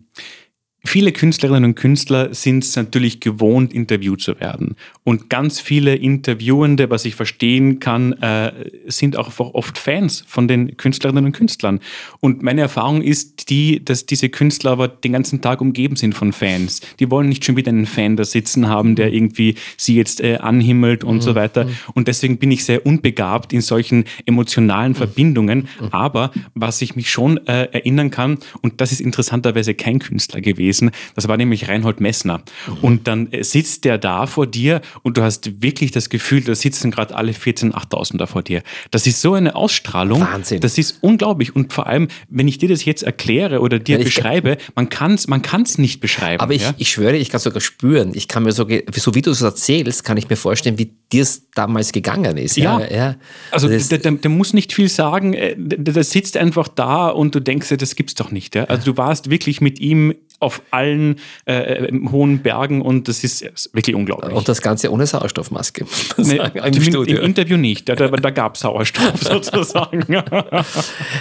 Viele 0.85 1.11
Künstlerinnen 1.11 1.65
und 1.65 1.75
Künstler 1.75 2.33
sind 2.33 2.63
es 2.63 2.75
natürlich 2.75 3.19
gewohnt, 3.19 3.73
interviewt 3.73 4.21
zu 4.21 4.39
werden. 4.39 4.75
Und 5.03 5.29
ganz 5.29 5.59
viele 5.59 5.95
Interviewende, 5.95 6.89
was 6.89 7.03
ich 7.03 7.15
verstehen 7.15 7.79
kann, 7.79 8.13
äh, 8.13 8.53
sind 8.87 9.17
auch 9.17 9.37
oft 9.39 9.77
Fans 9.77 10.23
von 10.25 10.47
den 10.47 10.77
Künstlerinnen 10.77 11.25
und 11.25 11.31
Künstlern. 11.33 11.81
Und 12.21 12.43
meine 12.43 12.61
Erfahrung 12.61 13.01
ist 13.01 13.49
die, 13.49 13.83
dass 13.83 14.05
diese 14.05 14.29
Künstler 14.29 14.71
aber 14.71 14.87
den 14.87 15.11
ganzen 15.11 15.41
Tag 15.41 15.59
umgeben 15.59 15.97
sind 15.97 16.15
von 16.15 16.31
Fans. 16.31 16.79
Die 16.99 17.11
wollen 17.11 17.27
nicht 17.27 17.43
schon 17.43 17.57
wieder 17.57 17.69
einen 17.69 17.85
Fan 17.85 18.15
da 18.15 18.23
sitzen 18.23 18.69
haben, 18.69 18.95
der 18.95 19.13
irgendwie 19.13 19.55
sie 19.75 19.95
jetzt 19.95 20.21
äh, 20.21 20.37
anhimmelt 20.37 21.03
und 21.03 21.17
mhm. 21.17 21.21
so 21.21 21.35
weiter. 21.35 21.67
Und 21.93 22.07
deswegen 22.07 22.37
bin 22.37 22.51
ich 22.51 22.63
sehr 22.63 22.85
unbegabt 22.85 23.51
in 23.51 23.61
solchen 23.61 24.05
emotionalen 24.25 24.95
Verbindungen. 24.95 25.67
Aber 25.91 26.31
was 26.55 26.81
ich 26.81 26.95
mich 26.95 27.11
schon 27.11 27.45
äh, 27.47 27.65
erinnern 27.71 28.11
kann, 28.11 28.37
und 28.61 28.79
das 28.79 28.93
ist 28.93 29.01
interessanterweise 29.01 29.73
kein 29.73 29.99
Künstler 29.99 30.39
gewesen, 30.39 30.68
gewesen. 30.69 30.91
Das 31.15 31.27
war 31.27 31.37
nämlich 31.37 31.67
Reinhold 31.67 31.99
Messner. 31.99 32.41
Mhm. 32.67 32.73
Und 32.81 33.07
dann 33.07 33.31
äh, 33.31 33.43
sitzt 33.43 33.85
der 33.85 33.97
da 33.97 34.27
vor 34.27 34.47
dir 34.47 34.81
und 35.03 35.17
du 35.17 35.23
hast 35.23 35.61
wirklich 35.61 35.91
das 35.91 36.09
Gefühl, 36.09 36.41
da 36.41 36.55
sitzen 36.55 36.91
gerade 36.91 37.15
alle 37.15 37.33
14, 37.33 37.75
8000 37.75 38.21
da 38.21 38.25
vor 38.25 38.43
dir. 38.43 38.61
Das 38.91 39.07
ist 39.07 39.21
so 39.21 39.33
eine 39.33 39.55
Ausstrahlung. 39.55 40.21
Wahnsinn. 40.21 40.61
Das 40.61 40.77
ist 40.77 40.99
unglaublich. 41.01 41.55
Und 41.55 41.73
vor 41.73 41.87
allem, 41.87 42.07
wenn 42.29 42.47
ich 42.47 42.57
dir 42.57 42.69
das 42.69 42.85
jetzt 42.85 43.03
erkläre 43.03 43.59
oder 43.59 43.79
dir 43.79 43.97
ja, 43.97 44.03
beschreibe, 44.03 44.57
man 44.75 44.89
kann 44.89 45.13
es 45.13 45.27
man 45.27 45.41
kann's 45.41 45.77
nicht 45.77 45.99
beschreiben. 45.99 46.41
Aber 46.41 46.53
ich, 46.53 46.63
ja? 46.63 46.73
ich 46.77 46.89
schwöre, 46.89 47.17
ich 47.17 47.29
kann 47.29 47.39
sogar 47.39 47.61
spüren. 47.61 48.11
Ich 48.13 48.27
kann 48.27 48.43
mir 48.43 48.51
so, 48.51 48.67
so 48.93 49.15
wie 49.15 49.21
du 49.21 49.31
es 49.31 49.41
erzählst, 49.41 50.03
kann 50.03 50.17
ich 50.17 50.29
mir 50.29 50.35
vorstellen, 50.35 50.77
wie 50.77 50.91
dir 51.11 51.23
es 51.23 51.49
damals 51.51 51.91
gegangen 51.91 52.37
ist. 52.37 52.57
Ja, 52.57 52.79
ja. 52.79 52.95
ja. 52.95 53.15
Also 53.51 53.67
der, 53.67 53.79
der, 53.79 54.11
der, 54.11 54.31
muss 54.31 54.53
nicht 54.53 54.73
viel 54.73 54.89
sagen. 54.89 55.33
Äh, 55.33 55.55
der, 55.57 55.93
der, 55.93 56.03
sitzt 56.03 56.37
einfach 56.37 56.67
da 56.67 57.09
und 57.09 57.35
du 57.35 57.39
denkst 57.39 57.69
dir, 57.69 57.77
das 57.77 57.95
gibt's 57.95 58.15
doch 58.15 58.31
nicht. 58.31 58.55
Also 58.57 58.91
du 58.91 58.97
warst 58.97 59.29
wirklich 59.29 59.61
mit 59.61 59.79
ihm 59.79 60.13
auf 60.39 60.61
allen 60.71 61.17
äh, 61.45 61.91
hohen 62.11 62.39
Bergen 62.39 62.81
und 62.81 63.07
das 63.07 63.23
ist, 63.23 63.43
wirklich 63.73 63.95
unglaublich. 63.95 64.33
Und 64.33 64.47
das 64.47 64.61
Ganze 64.61 64.91
ohne 64.91 65.05
Sauerstoffmaske. 65.05 65.85
Nee, 66.17 66.39
Im, 66.53 66.73
Im, 66.73 67.17
Interview 67.17 67.57
nicht, 67.57 67.89
da, 67.89 67.95
da, 67.95 68.07
da 68.07 68.29
gab 68.29 68.55
es 68.55 68.61
Sauerstoff 68.61 69.21
sozusagen. 69.21 70.05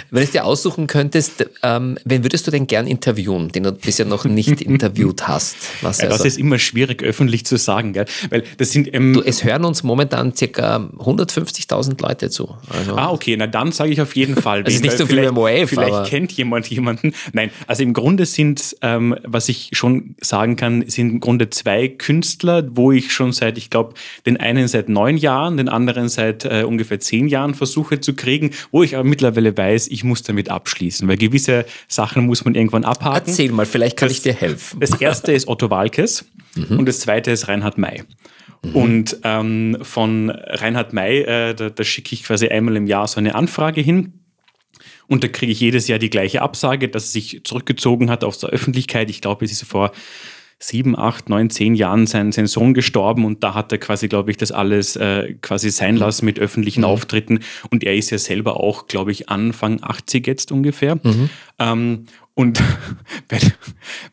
Wenn 0.09 0.23
ich 0.23 0.31
dir 0.31 0.45
aussuchen 0.45 0.87
könntest, 0.87 1.45
ähm, 1.63 1.97
wen 2.05 2.23
würdest 2.23 2.47
du 2.47 2.51
denn 2.51 2.67
gern 2.67 2.87
interviewen, 2.87 3.49
den 3.49 3.63
du 3.63 3.71
bisher 3.71 4.05
noch 4.05 4.25
nicht 4.25 4.61
interviewt 4.61 5.27
hast? 5.27 5.57
Was 5.81 5.99
ja, 5.99 6.05
das 6.05 6.13
also? 6.13 6.25
ist 6.25 6.37
immer 6.37 6.59
schwierig 6.59 7.03
öffentlich 7.03 7.45
zu 7.45 7.57
sagen, 7.57 7.93
gell? 7.93 8.05
weil 8.29 8.43
das 8.57 8.71
sind... 8.71 8.93
Ähm, 8.93 9.13
du, 9.13 9.21
es 9.21 9.43
hören 9.43 9.65
uns 9.65 9.83
momentan 9.83 10.33
ca. 10.33 10.77
150.000 10.77 12.01
Leute 12.01 12.29
zu. 12.29 12.55
Also 12.69 12.95
ah, 12.95 13.11
okay, 13.11 13.35
na 13.37 13.47
dann 13.47 13.71
sage 13.71 13.91
ich 13.91 14.01
auf 14.01 14.15
jeden 14.15 14.35
Fall. 14.35 14.63
das 14.63 14.75
ist 14.75 14.83
nicht 14.83 14.97
so 14.97 15.05
viel 15.05 15.21
wie 15.21 15.35
Wave, 15.35 15.67
Vielleicht 15.67 16.05
kennt 16.05 16.31
jemand 16.33 16.67
jemanden. 16.67 17.13
Nein, 17.33 17.51
also 17.67 17.83
im 17.83 17.93
Grunde 17.93 18.25
sind 18.25 18.75
ähm, 18.81 19.08
was 19.23 19.49
ich 19.49 19.69
schon 19.73 20.15
sagen 20.21 20.55
kann, 20.55 20.87
sind 20.87 21.09
im 21.09 21.19
Grunde 21.19 21.49
zwei 21.49 21.87
Künstler, 21.87 22.67
wo 22.71 22.91
ich 22.91 23.11
schon 23.11 23.31
seit, 23.31 23.57
ich 23.57 23.69
glaube, 23.69 23.93
den 24.25 24.37
einen 24.37 24.67
seit 24.67 24.89
neun 24.89 25.17
Jahren, 25.17 25.57
den 25.57 25.69
anderen 25.69 26.09
seit 26.09 26.45
äh, 26.45 26.63
ungefähr 26.65 26.99
zehn 26.99 27.27
Jahren 27.27 27.53
versuche 27.53 27.99
zu 27.99 28.15
kriegen, 28.15 28.51
wo 28.71 28.83
ich 28.83 28.95
aber 28.95 29.03
mittlerweile 29.03 29.55
weiß, 29.55 29.87
ich 29.87 30.03
muss 30.03 30.23
damit 30.23 30.49
abschließen, 30.49 31.07
weil 31.07 31.17
gewisse 31.17 31.65
Sachen 31.87 32.25
muss 32.25 32.45
man 32.45 32.55
irgendwann 32.55 32.83
abhaken. 32.83 33.27
Erzähl 33.27 33.51
mal, 33.51 33.65
vielleicht 33.65 33.97
kann 33.97 34.09
das, 34.09 34.17
ich 34.17 34.23
dir 34.23 34.33
helfen. 34.33 34.79
Das 34.79 34.99
erste 34.99 35.31
ist 35.31 35.47
Otto 35.47 35.69
Walkes 35.69 36.25
mhm. 36.55 36.79
und 36.79 36.85
das 36.87 36.99
zweite 36.99 37.31
ist 37.31 37.47
Reinhard 37.47 37.77
May. 37.77 38.03
Mhm. 38.63 38.75
Und 38.75 39.17
ähm, 39.23 39.77
von 39.81 40.29
Reinhard 40.29 40.93
May, 40.93 41.21
äh, 41.21 41.53
da, 41.53 41.69
da 41.69 41.83
schicke 41.83 42.13
ich 42.13 42.23
quasi 42.23 42.47
einmal 42.47 42.75
im 42.75 42.87
Jahr 42.87 43.07
so 43.07 43.19
eine 43.19 43.35
Anfrage 43.35 43.81
hin 43.81 44.18
und 45.09 45.23
da 45.23 45.27
kriege 45.27 45.51
ich 45.51 45.59
jedes 45.59 45.87
Jahr 45.87 45.99
die 45.99 46.09
gleiche 46.09 46.41
Absage, 46.41 46.87
dass 46.87 47.05
er 47.05 47.11
sich 47.11 47.41
zurückgezogen 47.43 48.09
hat 48.09 48.23
aus 48.23 48.37
der 48.37 48.51
Öffentlichkeit. 48.51 49.09
Ich 49.09 49.21
glaube, 49.21 49.43
es 49.43 49.51
ist 49.51 49.63
vor 49.63 49.91
sieben, 50.59 50.97
acht, 50.97 51.29
neun, 51.29 51.49
zehn 51.49 51.73
Jahren 51.73 52.05
sein, 52.05 52.31
sein 52.31 52.45
Sohn 52.45 52.73
gestorben 52.73 53.25
und 53.25 53.43
da 53.43 53.53
hat 53.53 53.71
er 53.71 53.77
quasi, 53.77 54.09
glaube 54.09 54.29
ich, 54.29 54.37
das 54.37 54.51
alles 54.51 54.97
äh, 54.97 55.35
quasi 55.41 55.69
sein 55.71 55.95
lassen 55.95 56.25
mit 56.25 56.37
öffentlichen 56.37 56.81
mhm. 56.81 56.87
Auftritten. 56.87 57.39
Und 57.71 57.83
er 57.83 57.95
ist 57.95 58.09
ja 58.09 58.17
selber 58.17 58.57
auch, 58.57 58.87
glaube 58.87 59.11
ich, 59.11 59.29
Anfang 59.29 59.81
80 59.81 60.27
jetzt 60.27 60.51
ungefähr. 60.51 60.95
Mhm. 60.95 61.29
Ähm, 61.59 62.05
und 62.35 62.61
bei, 63.29 63.39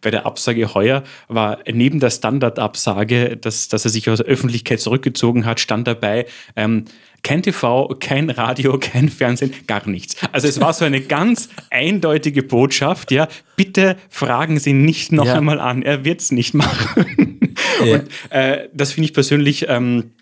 bei, 0.01 0.11
der 0.11 0.25
Absage 0.25 0.73
heuer 0.73 1.03
war 1.29 1.59
neben 1.71 1.99
der 1.99 2.11
Standardabsage, 2.11 3.37
dass, 3.37 3.69
dass 3.69 3.85
er 3.85 3.91
sich 3.91 4.09
aus 4.09 4.19
der 4.19 4.27
Öffentlichkeit 4.27 4.81
zurückgezogen 4.81 5.47
hat, 5.47 5.59
stand 5.59 5.89
dabei, 5.89 6.27
ähm, 6.55 6.85
kein 7.27 7.43
TV, 7.43 7.89
kein 7.99 8.31
Radio, 8.31 8.79
kein 8.81 9.09
Fernsehen, 9.09 9.53
gar 9.67 9.87
nichts. 9.89 10.17
Also 10.31 10.47
es 10.47 10.61
war 10.61 10.73
so 10.73 10.85
eine 10.85 11.01
ganz 11.01 11.49
eindeutige 11.71 12.45
Botschaft, 12.45 13.11
ja, 13.11 13.27
bitte 13.57 13.97
fragen 14.09 14.61
Sie 14.61 14.73
nicht 14.73 15.11
noch 15.11 15.27
ja. 15.27 15.35
einmal 15.35 15.59
an, 15.59 15.83
er 15.83 16.05
wird 16.05 16.21
es 16.21 16.33
nicht 16.33 16.55
machen. 16.55 17.33
Ja. 17.85 17.95
Und 17.95 18.09
äh, 18.31 18.69
das 18.73 18.93
finde 18.93 19.07
ich 19.07 19.15
persönlich 19.15 19.67
ähm, 19.69 20.13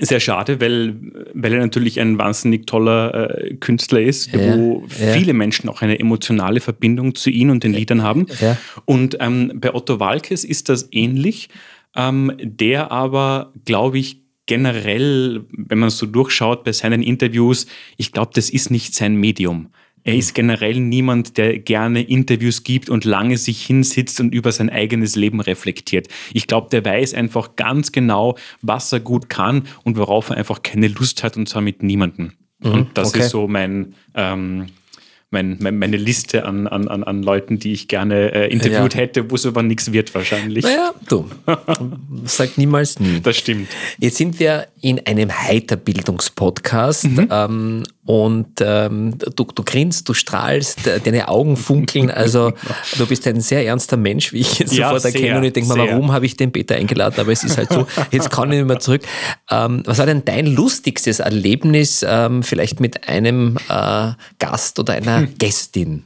sehr 0.00 0.18
schade, 0.18 0.60
weil, 0.60 0.96
weil 1.34 1.52
er 1.52 1.60
natürlich 1.60 2.00
ein 2.00 2.18
wahnsinnig 2.18 2.66
toller 2.66 3.30
äh, 3.30 3.54
Künstler 3.54 4.00
ist, 4.00 4.32
ja, 4.32 4.56
wo 4.56 4.84
ja. 4.88 5.12
viele 5.12 5.32
Menschen 5.32 5.68
auch 5.68 5.82
eine 5.82 5.98
emotionale 5.98 6.60
Verbindung 6.60 7.14
zu 7.14 7.30
ihm 7.30 7.50
und 7.50 7.64
den 7.64 7.72
Liedern 7.72 8.02
haben. 8.02 8.26
Ja. 8.40 8.56
Und 8.84 9.18
ähm, 9.20 9.52
bei 9.56 9.74
Otto 9.74 10.00
Walkes 10.00 10.42
ist 10.42 10.68
das 10.68 10.88
ähnlich, 10.90 11.48
ähm, 11.94 12.32
der 12.38 12.90
aber, 12.90 13.52
glaube 13.64 13.98
ich, 13.98 14.25
generell, 14.46 15.44
wenn 15.50 15.78
man 15.78 15.90
so 15.90 16.06
durchschaut 16.06 16.64
bei 16.64 16.72
seinen 16.72 17.02
Interviews, 17.02 17.66
ich 17.96 18.12
glaube, 18.12 18.30
das 18.34 18.50
ist 18.50 18.70
nicht 18.70 18.94
sein 18.94 19.16
Medium. 19.16 19.68
Er 20.06 20.14
ist 20.14 20.34
generell 20.34 20.78
niemand, 20.78 21.36
der 21.36 21.58
gerne 21.58 22.00
Interviews 22.00 22.62
gibt 22.62 22.88
und 22.88 23.04
lange 23.04 23.36
sich 23.38 23.66
hinsitzt 23.66 24.20
und 24.20 24.32
über 24.32 24.52
sein 24.52 24.70
eigenes 24.70 25.16
Leben 25.16 25.40
reflektiert. 25.40 26.06
Ich 26.32 26.46
glaube, 26.46 26.68
der 26.70 26.84
weiß 26.84 27.12
einfach 27.14 27.56
ganz 27.56 27.90
genau, 27.90 28.38
was 28.62 28.92
er 28.92 29.00
gut 29.00 29.28
kann 29.28 29.64
und 29.82 29.96
worauf 29.96 30.30
er 30.30 30.36
einfach 30.36 30.62
keine 30.62 30.86
Lust 30.86 31.24
hat 31.24 31.36
und 31.36 31.48
zwar 31.48 31.60
mit 31.60 31.82
niemandem. 31.82 32.34
Mhm, 32.60 32.70
und 32.70 32.88
das 32.94 33.08
okay. 33.08 33.18
ist 33.18 33.30
so 33.30 33.48
mein, 33.48 33.94
ähm, 34.14 34.66
mein, 35.36 35.58
mein, 35.60 35.78
meine 35.78 35.98
Liste 35.98 36.46
an, 36.46 36.66
an, 36.66 36.88
an 36.88 37.22
Leuten, 37.22 37.58
die 37.58 37.74
ich 37.74 37.88
gerne 37.88 38.32
äh, 38.32 38.50
interviewt 38.50 38.94
ja. 38.94 39.00
hätte, 39.00 39.30
wo 39.30 39.34
es 39.34 39.44
aber 39.44 39.62
nichts 39.62 39.92
wird 39.92 40.14
wahrscheinlich. 40.14 40.64
Naja, 40.64 40.94
du. 41.08 41.26
Sag 42.24 42.56
niemals 42.56 42.98
nie. 42.98 43.20
Das 43.20 43.36
stimmt. 43.36 43.68
Jetzt 43.98 44.16
sind 44.16 44.40
wir 44.40 44.68
in 44.80 45.06
einem 45.06 45.30
Heiterbildungspodcast 45.30 47.04
mhm. 47.04 47.28
ähm, 47.30 47.82
und 48.06 48.60
ähm, 48.60 49.18
du, 49.18 49.44
du 49.44 49.62
grinst, 49.64 50.08
du 50.08 50.14
strahlst, 50.14 50.78
deine 51.04 51.28
Augen 51.28 51.56
funkeln. 51.56 52.08
Also 52.08 52.52
du 52.96 53.06
bist 53.06 53.26
ein 53.26 53.40
sehr 53.40 53.66
ernster 53.66 53.96
Mensch, 53.96 54.32
wie 54.32 54.38
ich 54.38 54.60
jetzt 54.60 54.72
ja, 54.72 54.90
sofort 54.90 55.12
erkenne. 55.12 55.38
Und 55.38 55.44
ich 55.44 55.52
denke 55.52 55.68
mal, 55.68 55.78
warum 55.78 56.12
habe 56.12 56.24
ich 56.24 56.36
den 56.36 56.52
Peter 56.52 56.76
eingeladen? 56.76 57.18
Aber 57.18 57.32
es 57.32 57.42
ist 57.42 57.58
halt 57.58 57.72
so, 57.72 57.86
jetzt 58.12 58.30
kann 58.30 58.52
ich 58.52 58.58
nicht 58.58 58.68
mehr 58.68 58.78
zurück. 58.78 59.02
Ähm, 59.50 59.82
was 59.84 59.98
war 59.98 60.06
denn 60.06 60.24
dein 60.24 60.46
lustigstes 60.46 61.18
Erlebnis, 61.18 62.06
ähm, 62.08 62.44
vielleicht 62.44 62.78
mit 62.78 63.08
einem 63.08 63.58
äh, 63.68 64.12
Gast 64.38 64.78
oder 64.78 64.94
einer 64.94 65.22
hm. 65.22 65.34
Gästin? 65.38 66.04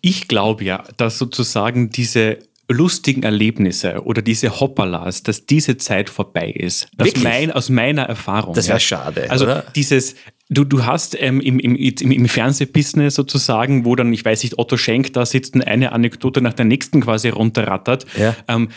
Ich 0.00 0.26
glaube 0.26 0.64
ja, 0.64 0.82
dass 0.96 1.18
sozusagen 1.18 1.90
diese 1.90 2.38
lustigen 2.68 3.22
Erlebnisse 3.22 4.02
oder 4.04 4.22
diese 4.22 4.60
Hoppalas, 4.60 5.22
dass 5.22 5.46
diese 5.46 5.76
Zeit 5.76 6.10
vorbei 6.10 6.50
ist. 6.50 6.88
Aus, 6.98 7.14
mein, 7.22 7.52
aus 7.52 7.68
meiner 7.68 8.02
Erfahrung. 8.02 8.54
Das 8.54 8.66
wäre 8.66 8.76
ja. 8.76 8.80
schade. 8.80 9.30
Also 9.30 9.44
oder? 9.44 9.64
dieses, 9.74 10.16
du, 10.48 10.64
du 10.64 10.84
hast 10.84 11.16
ähm, 11.20 11.40
im, 11.40 11.58
im, 11.58 11.76
im, 11.76 12.28
Fernsehbusiness 12.28 13.14
sozusagen, 13.14 13.84
wo 13.84 13.96
dann, 13.96 14.12
ich 14.12 14.24
weiß 14.24 14.42
nicht, 14.42 14.58
Otto 14.58 14.76
Schenk 14.76 15.12
da 15.12 15.26
sitzt 15.26 15.54
und 15.54 15.66
eine 15.66 15.92
Anekdote 15.92 16.40
nach 16.40 16.54
der 16.54 16.64
nächsten 16.64 17.00
quasi 17.00 17.28
runterrattert. 17.28 18.06
Ja. 18.18 18.36
Ähm, 18.48 18.68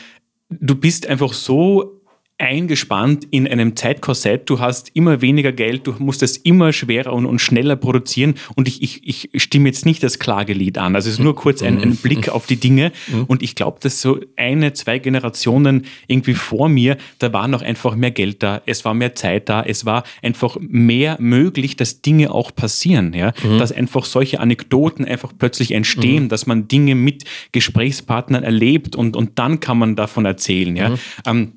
du 0.50 0.76
bist 0.76 1.08
einfach 1.08 1.34
so 1.34 1.99
eingespannt 2.40 3.28
in 3.32 3.48
einem 3.48 3.76
Zeitkorsett. 3.76 4.50
Du 4.50 4.60
hast 4.60 4.92
immer 4.94 5.22
weniger 5.22 5.52
Geld, 5.52 5.86
du 5.86 5.94
musst 6.00 6.24
es 6.24 6.38
immer 6.38 6.72
schwerer 6.72 7.14
und, 7.14 7.26
und 7.26 7.40
schneller 7.40 7.76
produzieren. 7.76 8.36
Und 8.56 8.68
ich, 8.68 8.82
ich, 8.82 9.30
ich 9.34 9.44
stimme 9.44 9.68
jetzt 9.68 9.86
nicht 9.86 10.02
das 10.02 10.20
Klagelied 10.20 10.78
an. 10.78 10.96
Also 10.96 11.10
es 11.10 11.16
ist 11.16 11.24
nur 11.24 11.36
kurz 11.36 11.62
ein, 11.62 11.82
ein 11.82 11.98
Blick 11.98 12.30
auf 12.30 12.48
die 12.48 12.56
Dinge. 12.56 12.92
Und 13.28 13.44
ich 13.44 13.56
glaube, 13.56 13.80
dass 13.82 14.02
so 14.02 14.20
eine, 14.38 14.72
zwei 14.74 15.00
Generationen 15.00 15.86
irgendwie 16.08 16.34
vor 16.34 16.70
mir, 16.70 16.98
da 17.20 17.34
war 17.34 17.50
noch 17.50 17.62
einfach 17.62 17.96
mehr 17.96 18.12
Geld 18.12 18.42
da, 18.42 18.62
es 18.66 18.86
war 18.86 18.94
mehr 18.94 19.16
Zeit 19.16 19.50
da, 19.50 19.62
es 19.62 19.86
war 19.86 20.04
einfach 20.24 20.58
mehr 20.62 21.18
möglich, 21.20 21.76
dass 21.76 22.02
Dinge 22.02 22.32
auch 22.32 22.56
passieren. 22.56 23.14
Ja? 23.14 23.34
Mhm. 23.44 23.60
Dass 23.60 23.74
einfach 23.74 24.06
solche 24.06 24.40
Anekdoten 24.40 25.04
einfach 25.04 25.34
plötzlich 25.38 25.74
entstehen, 25.74 26.24
mhm. 26.24 26.30
dass 26.30 26.48
man 26.48 26.70
Dinge 26.70 26.96
mit 26.96 27.26
Gesprächspartnern 27.52 28.44
erlebt 28.44 28.96
und, 28.96 29.18
und 29.18 29.38
dann 29.40 29.60
kann 29.60 29.78
man 29.78 29.98
davon 29.98 30.24
erzählen. 30.24 30.76
Ja? 30.78 30.90
Mhm. 30.90 30.98
Ähm, 31.26 31.54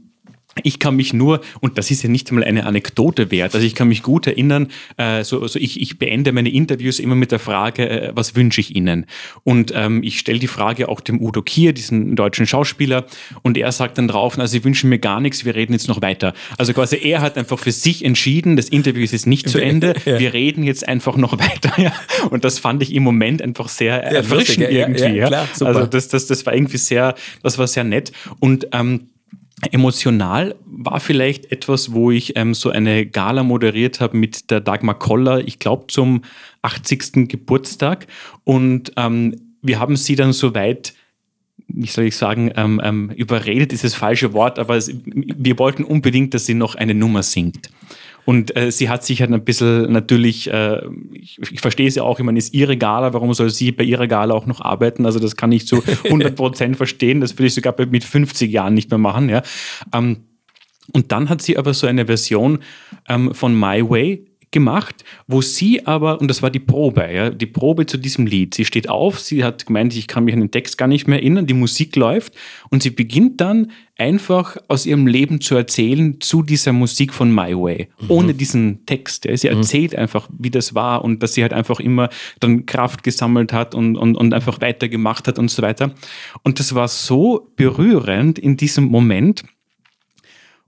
ich 0.62 0.78
kann 0.78 0.96
mich 0.96 1.12
nur, 1.12 1.40
und 1.60 1.78
das 1.78 1.90
ist 1.90 2.02
ja 2.02 2.08
nicht 2.08 2.30
einmal 2.30 2.44
eine 2.44 2.66
Anekdote 2.66 3.30
wert, 3.30 3.54
also 3.54 3.66
ich 3.66 3.74
kann 3.74 3.88
mich 3.88 4.02
gut 4.02 4.26
erinnern, 4.26 4.68
äh, 4.96 5.24
so, 5.24 5.40
also 5.40 5.58
ich, 5.58 5.80
ich 5.80 5.98
beende 5.98 6.32
meine 6.32 6.50
Interviews 6.50 6.98
immer 6.98 7.14
mit 7.14 7.32
der 7.32 7.38
Frage, 7.38 7.88
äh, 7.88 8.12
was 8.14 8.36
wünsche 8.36 8.60
ich 8.60 8.74
Ihnen? 8.74 9.06
Und 9.44 9.72
ähm, 9.74 10.02
ich 10.02 10.18
stelle 10.18 10.38
die 10.38 10.48
Frage 10.48 10.88
auch 10.88 11.00
dem 11.00 11.20
Udo 11.20 11.42
Kier, 11.42 11.72
diesen 11.72 12.16
deutschen 12.16 12.46
Schauspieler, 12.46 13.06
und 13.42 13.56
er 13.56 13.72
sagt 13.72 13.98
dann 13.98 14.08
drauf, 14.08 14.38
also 14.38 14.52
Sie 14.52 14.64
wünschen 14.64 14.90
mir 14.90 14.98
gar 14.98 15.20
nichts, 15.20 15.44
wir 15.44 15.54
reden 15.54 15.72
jetzt 15.72 15.88
noch 15.88 16.02
weiter. 16.02 16.34
Also 16.58 16.72
quasi 16.72 16.98
er 17.02 17.20
hat 17.20 17.38
einfach 17.38 17.58
für 17.58 17.72
sich 17.72 18.04
entschieden, 18.04 18.56
das 18.56 18.68
Interview 18.68 19.02
ist 19.02 19.12
jetzt 19.12 19.26
nicht 19.26 19.48
zu 19.48 19.58
Ende, 19.58 19.94
ja. 20.04 20.18
wir 20.18 20.32
reden 20.32 20.64
jetzt 20.64 20.86
einfach 20.86 21.16
noch 21.16 21.38
weiter. 21.38 21.72
Ja. 21.82 21.92
Und 22.30 22.44
das 22.44 22.58
fand 22.58 22.82
ich 22.82 22.94
im 22.94 23.02
Moment 23.02 23.42
einfach 23.42 23.68
sehr 23.68 23.96
ja, 23.96 24.18
erfrischend 24.18 24.68
irgendwie. 24.70 25.16
Ja, 25.16 25.26
klar, 25.26 25.48
also 25.60 25.86
das, 25.86 26.06
das, 26.08 26.26
das 26.26 26.44
war 26.46 26.54
irgendwie 26.54 26.76
sehr, 26.76 27.14
das 27.42 27.58
war 27.58 27.66
sehr 27.66 27.82
nett. 27.82 28.12
Und 28.38 28.68
ähm, 28.72 29.08
Emotional 29.70 30.56
war 30.64 30.98
vielleicht 30.98 31.52
etwas, 31.52 31.92
wo 31.92 32.10
ich 32.10 32.36
ähm, 32.36 32.52
so 32.52 32.70
eine 32.70 33.06
Gala 33.06 33.44
moderiert 33.44 34.00
habe 34.00 34.16
mit 34.16 34.50
der 34.50 34.60
Dagmar 34.60 34.98
Koller, 34.98 35.46
ich 35.46 35.60
glaube 35.60 35.86
zum 35.86 36.22
80. 36.62 37.28
Geburtstag. 37.28 38.06
Und 38.44 38.92
ähm, 38.96 39.54
wir 39.62 39.78
haben 39.78 39.96
sie 39.96 40.16
dann 40.16 40.32
so 40.32 40.54
weit, 40.54 40.94
wie 41.74 41.86
soll 41.86 42.04
ich 42.04 42.16
sagen, 42.16 42.52
ähm, 42.56 42.80
ähm 42.82 43.10
überredet 43.10 43.72
ist 43.72 43.84
das 43.84 43.94
falsche 43.94 44.32
Wort, 44.32 44.58
aber 44.58 44.76
es, 44.76 44.92
wir 45.04 45.58
wollten 45.58 45.84
unbedingt, 45.84 46.34
dass 46.34 46.46
sie 46.46 46.54
noch 46.54 46.74
eine 46.74 46.94
Nummer 46.94 47.22
singt. 47.22 47.70
Und 48.24 48.56
äh, 48.56 48.70
sie 48.70 48.88
hat 48.88 49.04
sich 49.04 49.20
halt 49.20 49.32
ein 49.32 49.44
bisschen 49.44 49.90
natürlich, 49.92 50.48
äh, 50.52 50.80
ich, 51.12 51.40
ich 51.50 51.60
verstehe 51.60 51.90
sie 51.90 52.00
auch, 52.00 52.20
ich 52.20 52.24
meine, 52.24 52.38
ist 52.38 52.54
ihre 52.54 52.76
Gala, 52.76 53.12
warum 53.12 53.34
soll 53.34 53.50
sie 53.50 53.72
bei 53.72 53.84
ihrer 53.84 54.06
Gala 54.06 54.34
auch 54.34 54.46
noch 54.46 54.60
arbeiten? 54.60 55.06
Also 55.06 55.18
das 55.18 55.36
kann 55.36 55.50
ich 55.50 55.66
zu 55.66 55.82
100 56.04 56.36
Prozent 56.36 56.76
verstehen, 56.76 57.20
das 57.20 57.34
würde 57.34 57.48
ich 57.48 57.54
sogar 57.54 57.74
mit 57.86 58.04
50 58.04 58.50
Jahren 58.50 58.74
nicht 58.74 58.90
mehr 58.90 58.98
machen. 58.98 59.28
Ja. 59.28 59.42
Ähm, 59.92 60.18
und 60.92 61.10
dann 61.10 61.28
hat 61.28 61.42
sie 61.42 61.58
aber 61.58 61.74
so 61.74 61.86
eine 61.86 62.06
Version 62.06 62.60
ähm, 63.08 63.34
von 63.34 63.58
My 63.58 63.88
Way 63.88 64.26
gemacht, 64.52 65.04
wo 65.26 65.40
sie 65.40 65.86
aber, 65.86 66.20
und 66.20 66.28
das 66.28 66.42
war 66.42 66.50
die 66.50 66.60
Probe, 66.60 67.10
ja, 67.12 67.30
die 67.30 67.46
Probe 67.46 67.86
zu 67.86 67.96
diesem 67.96 68.26
Lied. 68.26 68.54
Sie 68.54 68.64
steht 68.64 68.88
auf, 68.88 69.18
sie 69.18 69.42
hat 69.44 69.66
gemeint, 69.66 69.96
ich 69.96 70.06
kann 70.06 70.24
mich 70.24 70.34
an 70.34 70.40
den 70.40 70.50
Text 70.50 70.78
gar 70.78 70.86
nicht 70.86 71.08
mehr 71.08 71.18
erinnern, 71.18 71.46
die 71.46 71.54
Musik 71.54 71.96
läuft 71.96 72.34
und 72.70 72.82
sie 72.82 72.90
beginnt 72.90 73.40
dann 73.40 73.72
einfach 73.98 74.56
aus 74.68 74.86
ihrem 74.86 75.06
Leben 75.06 75.40
zu 75.40 75.54
erzählen 75.54 76.20
zu 76.20 76.42
dieser 76.42 76.72
Musik 76.72 77.12
von 77.12 77.34
My 77.34 77.54
Way, 77.54 77.88
mhm. 78.00 78.10
ohne 78.10 78.34
diesen 78.34 78.84
Text. 78.86 79.24
Ja. 79.24 79.36
Sie 79.36 79.48
mhm. 79.48 79.58
erzählt 79.58 79.94
einfach, 79.94 80.28
wie 80.36 80.50
das 80.50 80.74
war 80.74 81.04
und 81.04 81.22
dass 81.22 81.34
sie 81.34 81.42
halt 81.42 81.52
einfach 81.52 81.80
immer 81.80 82.08
dann 82.40 82.66
Kraft 82.66 83.02
gesammelt 83.02 83.52
hat 83.52 83.74
und, 83.74 83.96
und, 83.96 84.16
und 84.16 84.34
einfach 84.34 84.60
weitergemacht 84.60 85.28
hat 85.28 85.38
und 85.38 85.50
so 85.50 85.62
weiter. 85.62 85.94
Und 86.42 86.58
das 86.58 86.74
war 86.74 86.88
so 86.88 87.50
berührend 87.56 88.38
in 88.38 88.56
diesem 88.56 88.84
Moment, 88.84 89.44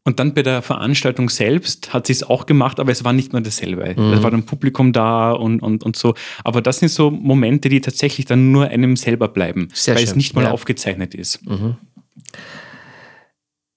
und 0.05 0.21
dann 0.21 0.35
bei 0.35 0.43
der 0.43 0.61
Veranstaltung 0.61 1.31
selbst 1.31 1.95
hat 1.95 2.07
sie 2.07 2.13
es 2.13 2.23
auch 2.23 2.45
gemacht, 2.45 2.79
aber 2.79 2.93
es 2.93 3.05
war 3.05 3.15
nicht 3.15 3.33
mehr 3.33 3.41
dasselbe. 3.41 3.95
Mhm. 3.99 4.13
Es 4.13 4.23
war 4.23 4.31
dann 4.31 4.45
Publikum 4.45 4.93
da 4.93 5.33
und, 5.33 5.61
und, 5.61 5.83
und 5.83 5.97
so. 5.97 6.15
Aber 6.45 6.61
das 6.61 6.81
sind 6.81 6.91
so 6.91 7.11
Momente, 7.11 7.71
die 7.71 7.81
tatsächlich 7.81 8.27
dann 8.27 8.53
nur 8.53 8.69
einem 8.69 8.97
selber 8.97 9.29
bleiben, 9.29 9.69
Sehr 9.73 9.95
weil 9.95 10.03
schön. 10.03 10.11
es 10.11 10.17
nicht 10.17 10.35
mal 10.35 10.45
ja. 10.45 10.51
aufgezeichnet 10.51 11.15
ist. 11.15 11.45
Mhm. 11.47 11.77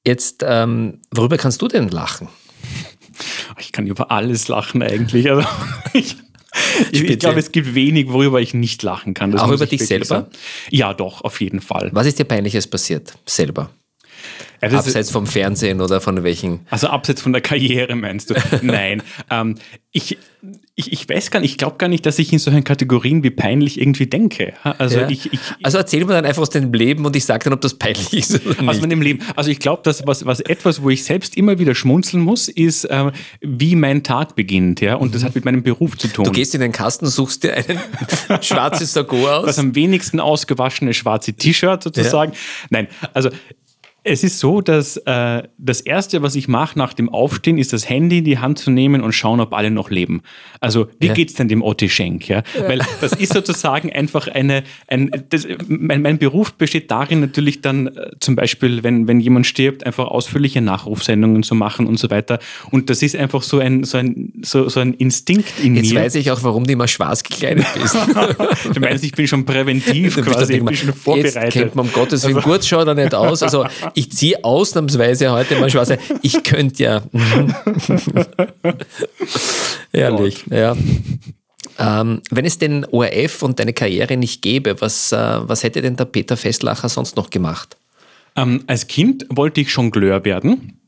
Jetzt, 0.05 0.43
ähm, 0.45 0.99
worüber 1.11 1.37
kannst 1.37 1.61
du 1.61 1.69
denn 1.69 1.87
lachen? 1.87 2.27
Ich 3.59 3.71
kann 3.71 3.87
über 3.87 4.11
alles 4.11 4.49
lachen 4.49 4.83
eigentlich. 4.83 5.29
Also 5.31 5.47
ich, 5.93 6.17
ich, 6.91 7.03
ich 7.03 7.19
glaube, 7.19 7.39
es 7.39 7.53
gibt 7.53 7.73
wenig, 7.73 8.09
worüber 8.09 8.41
ich 8.41 8.53
nicht 8.53 8.83
lachen 8.83 9.13
kann. 9.13 9.31
Das 9.31 9.41
Auch 9.41 9.51
über 9.51 9.65
dich 9.65 9.85
selber? 9.85 10.05
Sagen. 10.05 10.27
Ja, 10.71 10.93
doch, 10.93 11.21
auf 11.21 11.39
jeden 11.39 11.61
Fall. 11.61 11.89
Was 11.93 12.05
ist 12.05 12.19
dir 12.19 12.25
peinliches 12.25 12.67
passiert 12.67 13.17
selber? 13.25 13.69
Ja, 14.61 14.69
abseits 14.69 15.11
vom 15.11 15.27
Fernsehen 15.27 15.81
oder 15.81 16.01
von 16.01 16.23
welchen? 16.23 16.61
Also 16.69 16.87
abseits 16.87 17.21
von 17.21 17.31
der 17.31 17.41
Karriere 17.41 17.95
meinst 17.95 18.31
du? 18.31 18.35
Nein. 18.61 19.03
Ähm, 19.29 19.55
ich, 19.91 20.17
ich, 20.75 20.91
ich 20.91 21.09
weiß 21.09 21.31
gar 21.31 21.39
nicht, 21.39 21.51
ich 21.51 21.57
glaube 21.57 21.77
gar 21.77 21.87
nicht, 21.87 22.05
dass 22.05 22.19
ich 22.19 22.31
in 22.33 22.39
solchen 22.39 22.63
Kategorien 22.63 23.23
wie 23.23 23.29
peinlich 23.29 23.79
irgendwie 23.79 24.07
denke. 24.07 24.53
Also, 24.63 24.99
ja. 24.99 25.09
ich, 25.09 25.31
ich, 25.33 25.39
also 25.63 25.77
erzähl 25.77 26.05
mir 26.05 26.13
dann 26.13 26.25
einfach 26.25 26.41
aus 26.41 26.49
deinem 26.49 26.73
Leben 26.73 27.05
und 27.05 27.15
ich 27.15 27.25
sage 27.25 27.45
dann, 27.45 27.53
ob 27.53 27.61
das 27.61 27.75
peinlich 27.75 28.13
ist 28.13 28.45
oder 28.45 28.61
nicht. 28.61 28.69
Aus 28.69 28.81
meinem 28.81 29.01
Leben. 29.01 29.23
Also 29.35 29.51
ich 29.51 29.59
glaube, 29.59 29.81
dass 29.83 30.05
was, 30.05 30.25
was 30.25 30.39
etwas, 30.39 30.81
wo 30.81 30.89
ich 30.89 31.03
selbst 31.03 31.37
immer 31.37 31.59
wieder 31.59 31.73
schmunzeln 31.73 32.21
muss, 32.21 32.47
ist, 32.47 32.85
äh, 32.85 33.11
wie 33.41 33.75
mein 33.75 34.03
Tag 34.03 34.35
beginnt. 34.35 34.81
Ja? 34.81 34.95
Und 34.95 35.13
das 35.13 35.23
hat 35.23 35.35
mit 35.35 35.45
meinem 35.45 35.63
Beruf 35.63 35.97
zu 35.97 36.07
tun. 36.07 36.25
Du 36.25 36.31
gehst 36.31 36.53
in 36.55 36.61
den 36.61 36.71
Kasten, 36.71 37.05
suchst 37.07 37.43
dir 37.43 37.55
ein 37.55 37.79
schwarzes 38.41 38.93
Sakko 38.93 39.27
aus. 39.27 39.45
Das 39.45 39.59
am 39.59 39.75
wenigsten 39.75 40.19
ausgewaschene 40.19 40.93
schwarze 40.93 41.33
T-Shirt 41.33 41.83
sozusagen. 41.83 42.33
Ja. 42.33 42.37
Nein, 42.69 42.87
also 43.13 43.29
es 44.07 44.23
ist 44.23 44.39
so, 44.39 44.61
dass 44.61 44.97
äh, 44.97 45.43
das 45.57 45.81
Erste, 45.81 46.21
was 46.21 46.35
ich 46.35 46.47
mache 46.47 46.79
nach 46.79 46.93
dem 46.93 47.09
Aufstehen, 47.09 47.57
ist 47.57 47.73
das 47.73 47.89
Handy 47.89 48.19
in 48.19 48.23
die 48.23 48.39
Hand 48.39 48.57
zu 48.57 48.71
nehmen 48.71 49.01
und 49.01 49.11
schauen, 49.11 49.41
ob 49.41 49.53
alle 49.53 49.69
noch 49.69 49.89
leben. 49.89 50.21
Also 50.61 50.87
wie 50.99 51.07
ja. 51.07 51.13
es 51.13 51.33
denn 51.33 51.49
dem 51.49 51.61
Otti 51.61 51.89
Schenk? 51.89 52.27
Ja? 52.27 52.37
ja? 52.37 52.67
Weil 52.67 52.81
das 53.01 53.13
ist 53.13 53.33
sozusagen 53.33 53.91
einfach 53.91 54.27
eine, 54.27 54.63
ein, 54.87 55.11
das, 55.29 55.45
mein, 55.67 56.01
mein, 56.01 56.17
Beruf 56.17 56.53
besteht 56.53 56.89
darin 56.89 57.19
natürlich 57.19 57.61
dann 57.61 57.87
äh, 57.87 58.11
zum 58.19 58.35
Beispiel, 58.35 58.83
wenn, 58.83 59.07
wenn 59.07 59.19
jemand 59.19 59.45
stirbt, 59.45 59.85
einfach 59.85 60.07
ausführliche 60.07 60.61
Nachrufsendungen 60.61 61.43
zu 61.43 61.53
machen 61.53 61.85
und 61.85 61.99
so 61.99 62.09
weiter. 62.09 62.39
Und 62.71 62.89
das 62.89 63.03
ist 63.03 63.15
einfach 63.15 63.43
so 63.43 63.59
ein, 63.59 63.83
so 63.83 63.97
ein, 63.97 64.33
so, 64.41 64.69
so 64.69 64.79
ein 64.79 64.93
Instinkt 64.93 65.59
in 65.61 65.75
Jetzt 65.75 65.89
mir. 65.89 65.95
Jetzt 65.95 66.05
weiß 66.05 66.15
ich 66.15 66.31
auch, 66.31 66.43
warum 66.43 66.65
du 66.65 66.71
immer 66.71 66.87
schwarz 66.87 67.23
gekleidet 67.23 67.65
bist. 67.79 67.95
du 68.73 68.79
meinst, 68.79 69.03
ich 69.03 69.11
bin 69.11 69.27
schon 69.27 69.45
präventiv 69.45 70.15
quasi, 70.21 70.53
ich 70.53 70.65
bin 70.65 70.75
schon 70.75 70.93
vorbereitet. 70.93 71.35
Jetzt 71.35 71.53
kennt 71.53 71.75
man 71.75 71.87
um 71.87 71.91
Gottes 71.91 72.23
Willen, 72.23 72.37
also, 72.37 72.49
gut 72.49 72.65
schaut 72.65 72.87
er 72.87 72.95
nicht 72.95 73.13
aus. 73.13 73.43
Also 73.43 73.65
ich 73.97 74.11
ziehe 74.11 74.43
ausnahmsweise 74.43 75.31
heute 75.31 75.59
mal 75.59 75.71
schwarz. 75.71 75.91
Ich 76.21 76.43
könnte 76.43 76.83
ja. 76.83 77.01
Ehrlich, 79.91 80.45
ja. 80.51 80.77
Ähm, 81.79 82.21
wenn 82.29 82.45
es 82.45 82.59
den 82.59 82.85
ORF 82.85 83.41
und 83.41 83.57
deine 83.57 83.73
Karriere 83.73 84.15
nicht 84.15 84.43
gäbe, 84.43 84.79
was, 84.81 85.11
äh, 85.11 85.17
was 85.17 85.63
hätte 85.63 85.81
denn 85.81 85.95
der 85.95 86.05
Peter 86.05 86.37
Festlacher 86.37 86.89
sonst 86.89 87.15
noch 87.15 87.31
gemacht? 87.31 87.75
Ähm, 88.35 88.63
als 88.67 88.85
Kind 88.85 89.25
wollte 89.29 89.61
ich 89.61 89.69
Jongleur 89.69 90.23
werden. 90.23 90.79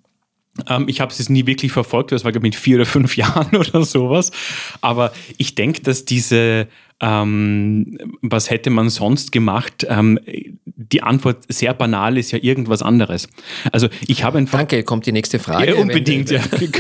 Ähm, 0.68 0.88
ich 0.88 1.02
habe 1.02 1.12
es 1.12 1.30
nie 1.30 1.48
wirklich 1.48 1.72
verfolgt, 1.72 2.12
das 2.12 2.24
war 2.24 2.40
mit 2.40 2.56
vier 2.56 2.76
oder 2.76 2.86
fünf 2.86 3.18
Jahren 3.18 3.56
oder 3.56 3.84
sowas. 3.86 4.32
Aber 4.82 5.12
ich 5.38 5.56
denke, 5.56 5.82
dass 5.82 6.06
diese 6.06 6.68
ähm, 7.02 7.98
was 8.22 8.50
hätte 8.50 8.70
man 8.70 8.90
sonst 8.90 9.32
gemacht? 9.32 9.86
Ähm, 9.90 10.20
die 10.66 11.04
Antwort 11.04 11.46
sehr 11.48 11.74
banal 11.74 12.18
ist 12.18 12.32
ja 12.32 12.40
irgendwas 12.42 12.82
anderes. 12.82 13.28
Also 13.72 13.88
ich 14.08 14.24
habe 14.24 14.38
einfach. 14.38 14.60
Danke, 14.60 14.84
kommt 14.84 15.06
die 15.06 15.12
nächste 15.12 15.40
Frage. 15.40 15.76
Ja, 15.76 15.82
unbedingt, 15.82 16.30
ja. 16.30 16.42
ich 16.60 16.72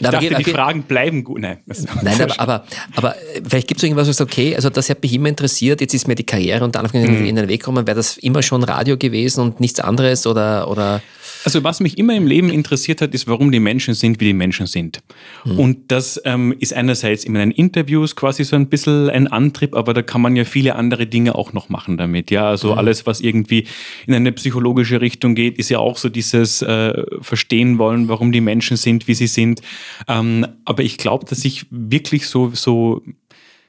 dachte, 0.00 0.16
okay. 0.16 0.34
die 0.38 0.44
Fragen 0.44 0.82
bleiben 0.82 1.24
gut. 1.24 1.40
Nein, 1.40 1.58
Nein 2.02 2.20
aber, 2.20 2.40
aber, 2.40 2.64
aber 2.96 3.14
vielleicht 3.46 3.68
gibt 3.68 3.78
es 3.78 3.84
irgendwas, 3.84 4.08
was 4.08 4.20
okay, 4.20 4.54
also 4.56 4.68
das 4.70 4.90
hat 4.90 5.02
mich 5.02 5.14
immer 5.14 5.28
interessiert, 5.28 5.80
jetzt 5.80 5.94
ist 5.94 6.06
mir 6.06 6.14
die 6.14 6.26
Karriere 6.26 6.64
und 6.64 6.76
Anfang 6.76 7.02
mhm. 7.02 7.24
in 7.24 7.36
den 7.36 7.48
Weg 7.48 7.60
gekommen, 7.60 7.86
wäre 7.86 7.96
das 7.96 8.16
immer 8.18 8.42
schon 8.42 8.62
Radio 8.62 8.96
gewesen 8.96 9.40
und 9.40 9.60
nichts 9.60 9.80
anderes 9.80 10.26
oder, 10.26 10.68
oder 10.68 11.02
also 11.44 11.62
was 11.62 11.80
mich 11.80 11.98
immer 11.98 12.14
im 12.14 12.26
Leben 12.26 12.50
interessiert 12.50 13.00
hat, 13.02 13.14
ist, 13.14 13.28
warum 13.28 13.52
die 13.52 13.60
Menschen 13.60 13.94
sind, 13.94 14.20
wie 14.20 14.26
die 14.26 14.32
Menschen 14.32 14.66
sind. 14.66 15.02
Mhm. 15.44 15.58
Und 15.58 15.78
das 15.92 16.20
ähm, 16.24 16.54
ist 16.58 16.72
einerseits 16.72 17.24
in 17.24 17.34
meinen 17.34 17.50
Interviews 17.50 18.16
quasi 18.16 18.44
so 18.44 18.56
ein 18.56 18.68
bisschen 18.68 19.10
ein 19.10 19.26
Antrieb, 19.26 19.74
aber 19.74 19.92
da 19.92 20.02
kann 20.02 20.22
man 20.22 20.36
ja 20.36 20.44
viele 20.44 20.74
andere 20.76 21.06
Dinge 21.06 21.34
auch 21.34 21.52
noch 21.52 21.68
machen 21.68 21.98
damit. 21.98 22.30
Ja, 22.30 22.48
also 22.48 22.72
mhm. 22.72 22.78
alles, 22.78 23.06
was 23.06 23.20
irgendwie 23.20 23.66
in 24.06 24.14
eine 24.14 24.32
psychologische 24.32 25.00
Richtung 25.00 25.34
geht, 25.34 25.58
ist 25.58 25.68
ja 25.68 25.78
auch 25.78 25.98
so 25.98 26.08
dieses 26.08 26.62
äh, 26.62 27.02
Verstehen 27.20 27.78
wollen, 27.78 28.08
warum 28.08 28.32
die 28.32 28.40
Menschen 28.40 28.76
sind, 28.76 29.06
wie 29.06 29.14
sie 29.14 29.26
sind. 29.26 29.60
Ähm, 30.08 30.46
aber 30.64 30.82
ich 30.82 30.96
glaube, 30.96 31.26
dass 31.26 31.44
ich 31.44 31.66
wirklich 31.70 32.26
so, 32.26 32.50
so, 32.54 33.02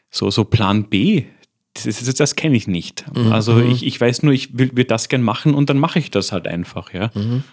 so, 0.09 0.31
so 0.31 0.45
Plan 0.45 0.85
B 0.85 1.25
das, 1.83 2.03
das, 2.03 2.15
das 2.15 2.35
kenne 2.35 2.55
ich 2.55 2.67
nicht. 2.67 3.05
Mhm. 3.15 3.31
Also 3.31 3.53
mhm. 3.53 3.71
ich, 3.71 3.85
ich 3.85 3.99
weiß 3.99 4.23
nur, 4.23 4.33
ich 4.33 4.57
will, 4.57 4.71
will 4.73 4.85
das 4.85 5.09
gern 5.09 5.21
machen 5.21 5.53
und 5.53 5.69
dann 5.69 5.77
mache 5.77 5.99
ich 5.99 6.11
das 6.11 6.31
halt 6.31 6.47
einfach. 6.47 6.93
Ja. 6.93 7.11
Mhm. 7.13 7.43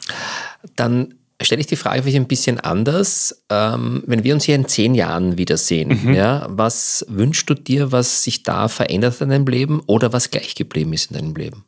Dann 0.77 1.15
stelle 1.41 1.61
ich 1.61 1.67
die 1.67 1.77
Frage 1.77 2.03
vielleicht 2.03 2.17
ein 2.17 2.29
bisschen 2.29 2.61
anders. 2.61 3.45
Ähm, 3.51 4.03
wenn 4.07 4.25
wir 4.25 4.35
uns 4.35 4.45
hier 4.45 4.55
in 4.55 4.69
zehn 4.69 4.95
Jahren 4.95 5.39
wiedersehen, 5.39 6.01
mhm. 6.05 6.15
ja, 6.15 6.47
was 6.49 7.05
wünschst 7.09 7.51
du 7.51 7.55
dir, 7.55 7.91
was 7.91 8.23
sich 8.23 8.45
da 8.45 8.69
verändert 8.69 9.21
in 9.21 9.31
deinem 9.31 9.47
Leben 9.47 9.81
oder 9.87 10.13
was 10.13 10.31
gleich 10.31 10.55
geblieben 10.55 10.93
ist 10.93 11.11
in 11.11 11.17
deinem 11.17 11.35
Leben? 11.35 11.65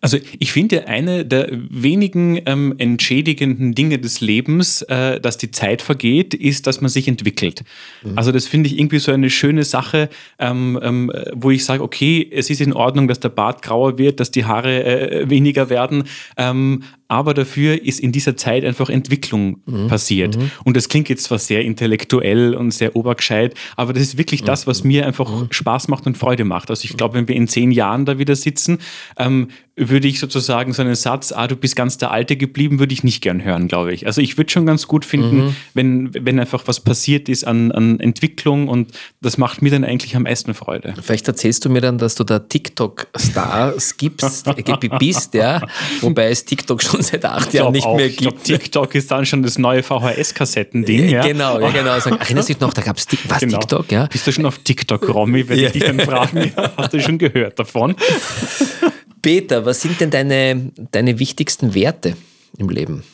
Also 0.00 0.18
ich 0.38 0.52
finde, 0.52 0.86
eine 0.88 1.24
der 1.24 1.48
wenigen 1.52 2.40
ähm, 2.46 2.74
entschädigenden 2.78 3.74
Dinge 3.74 3.98
des 3.98 4.20
Lebens, 4.20 4.82
äh, 4.82 5.20
dass 5.20 5.38
die 5.38 5.50
Zeit 5.50 5.82
vergeht, 5.82 6.34
ist, 6.34 6.66
dass 6.66 6.80
man 6.80 6.88
sich 6.88 7.08
entwickelt. 7.08 7.62
Mhm. 8.02 8.18
Also 8.18 8.32
das 8.32 8.46
finde 8.46 8.68
ich 8.68 8.78
irgendwie 8.78 8.98
so 8.98 9.12
eine 9.12 9.30
schöne 9.30 9.64
Sache, 9.64 10.08
ähm, 10.38 10.78
ähm, 10.82 11.12
wo 11.32 11.50
ich 11.50 11.64
sage, 11.64 11.82
okay, 11.82 12.28
es 12.32 12.50
ist 12.50 12.60
in 12.60 12.72
Ordnung, 12.72 13.08
dass 13.08 13.20
der 13.20 13.28
Bart 13.28 13.62
grauer 13.62 13.98
wird, 13.98 14.20
dass 14.20 14.30
die 14.30 14.44
Haare 14.44 14.84
äh, 14.84 15.30
weniger 15.30 15.70
werden, 15.70 16.04
ähm, 16.36 16.82
aber 17.12 17.34
dafür 17.34 17.84
ist 17.84 18.00
in 18.00 18.10
dieser 18.10 18.38
Zeit 18.38 18.64
einfach 18.64 18.88
Entwicklung 18.88 19.58
mhm. 19.66 19.88
passiert. 19.88 20.34
Mhm. 20.38 20.50
Und 20.64 20.78
das 20.78 20.88
klingt 20.88 21.10
jetzt 21.10 21.24
zwar 21.24 21.38
sehr 21.38 21.62
intellektuell 21.62 22.54
und 22.54 22.70
sehr 22.70 22.96
obergescheit, 22.96 23.54
aber 23.76 23.92
das 23.92 24.02
ist 24.02 24.16
wirklich 24.16 24.44
das, 24.44 24.66
was 24.66 24.82
mir 24.82 25.06
einfach 25.06 25.30
mhm. 25.30 25.48
Spaß 25.50 25.88
macht 25.88 26.06
und 26.06 26.16
Freude 26.16 26.44
macht. 26.44 26.70
Also 26.70 26.86
ich 26.86 26.96
glaube, 26.96 27.16
wenn 27.16 27.28
wir 27.28 27.36
in 27.36 27.48
zehn 27.48 27.70
Jahren 27.70 28.06
da 28.06 28.18
wieder 28.18 28.34
sitzen, 28.34 28.78
ähm, 29.18 29.48
würde 29.74 30.06
ich 30.06 30.20
sozusagen 30.20 30.72
so 30.72 30.82
einen 30.82 30.94
Satz, 30.94 31.32
ah, 31.32 31.46
du 31.48 31.56
bist 31.56 31.76
ganz 31.76 31.96
der 31.96 32.10
Alte 32.10 32.36
geblieben, 32.36 32.78
würde 32.78 32.92
ich 32.92 33.04
nicht 33.04 33.22
gern 33.22 33.42
hören, 33.42 33.68
glaube 33.68 33.92
ich. 33.94 34.06
Also 34.06 34.20
ich 34.20 34.36
würde 34.36 34.50
schon 34.50 34.66
ganz 34.66 34.86
gut 34.86 35.04
finden, 35.04 35.46
mhm. 35.46 35.56
wenn, 35.72 36.10
wenn 36.12 36.38
einfach 36.38 36.64
was 36.66 36.80
passiert 36.80 37.28
ist 37.28 37.44
an, 37.44 37.72
an 37.72 37.98
Entwicklung 37.98 38.68
und 38.68 38.92
das 39.22 39.38
macht 39.38 39.62
mir 39.62 39.70
dann 39.70 39.84
eigentlich 39.84 40.14
am 40.14 40.24
meisten 40.24 40.52
Freude. 40.52 40.94
Vielleicht 41.00 41.26
erzählst 41.26 41.64
du 41.64 41.70
mir 41.70 41.80
dann, 41.80 41.96
dass 41.96 42.14
du 42.14 42.24
da 42.24 42.38
TikTok-Star 42.38 43.74
gibst, 43.96 44.46
bist, 44.98 45.34
ja, 45.34 45.62
wobei 46.02 46.28
es 46.28 46.44
TikTok 46.44 46.82
schon 46.82 47.02
seit 47.02 47.24
acht 47.24 47.54
Jahren 47.54 47.72
nicht 47.72 47.86
auch, 47.86 47.96
mehr 47.96 48.08
gibt. 48.08 48.20
Ich 48.20 48.26
glaube, 48.26 48.42
TikTok 48.42 48.94
ist 48.94 49.10
dann 49.10 49.24
schon 49.24 49.42
das 49.42 49.58
neue 49.58 49.82
VHS-Kassettending. 49.82 51.08
Ja, 51.08 51.22
Genau, 51.32 51.60
ja, 51.60 51.70
genau. 51.70 51.98
Sagen, 51.98 52.18
erinnerst 52.18 52.48
du 52.48 52.52
dich 52.52 52.60
noch, 52.60 52.74
da 52.74 52.82
gab 52.82 52.98
es 52.98 53.06
was, 53.26 53.40
genau. 53.40 53.58
TikTok, 53.58 53.90
ja? 53.90 54.06
Bist 54.06 54.26
du 54.26 54.32
schon 54.32 54.44
auf 54.44 54.58
TikTok, 54.58 55.08
Romy, 55.08 55.48
wenn 55.48 55.58
ja. 55.58 55.66
ich 55.66 55.72
dich 55.72 55.84
dann 55.84 56.00
fragen, 56.00 56.52
hast 56.76 56.92
du 56.92 57.00
schon 57.00 57.18
gehört 57.18 57.58
davon? 57.58 57.96
Peter, 59.22 59.64
was 59.64 59.80
sind 59.80 60.00
denn 60.00 60.10
deine, 60.10 60.72
deine 60.90 61.18
wichtigsten 61.18 61.74
Werte 61.74 62.16
im 62.58 62.68
Leben? 62.68 63.04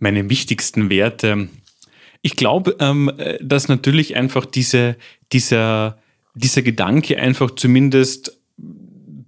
Meine 0.00 0.28
wichtigsten 0.28 0.90
Werte. 0.90 1.48
Ich 2.22 2.36
glaube, 2.36 2.76
ähm, 2.80 3.12
dass 3.40 3.68
natürlich 3.68 4.16
einfach 4.16 4.44
diese, 4.44 4.96
dieser, 5.32 5.98
dieser 6.34 6.62
Gedanke 6.62 7.18
einfach 7.18 7.52
zumindest 7.52 8.37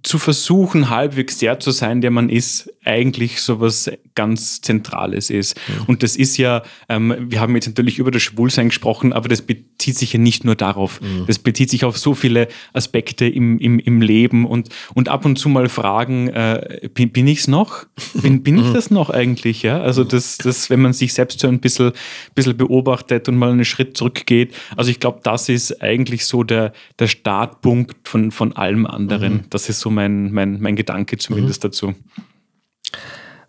zu 0.03 0.17
versuchen, 0.17 0.89
halbwegs 0.89 1.37
der 1.37 1.59
zu 1.59 1.71
sein, 1.71 2.01
der 2.01 2.11
man 2.11 2.29
ist, 2.29 2.71
eigentlich 2.83 3.41
sowas 3.41 3.91
ganz 4.15 4.61
Zentrales 4.61 5.29
ist. 5.29 5.55
Mhm. 5.67 5.85
Und 5.85 6.03
das 6.03 6.15
ist 6.15 6.37
ja, 6.37 6.63
ähm, 6.89 7.15
wir 7.29 7.39
haben 7.39 7.53
jetzt 7.55 7.67
natürlich 7.67 7.99
über 7.99 8.09
das 8.09 8.23
Schwulsein 8.23 8.69
gesprochen, 8.69 9.13
aber 9.13 9.29
das 9.29 9.43
bezieht 9.43 9.97
sich 9.97 10.13
ja 10.13 10.19
nicht 10.19 10.43
nur 10.43 10.55
darauf. 10.55 10.99
Mhm. 11.01 11.25
Das 11.27 11.37
bezieht 11.37 11.69
sich 11.69 11.85
auf 11.85 11.97
so 11.97 12.15
viele 12.15 12.47
Aspekte 12.73 13.27
im, 13.27 13.59
im, 13.59 13.77
im 13.77 14.01
Leben 14.01 14.45
und, 14.45 14.69
und 14.95 15.09
ab 15.09 15.25
und 15.25 15.37
zu 15.37 15.49
mal 15.49 15.69
fragen, 15.69 16.29
äh, 16.29 16.89
bin, 16.93 17.11
bin 17.11 17.27
ich 17.27 17.39
es 17.39 17.47
noch? 17.47 17.85
Bin, 18.13 18.41
bin 18.41 18.57
ich 18.57 18.73
das 18.73 18.89
noch 18.89 19.11
eigentlich? 19.11 19.61
Ja? 19.61 19.81
Also 19.81 20.03
das, 20.03 20.37
das, 20.37 20.69
wenn 20.71 20.81
man 20.81 20.93
sich 20.93 21.13
selbst 21.13 21.39
so 21.39 21.47
ein 21.47 21.59
bisschen, 21.59 21.91
bisschen 22.33 22.57
beobachtet 22.57 23.29
und 23.29 23.37
mal 23.37 23.51
einen 23.51 23.65
Schritt 23.65 23.95
zurückgeht. 23.95 24.53
Also 24.75 24.89
ich 24.89 24.99
glaube, 24.99 25.19
das 25.23 25.49
ist 25.49 25.83
eigentlich 25.83 26.25
so 26.25 26.43
der, 26.43 26.73
der 26.97 27.07
Startpunkt 27.07 28.07
von, 28.07 28.31
von 28.31 28.53
allem 28.53 28.87
anderen. 28.87 29.33
Mhm. 29.33 29.43
Das 29.51 29.69
ist 29.69 29.79
so 29.79 29.90
mein, 29.93 30.31
mein, 30.31 30.59
mein 30.61 30.75
Gedanke 30.75 31.17
zumindest 31.17 31.63
mhm. 31.63 31.67
dazu. 31.67 31.95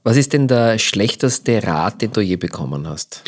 Was 0.04 0.16
ist 0.16 0.32
denn 0.32 0.48
der 0.48 0.78
schlechteste 0.78 1.62
Rat, 1.62 2.02
den 2.02 2.12
du 2.12 2.20
je 2.20 2.36
bekommen 2.36 2.88
hast? 2.88 3.22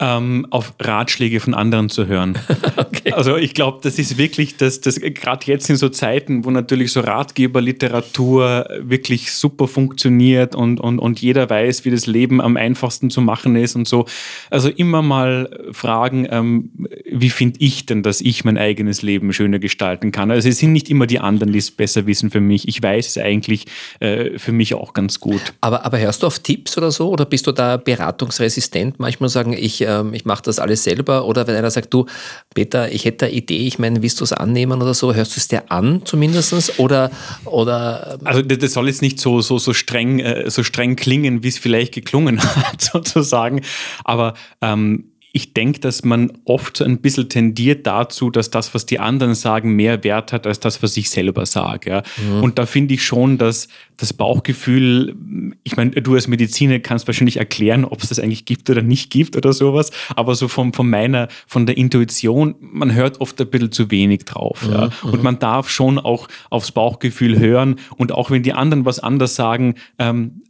Ähm, 0.00 0.46
auf 0.50 0.74
Ratschläge 0.80 1.40
von 1.40 1.54
anderen 1.54 1.88
zu 1.88 2.06
hören. 2.06 2.38
okay. 2.76 3.12
Also 3.12 3.36
ich 3.36 3.54
glaube, 3.54 3.80
das 3.82 3.98
ist 3.98 4.16
wirklich, 4.16 4.56
das, 4.56 4.80
das 4.80 5.00
gerade 5.00 5.46
jetzt 5.46 5.68
in 5.70 5.76
so 5.76 5.88
Zeiten, 5.88 6.44
wo 6.44 6.50
natürlich 6.50 6.92
so 6.92 7.00
Ratgeberliteratur 7.00 8.68
wirklich 8.80 9.32
super 9.32 9.66
funktioniert 9.66 10.54
und, 10.54 10.78
und, 10.78 11.00
und 11.00 11.20
jeder 11.20 11.50
weiß, 11.50 11.84
wie 11.84 11.90
das 11.90 12.06
Leben 12.06 12.40
am 12.40 12.56
einfachsten 12.56 13.10
zu 13.10 13.20
machen 13.20 13.56
ist 13.56 13.74
und 13.74 13.88
so. 13.88 14.06
Also 14.50 14.68
immer 14.68 15.02
mal 15.02 15.50
fragen, 15.72 16.28
ähm, 16.30 16.70
wie 17.10 17.30
finde 17.30 17.58
ich 17.60 17.86
denn, 17.86 18.04
dass 18.04 18.20
ich 18.20 18.44
mein 18.44 18.56
eigenes 18.56 19.02
Leben 19.02 19.32
schöner 19.32 19.58
gestalten 19.58 20.12
kann? 20.12 20.30
Also 20.30 20.48
es 20.48 20.58
sind 20.58 20.72
nicht 20.72 20.90
immer 20.90 21.06
die 21.06 21.18
anderen, 21.18 21.52
die 21.52 21.58
es 21.58 21.72
besser 21.72 22.06
wissen 22.06 22.30
für 22.30 22.40
mich. 22.40 22.68
Ich 22.68 22.80
weiß 22.80 23.08
es 23.08 23.18
eigentlich 23.18 23.66
äh, 23.98 24.38
für 24.38 24.52
mich 24.52 24.74
auch 24.74 24.92
ganz 24.92 25.18
gut. 25.18 25.40
Aber, 25.60 25.84
aber 25.84 25.98
hörst 25.98 26.22
du 26.22 26.28
auf 26.28 26.38
Tipps 26.38 26.78
oder 26.78 26.92
so 26.92 27.10
oder 27.10 27.24
bist 27.24 27.48
du 27.48 27.52
da 27.52 27.76
beratungsresistent? 27.76 29.00
Manchmal 29.00 29.28
sagen, 29.28 29.54
ich 29.54 29.87
ähm, 29.88 30.14
ich 30.14 30.24
mache 30.24 30.42
das 30.42 30.58
alles 30.58 30.84
selber. 30.84 31.24
Oder 31.24 31.46
wenn 31.46 31.56
einer 31.56 31.70
sagt, 31.70 31.92
du, 31.92 32.06
Peter, 32.54 32.92
ich 32.92 33.04
hätte 33.04 33.26
eine 33.26 33.34
Idee, 33.34 33.66
ich 33.66 33.78
meine, 33.78 34.02
willst 34.02 34.20
du 34.20 34.24
es 34.24 34.32
annehmen 34.32 34.80
oder 34.82 34.94
so, 34.94 35.14
hörst 35.14 35.36
du 35.36 35.40
es 35.40 35.48
dir 35.48 35.70
an 35.70 36.02
zumindest? 36.04 36.78
Oder, 36.78 37.10
oder 37.44 38.18
also 38.24 38.42
das 38.42 38.72
soll 38.72 38.88
jetzt 38.88 39.02
nicht 39.02 39.18
so, 39.18 39.40
so, 39.40 39.58
so, 39.58 39.72
streng, 39.72 40.20
äh, 40.20 40.50
so 40.50 40.62
streng 40.62 40.96
klingen, 40.96 41.42
wie 41.42 41.48
es 41.48 41.58
vielleicht 41.58 41.94
geklungen 41.94 42.40
hat, 42.42 42.80
sozusagen. 42.80 43.62
Aber 44.04 44.34
ähm, 44.60 45.12
ich 45.38 45.54
denke, 45.54 45.78
dass 45.78 46.02
man 46.02 46.32
oft 46.46 46.78
so 46.78 46.84
ein 46.84 46.98
bisschen 46.98 47.28
tendiert 47.28 47.86
dazu, 47.86 48.28
dass 48.28 48.50
das, 48.50 48.74
was 48.74 48.86
die 48.86 48.98
anderen 48.98 49.36
sagen, 49.36 49.76
mehr 49.76 50.02
Wert 50.02 50.32
hat 50.32 50.48
als 50.48 50.58
das, 50.58 50.82
was 50.82 50.96
ich 50.96 51.10
selber 51.10 51.46
sage. 51.46 51.90
Ja. 51.90 52.02
Mhm. 52.16 52.42
Und 52.42 52.58
da 52.58 52.66
finde 52.66 52.94
ich 52.94 53.06
schon, 53.06 53.38
dass 53.38 53.68
das 53.96 54.12
Bauchgefühl, 54.12 55.14
ich 55.62 55.76
meine, 55.76 55.92
du 55.92 56.16
als 56.16 56.26
Mediziner 56.26 56.80
kannst 56.80 57.06
wahrscheinlich 57.06 57.36
erklären, 57.36 57.84
ob 57.84 58.02
es 58.02 58.08
das 58.08 58.18
eigentlich 58.18 58.46
gibt 58.46 58.68
oder 58.68 58.82
nicht 58.82 59.10
gibt 59.10 59.36
oder 59.36 59.52
sowas, 59.52 59.92
aber 60.16 60.34
so 60.34 60.48
von, 60.48 60.72
von 60.72 60.90
meiner, 60.90 61.28
von 61.46 61.66
der 61.66 61.76
Intuition, 61.76 62.56
man 62.58 62.92
hört 62.92 63.20
oft 63.20 63.40
ein 63.40 63.48
bisschen 63.48 63.70
zu 63.70 63.92
wenig 63.92 64.24
drauf. 64.24 64.66
Mhm. 64.66 64.72
Ja. 64.72 64.90
Und 65.04 65.22
man 65.22 65.38
darf 65.38 65.70
schon 65.70 66.00
auch 66.00 66.26
aufs 66.50 66.72
Bauchgefühl 66.72 67.38
hören 67.38 67.76
und 67.96 68.10
auch 68.10 68.32
wenn 68.32 68.42
die 68.42 68.54
anderen 68.54 68.84
was 68.84 68.98
anders 68.98 69.36
sagen, 69.36 69.76
ähm, 70.00 70.42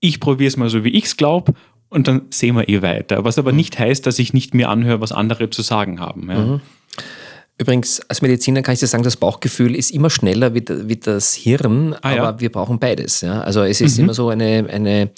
ich 0.00 0.18
probiere 0.18 0.48
es 0.48 0.56
mal 0.56 0.68
so, 0.68 0.82
wie 0.82 0.90
ich 0.90 1.04
es 1.04 1.16
glaube 1.16 1.54
und 1.92 2.08
dann 2.08 2.22
sehen 2.30 2.56
wir 2.56 2.68
eh 2.68 2.82
weiter. 2.82 3.24
Was 3.24 3.38
aber 3.38 3.52
mhm. 3.52 3.58
nicht 3.58 3.78
heißt, 3.78 4.06
dass 4.06 4.18
ich 4.18 4.32
nicht 4.32 4.54
mehr 4.54 4.70
anhöre, 4.70 5.00
was 5.00 5.12
andere 5.12 5.50
zu 5.50 5.62
sagen 5.62 6.00
haben. 6.00 6.30
Ja. 6.30 6.38
Mhm. 6.38 6.60
Übrigens, 7.58 8.00
als 8.08 8.22
Mediziner 8.22 8.62
kann 8.62 8.74
ich 8.74 8.80
dir 8.80 8.86
sagen, 8.86 9.04
das 9.04 9.16
Bauchgefühl 9.16 9.76
ist 9.76 9.90
immer 9.90 10.10
schneller 10.10 10.54
wie, 10.54 10.64
wie 10.68 10.96
das 10.96 11.34
Hirn, 11.34 11.94
ah, 11.94 12.10
aber 12.10 12.16
ja. 12.16 12.40
wir 12.40 12.50
brauchen 12.50 12.78
beides. 12.78 13.20
Ja? 13.20 13.42
Also 13.42 13.62
es 13.62 13.80
ist 13.80 13.98
mhm. 13.98 14.04
immer 14.04 14.14
so 14.14 14.30
eine, 14.30 14.66
eine 14.68 15.10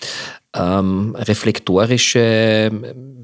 ähm, 0.55 1.14
reflektorische 1.16 2.18
ähm, 2.18 3.14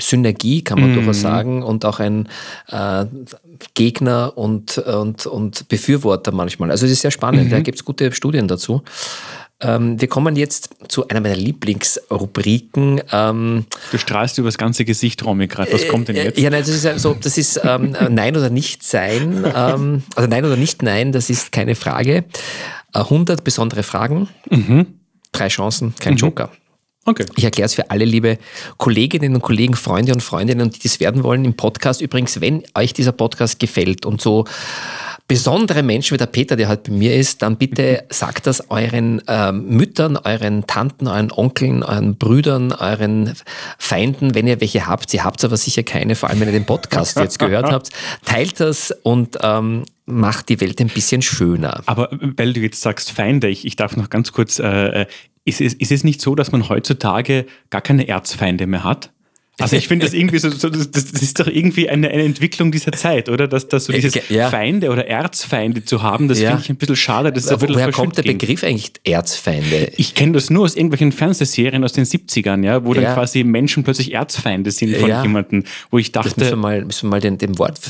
Synergie, 0.00 0.62
kann 0.62 0.80
man 0.80 0.90
mhm. 0.90 0.94
durchaus 0.96 1.20
sagen, 1.20 1.62
und 1.62 1.84
auch 1.84 2.00
ein 2.00 2.28
äh, 2.68 3.06
Gegner 3.74 4.36
und, 4.36 4.78
und, 4.78 5.26
und 5.26 5.68
Befürworter 5.68 6.32
manchmal. 6.32 6.70
Also 6.70 6.84
es 6.86 6.92
ist 6.92 7.02
sehr 7.02 7.10
spannend, 7.10 7.46
mhm. 7.46 7.50
da 7.50 7.60
gibt 7.60 7.78
es 7.78 7.84
gute 7.84 8.12
Studien 8.12 8.48
dazu. 8.48 8.82
Ähm, 9.60 10.00
wir 10.00 10.06
kommen 10.06 10.36
jetzt 10.36 10.70
zu 10.88 11.08
einer 11.08 11.20
meiner 11.20 11.36
Lieblingsrubriken. 11.36 13.02
Ähm, 13.10 13.66
du 13.90 13.98
strahlst 13.98 14.38
über 14.38 14.48
das 14.48 14.58
ganze 14.58 14.84
Gesicht, 14.84 15.24
Romy, 15.24 15.48
gerade. 15.48 15.72
Was 15.72 15.88
kommt 15.88 16.08
denn 16.08 16.16
äh, 16.16 16.24
jetzt? 16.26 16.38
Ja, 16.38 16.50
nein, 16.50 16.60
das 16.60 16.68
ist 16.68 16.86
also, 16.86 17.16
das 17.20 17.36
ist 17.38 17.60
ähm, 17.64 17.96
Nein 18.10 18.36
oder 18.36 18.50
Nicht 18.50 18.84
sein. 18.84 19.44
Ähm, 19.44 20.02
also 20.14 20.28
Nein 20.28 20.44
oder 20.44 20.56
Nicht 20.56 20.82
Nein, 20.82 21.10
das 21.10 21.28
ist 21.28 21.50
keine 21.50 21.74
Frage. 21.74 22.24
100 22.92 23.40
äh, 23.40 23.42
besondere 23.42 23.82
Fragen, 23.82 24.28
mhm. 24.48 24.86
drei 25.32 25.48
Chancen, 25.48 25.94
kein 25.98 26.14
mhm. 26.14 26.18
Joker. 26.18 26.50
Okay. 27.08 27.24
Ich 27.36 27.44
erkläre 27.44 27.64
es 27.64 27.74
für 27.74 27.90
alle 27.90 28.04
liebe 28.04 28.36
Kolleginnen 28.76 29.34
und 29.34 29.40
Kollegen, 29.40 29.74
Freunde 29.74 30.12
und 30.12 30.22
Freundinnen, 30.22 30.68
die 30.68 30.78
das 30.78 31.00
werden 31.00 31.22
wollen 31.22 31.42
im 31.46 31.54
Podcast. 31.54 32.02
Übrigens, 32.02 32.42
wenn 32.42 32.64
euch 32.74 32.92
dieser 32.92 33.12
Podcast 33.12 33.58
gefällt 33.58 34.04
und 34.04 34.20
so 34.20 34.44
besondere 35.26 35.82
Menschen 35.82 36.14
wie 36.14 36.18
der 36.18 36.26
Peter, 36.26 36.54
der 36.54 36.68
halt 36.68 36.84
bei 36.84 36.92
mir 36.92 37.16
ist, 37.16 37.40
dann 37.40 37.56
bitte 37.56 38.04
sagt 38.10 38.46
das 38.46 38.70
euren 38.70 39.22
ähm, 39.26 39.68
Müttern, 39.68 40.18
euren 40.18 40.66
Tanten, 40.66 41.08
euren 41.08 41.32
Onkeln, 41.32 41.82
euren 41.82 42.16
Brüdern, 42.16 42.72
euren 42.72 43.32
Feinden, 43.78 44.34
wenn 44.34 44.46
ihr 44.46 44.60
welche 44.60 44.86
habt. 44.86 45.14
Ihr 45.14 45.24
habt 45.24 45.42
aber 45.44 45.56
sicher 45.56 45.84
keine, 45.84 46.14
vor 46.14 46.28
allem 46.28 46.40
wenn 46.40 46.48
ihr 46.48 46.52
den 46.52 46.66
Podcast 46.66 47.18
jetzt 47.18 47.38
gehört 47.38 47.66
habt. 47.72 47.88
Teilt 48.26 48.60
das 48.60 48.94
und 49.02 49.38
ähm, 49.42 49.84
macht 50.04 50.50
die 50.50 50.60
Welt 50.60 50.78
ein 50.80 50.88
bisschen 50.88 51.22
schöner. 51.22 51.82
Aber 51.86 52.10
weil 52.36 52.52
du 52.52 52.60
jetzt 52.60 52.82
sagst 52.82 53.12
Feinde, 53.12 53.48
ich, 53.48 53.66
ich 53.66 53.76
darf 53.76 53.96
noch 53.96 54.10
ganz 54.10 54.32
kurz, 54.32 54.58
äh, 54.58 55.02
äh 55.02 55.06
ist, 55.48 55.60
es, 55.60 55.74
ist 55.74 55.92
es 55.92 56.04
nicht 56.04 56.20
so, 56.20 56.34
dass 56.34 56.52
man 56.52 56.68
heutzutage 56.68 57.46
gar 57.70 57.80
keine 57.80 58.06
Erzfeinde 58.08 58.66
mehr 58.66 58.84
hat? 58.84 59.10
Also 59.60 59.76
ich 59.76 59.88
finde 59.88 60.06
das 60.06 60.14
irgendwie 60.14 60.38
so, 60.38 60.50
so 60.50 60.68
das, 60.68 60.90
das, 60.90 61.10
ist 61.10 61.40
doch 61.40 61.46
irgendwie 61.46 61.88
eine, 61.88 62.08
eine 62.08 62.22
Entwicklung 62.22 62.70
dieser 62.70 62.92
Zeit, 62.92 63.28
oder? 63.28 63.48
Dass, 63.48 63.68
dass 63.68 63.86
so 63.86 63.92
dieses 63.92 64.14
ja. 64.28 64.50
Feinde 64.50 64.90
oder 64.90 65.06
Erzfeinde 65.06 65.84
zu 65.84 66.02
haben, 66.02 66.28
das 66.28 66.40
ja. 66.40 66.50
finde 66.50 66.62
ich 66.62 66.70
ein 66.70 66.76
bisschen 66.76 66.96
schade. 66.96 67.32
Das 67.32 67.44
ist 67.44 67.60
Woher 67.60 67.90
kommt 67.90 68.16
der 68.16 68.22
Begriff 68.22 68.62
eigentlich 68.62 68.92
Erzfeinde? 69.04 69.92
Ich 69.96 70.14
kenne 70.14 70.32
das 70.32 70.50
nur 70.50 70.64
aus 70.64 70.76
irgendwelchen 70.76 71.12
Fernsehserien 71.12 71.82
aus 71.82 71.92
den 71.92 72.04
70ern, 72.04 72.64
ja, 72.64 72.84
wo 72.84 72.94
ja. 72.94 73.00
dann 73.00 73.14
quasi 73.14 73.42
Menschen 73.42 73.82
plötzlich 73.82 74.14
Erzfeinde 74.14 74.70
sind 74.70 74.96
von 74.96 75.08
jemandem, 75.08 75.64
wo 75.90 75.98
ich 75.98 76.12
dachte. 76.12 76.30
Das 76.30 76.36
müssen 76.36 76.50
wir 76.50 76.56
mal, 76.56 76.84
müssen 76.84 77.06
wir 77.06 77.10
mal 77.10 77.20
den, 77.20 77.38
dem 77.38 77.58
Wort, 77.58 77.80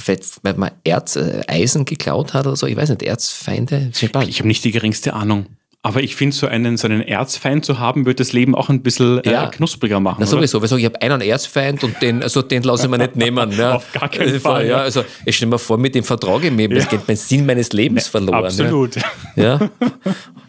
weil 0.43 0.55
man 0.55 0.71
Erz, 0.85 1.17
äh, 1.17 1.43
Eisen 1.47 1.85
geklaut 1.85 2.33
hat 2.33 2.47
oder 2.47 2.57
so, 2.57 2.67
ich 2.67 2.77
weiß 2.77 2.89
nicht, 2.89 3.03
Erzfeinde. 3.03 3.91
Ich 3.93 4.39
habe 4.39 4.49
nicht 4.49 4.65
die 4.65 4.71
geringste 4.71 5.13
Ahnung. 5.13 5.47
Aber 5.83 6.03
ich 6.03 6.17
finde, 6.17 6.35
so 6.35 6.49
einen, 6.49 6.77
so 6.77 6.89
einen 6.89 7.03
Erzfeind 7.03 7.65
zu 7.65 7.79
haben, 7.79 8.05
wird 8.05 8.19
das 8.19 8.33
Leben 8.33 8.57
auch 8.57 8.69
ein 8.69 8.83
bisschen 8.83 9.23
äh, 9.23 9.31
Ja. 9.31 9.47
knuspriger 9.47 10.01
machen. 10.01 10.17
Na 10.19 10.27
sowieso, 10.27 10.61
weil 10.61 10.77
ich, 10.79 10.85
habe 10.85 11.01
einen 11.01 11.21
Erzfeind 11.21 11.85
und 11.85 12.03
den, 12.03 12.21
also 12.23 12.43
den 12.43 12.65
lasse 12.65 12.87
ich 12.87 12.91
mir 12.91 12.99
nicht 12.99 13.15
nehmen. 13.15 13.53
Ja. 13.53 13.75
Auf 13.77 13.93
gar 13.93 14.09
keinen 14.09 14.27
Also, 14.29 14.41
Fall, 14.41 14.67
Ja, 14.67 14.79
also 14.79 15.05
ich 15.25 15.37
stelle 15.37 15.51
mir 15.51 15.59
vor, 15.59 15.79
mit 15.79 15.95
dem 15.95 16.03
Vertrag 16.03 16.43
im 16.43 16.57
Leben, 16.59 16.75
das 16.75 16.85
Ja. 16.85 16.91
geht 16.91 17.07
mein 17.07 17.17
Sinn 17.17 17.47
meines 17.47 17.73
Lebens 17.73 18.09
verloren. 18.09 18.45
Absolut. 18.45 18.97
Ja. 19.37 19.71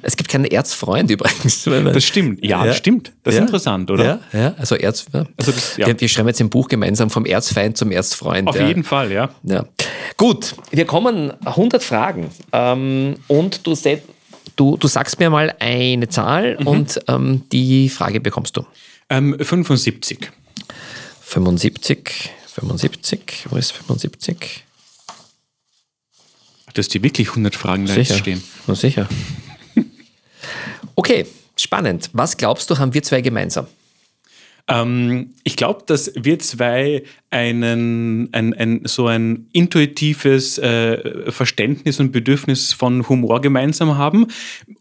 Es 0.01 0.17
gibt 0.17 0.29
keinen 0.31 0.45
Erzfreund 0.45 1.11
übrigens. 1.11 1.63
Das 1.93 2.03
stimmt. 2.03 2.43
Ja, 2.43 2.65
das 2.65 2.77
stimmt. 2.77 3.11
Das 3.23 3.35
ist 3.35 3.41
interessant, 3.41 3.91
oder? 3.91 4.19
Ja, 4.33 4.55
also 4.57 4.75
Erz. 4.75 5.05
Also 5.13 5.51
das- 5.51 5.77
wir, 5.77 5.99
wir 6.01 6.09
schreiben 6.09 6.27
jetzt 6.29 6.41
ein 6.41 6.49
Buch 6.49 6.67
gemeinsam 6.67 7.11
vom 7.11 7.25
Erzfeind 7.25 7.77
zum 7.77 7.91
Erzfreund. 7.91 8.47
Auf 8.47 8.59
jeden 8.59 8.83
Fall, 8.83 9.11
ja. 9.11 9.29
Ja. 9.43 9.65
Gut, 10.17 10.55
wir 10.71 10.85
kommen 10.85 11.31
100 11.45 11.83
Fragen 11.83 12.31
ähm, 12.51 13.15
und 13.27 13.67
du, 13.67 13.75
se- 13.75 14.01
du, 14.59 14.77
du 14.77 14.87
sagst 14.87 15.19
mir 15.19 15.29
mal 15.29 15.55
eine 15.59 16.09
Zahl 16.09 16.57
Mhm. 16.59 16.67
und 16.67 16.99
ähm, 17.07 17.43
die 17.51 17.89
Frage 17.89 18.19
bekommst 18.19 18.57
du. 18.57 18.65
Ähm, 19.09 19.35
75. 19.39 20.29
75, 21.21 22.29
75, 22.47 23.45
wo 23.49 23.55
ist 23.57 23.71
75? 23.71 24.63
Dass 26.73 26.87
die 26.87 27.01
wirklich 27.03 27.29
100 27.29 27.55
Fragen 27.55 27.87
jetzt 27.87 28.17
stehen. 28.17 28.43
Na 28.67 28.75
sicher. 28.75 29.07
Okay, 30.95 31.25
spannend. 31.55 32.09
Was 32.13 32.35
glaubst 32.35 32.69
du, 32.69 32.77
haben 32.77 32.93
wir 32.93 33.01
zwei 33.03 33.21
gemeinsam? 33.21 33.67
Ähm, 34.69 35.33
ich 35.43 35.55
glaube, 35.55 35.83
dass 35.87 36.11
wir 36.15 36.37
zwei 36.39 37.03
einen, 37.31 38.29
ein, 38.33 38.53
ein, 38.53 38.81
so 38.85 39.07
ein 39.07 39.47
intuitives 39.51 40.59
äh, 40.59 41.31
Verständnis 41.31 41.99
und 41.99 42.11
Bedürfnis 42.11 42.71
von 42.73 43.09
Humor 43.09 43.41
gemeinsam 43.41 43.97
haben 43.97 44.27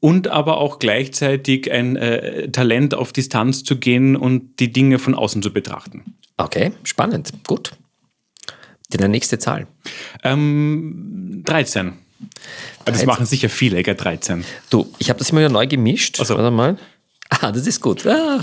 und 0.00 0.28
aber 0.28 0.58
auch 0.58 0.78
gleichzeitig 0.78 1.72
ein 1.72 1.96
äh, 1.96 2.50
Talent 2.50 2.94
auf 2.94 3.12
Distanz 3.12 3.64
zu 3.64 3.78
gehen 3.78 4.14
und 4.14 4.60
die 4.60 4.72
Dinge 4.72 4.98
von 4.98 5.14
außen 5.14 5.42
zu 5.42 5.52
betrachten. 5.52 6.14
Okay, 6.36 6.72
spannend. 6.84 7.32
Gut. 7.46 7.72
Deine 8.90 9.08
nächste 9.08 9.38
Zahl. 9.38 9.66
Ähm, 10.22 11.42
13. 11.46 11.94
Das 12.84 12.94
13. 12.96 13.06
machen 13.06 13.26
sicher 13.26 13.48
viele, 13.48 13.82
gell, 13.82 13.94
13. 13.94 14.44
Du, 14.70 14.92
ich 14.98 15.08
habe 15.08 15.18
das 15.18 15.30
immer 15.30 15.40
wieder 15.40 15.50
neu 15.50 15.66
gemischt. 15.66 16.18
Ach 16.20 16.26
so. 16.26 16.36
Warte 16.36 16.50
mal. 16.50 16.76
Ah, 17.28 17.52
das 17.52 17.66
ist 17.66 17.80
gut. 17.80 18.06
Ah, 18.06 18.40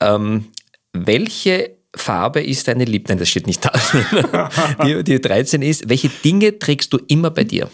ähm, 0.00 0.46
welche 0.92 1.76
Farbe 1.94 2.42
ist 2.42 2.68
deine 2.68 2.84
Liebe? 2.84 3.08
Nein, 3.08 3.18
das 3.18 3.28
steht 3.28 3.46
nicht 3.46 3.64
da. 3.64 4.50
die, 4.84 5.04
die 5.04 5.20
13 5.20 5.62
ist, 5.62 5.88
welche 5.88 6.08
Dinge 6.08 6.58
trägst 6.58 6.92
du 6.92 6.98
immer 7.08 7.30
bei 7.30 7.44
dir? 7.44 7.70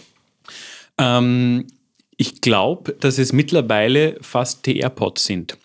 Ähm, 0.97 1.67
ich 2.17 2.41
glaube, 2.41 2.93
dass 2.93 3.17
es 3.17 3.31
mittlerweile 3.31 4.17
fast 4.21 4.65
die 4.65 4.79
AirPods 4.79 5.25
sind. 5.25 5.57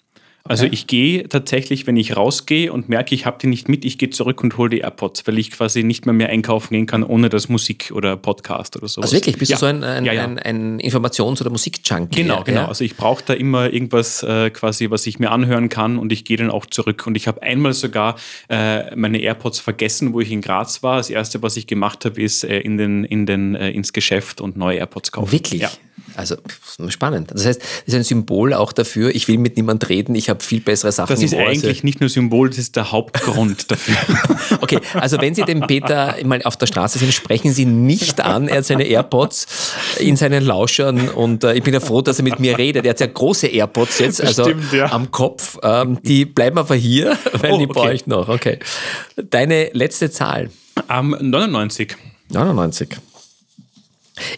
Also 0.44 0.66
ich 0.66 0.88
gehe 0.88 1.28
tatsächlich, 1.28 1.86
wenn 1.86 1.96
ich 1.96 2.16
rausgehe 2.16 2.72
und 2.72 2.88
merke, 2.88 3.14
ich 3.14 3.26
habe 3.26 3.38
die 3.40 3.46
nicht 3.46 3.68
mit, 3.68 3.84
ich 3.84 3.96
gehe 3.96 4.10
zurück 4.10 4.42
und 4.42 4.56
hole 4.58 4.70
die 4.70 4.78
AirPods, 4.78 5.26
weil 5.26 5.38
ich 5.38 5.52
quasi 5.52 5.84
nicht 5.84 6.04
mehr 6.04 6.12
mehr 6.12 6.30
einkaufen 6.30 6.74
gehen 6.74 6.86
kann, 6.86 7.04
ohne 7.04 7.28
das 7.28 7.48
Musik 7.48 7.92
oder 7.94 8.16
Podcast 8.16 8.76
oder 8.76 8.88
sowas. 8.88 9.04
Also 9.04 9.16
wirklich, 9.16 9.38
bist 9.38 9.52
ja. 9.52 9.56
du 9.56 9.60
so 9.60 9.66
ein, 9.66 9.84
ein, 9.84 10.04
ja, 10.04 10.12
ja. 10.12 10.24
ein, 10.24 10.38
ein 10.40 10.80
Informations- 10.80 11.40
oder 11.40 11.50
Musikjunkie? 11.50 12.22
Genau, 12.22 12.42
genau. 12.42 12.62
Ja? 12.62 12.68
Also 12.68 12.82
ich 12.82 12.96
brauche 12.96 13.22
da 13.24 13.34
immer 13.34 13.72
irgendwas 13.72 14.24
äh, 14.24 14.50
quasi, 14.50 14.90
was 14.90 15.06
ich 15.06 15.20
mir 15.20 15.30
anhören 15.30 15.68
kann 15.68 15.96
und 15.96 16.10
ich 16.10 16.24
gehe 16.24 16.36
dann 16.36 16.50
auch 16.50 16.66
zurück. 16.66 17.06
Und 17.06 17.16
ich 17.16 17.28
habe 17.28 17.40
einmal 17.42 17.72
sogar 17.72 18.16
äh, 18.48 18.94
meine 18.96 19.18
AirPods 19.18 19.60
vergessen, 19.60 20.12
wo 20.12 20.20
ich 20.20 20.32
in 20.32 20.40
Graz 20.40 20.82
war. 20.82 20.96
Das 20.96 21.08
erste, 21.08 21.40
was 21.42 21.56
ich 21.56 21.68
gemacht 21.68 22.04
habe, 22.04 22.20
ist 22.20 22.42
äh, 22.42 22.58
in 22.58 22.78
den, 22.78 23.04
in 23.04 23.26
den, 23.26 23.54
äh, 23.54 23.70
ins 23.70 23.92
Geschäft 23.92 24.40
und 24.40 24.56
neue 24.56 24.78
AirPods 24.78 25.12
kaufen. 25.12 25.30
Wirklich? 25.30 25.68
Also 26.16 26.36
spannend. 26.88 27.30
Das 27.32 27.46
heißt, 27.46 27.60
das 27.60 27.68
ist 27.86 27.94
ein 27.94 28.04
Symbol 28.04 28.52
auch 28.54 28.72
dafür, 28.72 29.14
ich 29.14 29.28
will 29.28 29.38
mit 29.38 29.56
niemand 29.56 29.88
reden, 29.88 30.14
ich 30.14 30.28
habe 30.28 30.42
viel 30.42 30.60
bessere 30.60 30.92
Sachen 30.92 31.14
Das 31.14 31.22
ist 31.22 31.34
eigentlich 31.34 31.84
nicht 31.84 32.00
nur 32.00 32.08
Symbol, 32.08 32.48
das 32.48 32.58
ist 32.58 32.76
der 32.76 32.92
Hauptgrund 32.92 33.70
dafür. 33.70 33.96
Okay, 34.60 34.78
also 34.94 35.20
wenn 35.20 35.34
Sie 35.34 35.42
den 35.42 35.60
Peter 35.62 36.16
mal 36.24 36.42
auf 36.42 36.56
der 36.56 36.66
Straße 36.66 36.98
sehen, 36.98 37.12
sprechen 37.12 37.52
Sie 37.52 37.64
nicht 37.64 38.20
an. 38.20 38.48
Er 38.48 38.58
hat 38.58 38.64
seine 38.66 38.84
AirPods 38.84 39.46
in 39.98 40.16
seinen 40.16 40.44
Lauschern 40.44 41.08
und 41.08 41.44
äh, 41.44 41.54
ich 41.54 41.62
bin 41.62 41.74
ja 41.74 41.80
froh, 41.80 42.02
dass 42.02 42.18
er 42.18 42.24
mit 42.24 42.38
mir 42.40 42.58
redet. 42.58 42.84
Er 42.84 42.90
hat 42.90 43.00
ja 43.00 43.06
große 43.06 43.46
AirPods 43.48 43.98
jetzt, 43.98 44.18
Das 44.20 44.26
also 44.38 44.44
stimmt, 44.44 44.72
ja. 44.72 44.90
am 44.92 45.10
Kopf. 45.10 45.58
Ähm, 45.62 45.98
die 46.02 46.24
bleiben 46.24 46.58
aber 46.58 46.74
hier, 46.74 47.16
weil 47.32 47.52
Oh, 47.52 47.58
die 47.58 47.64
okay. 47.64 47.72
brauche 47.72 47.92
ich 47.94 48.06
noch. 48.06 48.28
Okay. 48.28 48.58
Deine 49.30 49.70
letzte 49.72 50.10
Zahl. 50.10 50.50
Am 50.88 51.10
99. 51.20 51.96
99. 52.30 52.88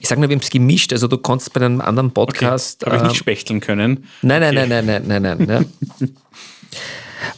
Ich 0.01 0.09
sage 0.09 0.21
nur, 0.21 0.31
wir 0.31 0.37
haben 0.37 0.43
es 0.43 0.51
gemischt. 0.51 0.93
Also 0.93 1.09
du 1.09 1.19
konntest 1.19 1.53
bei 1.53 1.61
einem 1.61 1.81
anderen 1.81 2.13
Podcast. 2.13 2.85
Habe 2.85 2.97
ich 2.97 3.03
ähm, 3.03 3.09
nicht 3.09 3.17
spechteln 3.17 3.61
können. 3.61 4.07
Nein, 4.23 4.41
nein, 4.41 4.55
nein, 4.55 4.69
nein, 4.69 5.05
nein, 5.07 5.23
nein, 5.23 5.39
nein. 5.47 5.67
Ja. 6.01 6.09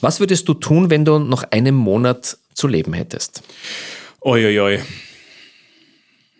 Was 0.00 0.20
würdest 0.20 0.48
du 0.48 0.54
tun, 0.54 0.90
wenn 0.90 1.04
du 1.04 1.18
noch 1.18 1.44
einen 1.50 1.74
Monat 1.74 2.38
zu 2.54 2.68
leben 2.68 2.92
hättest? 2.92 3.42
Uiuiui. 4.24 4.80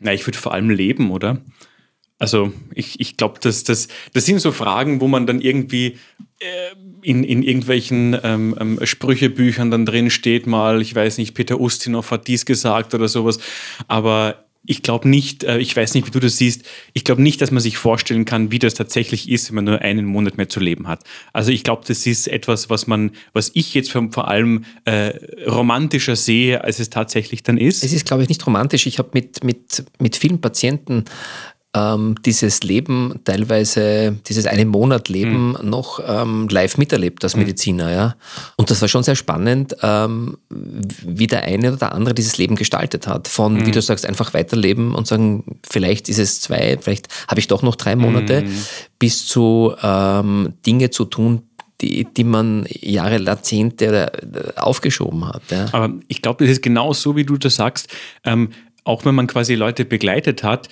Na, 0.01 0.13
ich 0.13 0.27
würde 0.27 0.39
vor 0.39 0.53
allem 0.53 0.71
leben, 0.71 1.11
oder? 1.11 1.39
Also 2.19 2.53
ich, 2.75 2.99
ich 2.99 3.17
glaube, 3.17 3.39
das, 3.43 3.65
das, 3.65 3.89
das 4.15 4.25
sind 4.25 4.41
so 4.41 4.51
Fragen, 4.51 5.01
wo 5.01 5.09
man 5.09 5.27
dann 5.27 5.41
irgendwie 5.41 5.99
äh, 6.39 6.75
in, 7.03 7.25
in 7.25 7.43
irgendwelchen 7.43 8.19
ähm, 8.23 8.57
ähm, 8.59 8.79
Sprüchebüchern 8.83 9.71
dann 9.71 9.85
drin 9.85 10.11
steht, 10.11 10.47
mal, 10.47 10.81
ich 10.81 10.95
weiß 10.95 11.19
nicht, 11.19 11.35
Peter 11.35 11.61
Ustinov 11.61 12.11
hat 12.11 12.27
dies 12.27 12.47
gesagt 12.47 12.95
oder 12.95 13.09
sowas. 13.09 13.39
Aber 13.87 14.46
ich 14.67 14.83
glaube 14.83 15.09
nicht, 15.09 15.45
äh, 15.45 15.59
ich 15.59 15.77
weiß 15.77 15.95
nicht, 15.95 16.07
wie 16.07 16.11
du 16.11 16.21
das 16.21 16.37
siehst, 16.37 16.65
ich 16.93 17.05
glaube 17.05 17.23
nicht, 17.23 17.41
dass 17.41 17.51
man 17.51 17.61
sich 17.61 17.79
vorstellen 17.79 18.25
kann, 18.25 18.51
wie 18.51 18.59
das 18.59 18.75
tatsächlich 18.75 19.29
ist, 19.29 19.49
wenn 19.49 19.57
man 19.57 19.65
nur 19.65 19.81
einen 19.81 20.07
Monat 20.07 20.37
mehr 20.37 20.49
zu 20.49 20.61
leben 20.61 20.89
hat. 20.89 21.05
Also 21.33 21.51
ich 21.53 21.65
glaube, 21.65 21.83
das 21.87 22.07
ist 22.07 22.29
etwas, 22.29 22.71
was 22.71 22.87
man, 22.87 23.13
was 23.33 23.51
ich 23.55 23.75
jetzt 23.75 23.91
vor 23.91 24.29
allem 24.29 24.65
äh, 24.85 25.13
romantischer 25.47 26.17
sehe, 26.17 26.63
als 26.65 26.79
es 26.79 26.91
tatsächlich 26.91 27.43
dann 27.43 27.59
ist. 27.59 27.85
Es 27.85 27.93
ist, 27.93 28.07
glaube 28.07 28.23
ich, 28.23 28.29
nicht 28.29 28.47
romantisch. 28.47 28.87
Ich 28.87 28.99
habe 28.99 29.11
mit, 29.15 29.45
mit, 29.45 29.85
mit 29.99 30.17
vielen 30.17 30.41
Patienten 30.41 31.05
ähm, 31.77 32.15
dieses 32.25 32.63
Leben, 32.63 33.21
teilweise 33.25 34.17
dieses 34.27 34.47
einen 34.47 34.69
Monat 34.69 35.09
Leben 35.11 35.57
noch 35.63 36.01
ähm, 36.07 36.49
live 36.49 36.79
miterlebt 36.79 37.23
als 37.23 37.37
Mediziner. 37.37 37.93
Ja? 37.93 38.17
Und 38.57 38.71
das 38.71 38.81
war 38.81 38.89
schon 38.89 39.03
sehr 39.03 39.17
spannend, 39.17 39.77
ähm, 39.83 40.39
wie 40.49 41.27
der 41.27 41.45
eine 41.45 41.69
oder 41.69 41.77
der 41.77 41.93
andere 41.93 42.15
dieses 42.15 42.39
Leben 42.39 42.57
gestaltet 42.57 43.07
hat. 43.07 43.29
Von, 43.29 43.67
wie 43.67 43.73
du 43.73 43.83
sagst, 43.83 44.07
einfach 44.07 44.33
weiterleben 44.33 44.95
und 44.95 45.07
sagen, 45.07 45.59
vielleicht 45.69 46.09
ist 46.09 46.19
es 46.19 46.41
zwei, 46.41 46.79
vielleicht 46.81 47.09
habe 47.29 47.41
ich 47.41 47.49
doch 47.49 47.63
noch 47.63 47.77
drei 47.77 47.95
Monate, 47.95 48.45
bis 48.99 49.27
zu 49.27 49.75
ähm, 49.83 50.55
Dinge 50.65 50.91
zu 50.91 51.05
tun, 51.05 51.43
die, 51.83 52.05
die 52.05 52.25
man 52.25 52.67
Jahre, 52.71 53.21
Jahrzehnte 53.21 54.13
äh, 54.13 54.59
aufgeschoben 54.59 55.29
hat. 55.29 55.43
Ja? 55.51 55.67
Aber 55.73 55.93
ich 56.09 56.23
glaube, 56.23 56.45
das 56.45 56.53
ist 56.53 56.63
genau 56.63 56.95
so, 56.95 57.17
wie 57.17 57.25
du 57.25 57.37
das 57.37 57.57
sagst. 57.57 57.89
Ähm, 58.25 58.51
auch 58.85 59.05
wenn 59.05 59.17
man 59.17 59.27
quasi 59.27 59.57
Leute 59.57 59.85
begleitet 59.85 60.45
hat, 60.45 60.69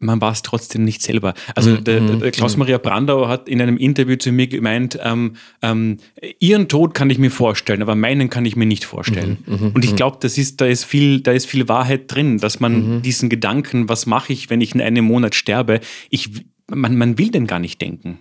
man 0.00 0.20
war 0.20 0.32
es 0.32 0.42
trotzdem 0.42 0.84
nicht 0.84 1.02
selber. 1.02 1.34
Also 1.54 1.76
der, 1.76 2.00
der 2.00 2.30
Klaus-Maria 2.32 2.78
Brandauer 2.78 3.28
hat 3.28 3.48
in 3.48 3.60
einem 3.60 3.76
Interview 3.76 4.16
zu 4.16 4.32
mir 4.32 4.48
gemeint, 4.48 4.98
ähm, 5.02 5.36
ähm, 5.62 5.98
ihren 6.38 6.68
Tod 6.68 6.94
kann 6.94 7.10
ich 7.10 7.18
mir 7.18 7.30
vorstellen, 7.30 7.82
aber 7.82 7.94
meinen 7.94 8.30
kann 8.30 8.44
ich 8.44 8.56
mir 8.56 8.66
nicht 8.66 8.84
vorstellen. 8.84 9.38
Und 9.74 9.84
ich 9.84 9.94
glaube, 9.96 10.16
das 10.20 10.38
ist, 10.38 10.60
da 10.60 10.66
ist 10.66 10.84
viel, 10.84 11.20
da 11.20 11.32
ist 11.32 11.46
viel 11.46 11.68
Wahrheit 11.68 12.12
drin, 12.12 12.38
dass 12.38 12.60
man 12.60 13.02
diesen 13.02 13.28
Gedanken, 13.28 13.88
was 13.88 14.06
mache 14.06 14.32
ich, 14.32 14.50
wenn 14.50 14.60
ich 14.60 14.74
in 14.74 14.80
einem 14.80 15.04
Monat 15.04 15.34
sterbe, 15.34 15.80
ich, 16.08 16.30
man, 16.68 16.96
man 16.96 17.18
will 17.18 17.30
den 17.30 17.46
gar 17.46 17.58
nicht 17.58 17.80
denken. 17.80 18.18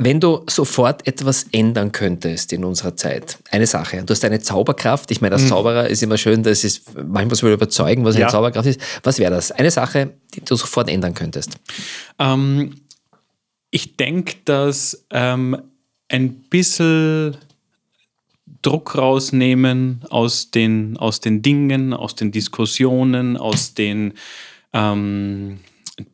Wenn 0.00 0.20
du 0.20 0.44
sofort 0.48 1.04
etwas 1.08 1.46
ändern 1.50 1.90
könntest 1.90 2.52
in 2.52 2.64
unserer 2.64 2.94
Zeit, 2.96 3.38
eine 3.50 3.66
Sache, 3.66 4.04
du 4.04 4.12
hast 4.12 4.24
eine 4.24 4.38
Zauberkraft, 4.38 5.10
ich 5.10 5.20
meine, 5.20 5.34
als 5.34 5.48
Zauberer 5.48 5.88
ist 5.88 6.04
immer 6.04 6.16
schön, 6.16 6.44
das 6.44 6.62
ist 6.62 6.94
manchmal 6.94 7.34
so 7.34 7.50
überzeugen, 7.50 8.04
was 8.04 8.14
eine 8.14 8.26
Ja. 8.26 8.28
Zauberkraft 8.28 8.68
ist. 8.68 8.80
Was 9.02 9.18
wäre 9.18 9.32
das? 9.32 9.50
Eine 9.50 9.72
Sache, 9.72 10.14
die 10.34 10.40
du 10.44 10.54
sofort 10.54 10.88
ändern 10.88 11.14
könntest. 11.14 11.56
Ähm, 12.20 12.76
ich 13.70 13.96
denke, 13.96 14.36
dass 14.44 15.04
ähm, 15.10 15.60
ein 16.08 16.34
bisschen 16.48 17.36
Druck 18.62 18.96
rausnehmen 18.96 20.02
aus 20.10 20.52
den, 20.52 20.96
aus 20.96 21.18
den 21.20 21.42
Dingen, 21.42 21.92
aus 21.92 22.14
den 22.14 22.30
Diskussionen, 22.30 23.36
aus 23.36 23.74
den 23.74 24.14
ähm, 24.72 25.58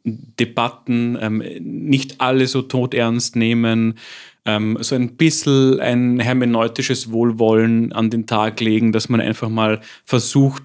Debatten, 0.05 1.19
ähm, 1.21 1.43
nicht 1.61 2.21
alle 2.21 2.47
so 2.47 2.63
todernst 2.63 3.37
nehmen, 3.37 3.99
ähm, 4.45 4.79
so 4.81 4.95
ein 4.95 5.17
bisschen 5.17 5.81
ein 5.81 6.21
hermeneutisches 6.21 7.11
Wohlwollen 7.11 7.93
an 7.93 8.11
den 8.11 8.27
Tag 8.27 8.61
legen, 8.61 8.93
dass 8.93 9.09
man 9.09 9.21
einfach 9.21 9.49
mal 9.49 9.81
versucht, 10.05 10.63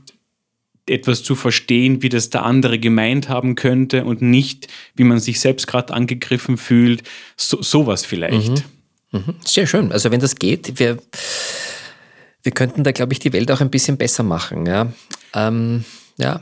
etwas 0.86 1.24
zu 1.24 1.36
verstehen, 1.36 2.01
wie 2.01 2.09
das 2.09 2.30
der 2.30 2.43
andere 2.43 2.80
gemeint 2.80 3.30
haben 3.30 3.55
könnte 3.55 4.05
und 4.05 4.22
nicht, 4.22 4.67
wie 4.95 5.03
man 5.03 5.20
sich 5.20 5.39
selbst 5.39 5.67
gerade 5.67 5.93
angegriffen 5.93 6.57
fühlt. 6.57 7.03
So, 7.38 7.61
sowas 7.61 8.05
vielleicht. 8.05 8.65
Sehr 9.45 9.67
schön. 9.67 9.91
Also 9.91 10.11
wenn 10.11 10.20
das 10.20 10.36
geht, 10.36 10.80
wir, 10.80 10.97
wir 12.43 12.51
könnten 12.51 12.84
da, 12.84 12.91
glaube 12.91 13.13
ich, 13.13 13.20
die 13.20 13.34
Welt 13.34 13.51
auch 13.51 13.61
ein 13.61 13.70
bisschen 13.70 13.97
besser 13.97 14.24
machen. 14.24 14.65
Ja. 14.65 14.91
Ähm, 15.34 15.86
ja. 16.17 16.41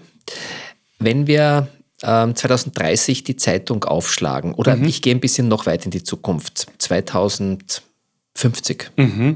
Wenn 1.00 1.28
wir 1.28 1.68
2030 2.00 3.24
die 3.24 3.38
Zeitung 3.38 3.84
aufschlagen 3.84 4.54
oder 4.54 4.76
mhm. 4.76 4.86
ich 4.86 5.02
gehe 5.02 5.16
ein 5.16 5.20
bisschen 5.20 5.48
noch 5.48 5.66
weit 5.66 5.86
in 5.86 5.92
die 5.92 6.04
Zukunft, 6.04 6.68
2050. 6.78 8.92
Mhm. 8.98 9.36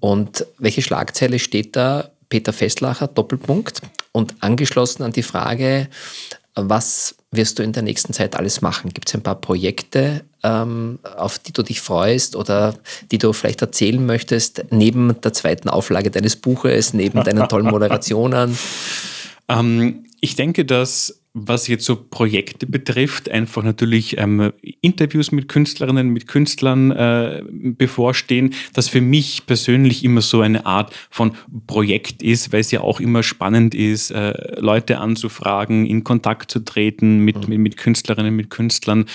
Und 0.00 0.46
welche 0.58 0.82
Schlagzeile 0.82 1.38
steht 1.38 1.76
da? 1.76 2.10
Peter 2.28 2.52
Festlacher, 2.52 3.08
Doppelpunkt. 3.08 3.80
Und 4.10 4.34
angeschlossen 4.40 5.02
an 5.02 5.12
die 5.12 5.22
Frage, 5.22 5.88
was 6.54 7.14
wirst 7.30 7.58
du 7.58 7.62
in 7.62 7.72
der 7.72 7.82
nächsten 7.82 8.12
Zeit 8.12 8.36
alles 8.36 8.60
machen? 8.60 8.92
Gibt 8.92 9.08
es 9.08 9.14
ein 9.14 9.22
paar 9.22 9.40
Projekte, 9.40 10.24
ähm, 10.42 10.98
auf 11.16 11.38
die 11.38 11.52
du 11.52 11.62
dich 11.62 11.80
freust 11.80 12.36
oder 12.36 12.74
die 13.10 13.18
du 13.18 13.32
vielleicht 13.32 13.62
erzählen 13.62 14.04
möchtest, 14.04 14.64
neben 14.70 15.18
der 15.20 15.32
zweiten 15.32 15.70
Auflage 15.70 16.10
deines 16.10 16.36
Buches, 16.36 16.92
neben 16.92 17.22
deinen 17.24 17.48
tollen 17.48 17.66
Moderationen? 17.70 18.58
ähm, 19.48 20.04
ich 20.20 20.36
denke, 20.36 20.64
dass 20.64 21.21
was 21.34 21.66
jetzt 21.66 21.86
so 21.86 21.96
Projekte 21.96 22.66
betrifft, 22.66 23.30
einfach 23.30 23.62
natürlich 23.62 24.18
ähm, 24.18 24.52
Interviews 24.82 25.32
mit 25.32 25.48
Künstlerinnen, 25.48 26.10
mit 26.10 26.26
Künstlern 26.26 26.90
äh, 26.90 27.42
bevorstehen, 27.50 28.52
das 28.74 28.88
für 28.88 29.00
mich 29.00 29.46
persönlich 29.46 30.04
immer 30.04 30.20
so 30.20 30.42
eine 30.42 30.66
Art 30.66 30.94
von 31.08 31.32
Projekt 31.66 32.22
ist, 32.22 32.52
weil 32.52 32.60
es 32.60 32.70
ja 32.70 32.82
auch 32.82 33.00
immer 33.00 33.22
spannend 33.22 33.74
ist, 33.74 34.10
äh, 34.10 34.60
Leute 34.60 34.98
anzufragen, 34.98 35.86
in 35.86 36.04
Kontakt 36.04 36.50
zu 36.50 36.60
treten 36.60 37.20
mit, 37.20 37.36
mhm. 37.36 37.48
mit, 37.48 37.58
mit, 37.60 37.76
Künstlerinnen, 37.78 38.36
mit 38.36 38.50
Künstlern, 38.50 39.06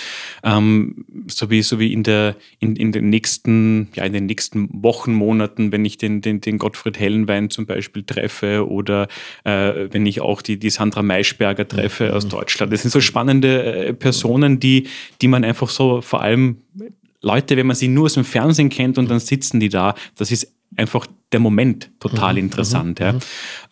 ähm, 0.42 1.04
so 1.28 1.50
wie, 1.50 1.62
so 1.62 1.78
wie 1.78 1.92
in, 1.92 2.02
der, 2.02 2.34
in, 2.58 2.74
in 2.74 2.90
den 2.90 3.10
nächsten, 3.10 3.90
ja, 3.94 4.04
in 4.04 4.12
den 4.12 4.26
nächsten 4.26 4.68
Wochen, 4.82 5.12
Monaten, 5.12 5.70
wenn 5.70 5.84
ich 5.84 5.98
den, 5.98 6.20
den, 6.20 6.40
den 6.40 6.58
Gottfried 6.58 6.98
Hellenwein 6.98 7.48
zum 7.48 7.66
Beispiel 7.66 8.02
treffe 8.02 8.68
oder 8.68 9.06
äh, 9.44 9.88
wenn 9.90 10.04
ich 10.04 10.20
auch 10.20 10.42
die, 10.42 10.58
die 10.58 10.70
Sandra 10.70 11.02
Maischberger 11.02 11.68
treffe, 11.68 12.07
aus. 12.14 12.28
Deutschland. 12.28 12.72
Das 12.72 12.82
sind 12.82 12.90
so 12.90 13.00
spannende 13.00 13.86
äh, 13.86 13.94
Personen, 13.94 14.60
die, 14.60 14.86
die 15.20 15.28
man 15.28 15.44
einfach 15.44 15.68
so 15.68 16.00
vor 16.00 16.22
allem 16.22 16.58
Leute, 17.20 17.56
wenn 17.56 17.66
man 17.66 17.76
sie 17.76 17.88
nur 17.88 18.06
aus 18.06 18.14
dem 18.14 18.24
Fernsehen 18.24 18.68
kennt 18.68 18.98
und 18.98 19.10
dann 19.10 19.18
sitzen 19.18 19.60
die 19.60 19.68
da, 19.68 19.94
das 20.16 20.30
ist 20.30 20.52
einfach 20.76 21.06
der 21.32 21.40
Moment 21.40 21.90
total 22.00 22.34
mhm, 22.34 22.38
interessant. 22.38 23.00
Mhm, 23.00 23.04
ja. 23.04 23.12
Mhm. 23.12 23.20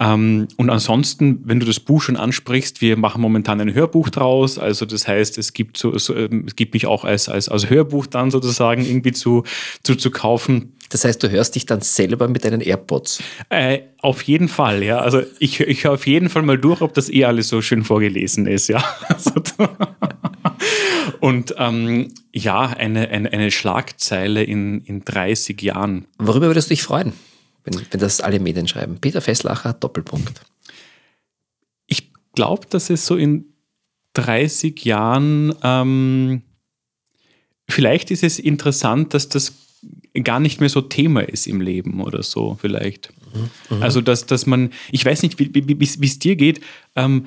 Ähm, 0.00 0.48
und 0.56 0.70
ansonsten, 0.70 1.40
wenn 1.44 1.60
du 1.60 1.66
das 1.66 1.80
Buch 1.80 2.02
schon 2.02 2.16
ansprichst, 2.16 2.80
wir 2.80 2.96
machen 2.96 3.22
momentan 3.22 3.60
ein 3.60 3.72
Hörbuch 3.72 4.10
draus. 4.10 4.58
Also 4.58 4.84
das 4.84 5.08
heißt, 5.08 5.38
es 5.38 5.52
gibt 5.52 5.76
so, 5.78 5.96
so 5.96 6.14
ähm, 6.14 6.44
es 6.46 6.56
gibt 6.56 6.74
mich 6.74 6.86
auch 6.86 7.04
als, 7.04 7.28
als, 7.28 7.48
als 7.48 7.70
Hörbuch 7.70 8.06
dann 8.06 8.30
sozusagen 8.30 8.84
irgendwie 8.84 9.12
zu, 9.12 9.44
zu, 9.82 9.94
zu 9.94 10.10
kaufen. 10.10 10.75
Das 10.90 11.04
heißt, 11.04 11.22
du 11.22 11.30
hörst 11.30 11.54
dich 11.54 11.66
dann 11.66 11.80
selber 11.80 12.28
mit 12.28 12.44
deinen 12.44 12.60
AirPods? 12.60 13.22
Äh, 13.48 13.80
auf 13.98 14.22
jeden 14.22 14.48
Fall, 14.48 14.82
ja. 14.82 14.98
Also 14.98 15.22
ich, 15.38 15.60
ich 15.60 15.84
höre 15.84 15.92
auf 15.92 16.06
jeden 16.06 16.28
Fall 16.28 16.42
mal 16.42 16.58
durch, 16.58 16.80
ob 16.80 16.94
das 16.94 17.08
eh 17.10 17.24
alles 17.24 17.48
so 17.48 17.60
schön 17.62 17.84
vorgelesen 17.84 18.46
ist, 18.46 18.68
ja. 18.68 18.84
Und 21.20 21.54
ähm, 21.58 22.12
ja, 22.32 22.66
eine, 22.66 23.08
eine, 23.08 23.32
eine 23.32 23.50
Schlagzeile 23.50 24.44
in, 24.44 24.82
in 24.82 25.04
30 25.04 25.60
Jahren. 25.62 26.06
Worüber 26.18 26.46
würdest 26.46 26.70
du 26.70 26.74
dich 26.74 26.82
freuen, 26.82 27.12
wenn, 27.64 27.80
wenn 27.90 28.00
das 28.00 28.20
alle 28.20 28.38
Medien 28.38 28.68
schreiben? 28.68 28.98
Peter 29.00 29.20
Fesslacher, 29.20 29.72
Doppelpunkt. 29.72 30.42
Ich 31.86 32.12
glaube, 32.34 32.66
dass 32.68 32.90
es 32.90 33.06
so 33.06 33.16
in 33.16 33.46
30 34.14 34.84
Jahren, 34.84 35.54
ähm, 35.62 36.42
vielleicht 37.68 38.10
ist 38.10 38.22
es 38.22 38.38
interessant, 38.38 39.12
dass 39.14 39.28
das 39.28 39.65
gar 40.22 40.40
nicht 40.40 40.60
mehr 40.60 40.68
so 40.68 40.80
Thema 40.80 41.20
ist 41.20 41.46
im 41.46 41.60
Leben 41.60 42.00
oder 42.00 42.22
so, 42.22 42.56
vielleicht. 42.60 43.12
Mhm. 43.70 43.82
Also, 43.82 44.00
dass, 44.00 44.26
dass 44.26 44.46
man, 44.46 44.70
ich 44.90 45.04
weiß 45.04 45.22
nicht, 45.22 45.38
wie 45.38 46.04
es 46.04 46.18
dir 46.18 46.36
geht, 46.36 46.60
ähm, 46.94 47.26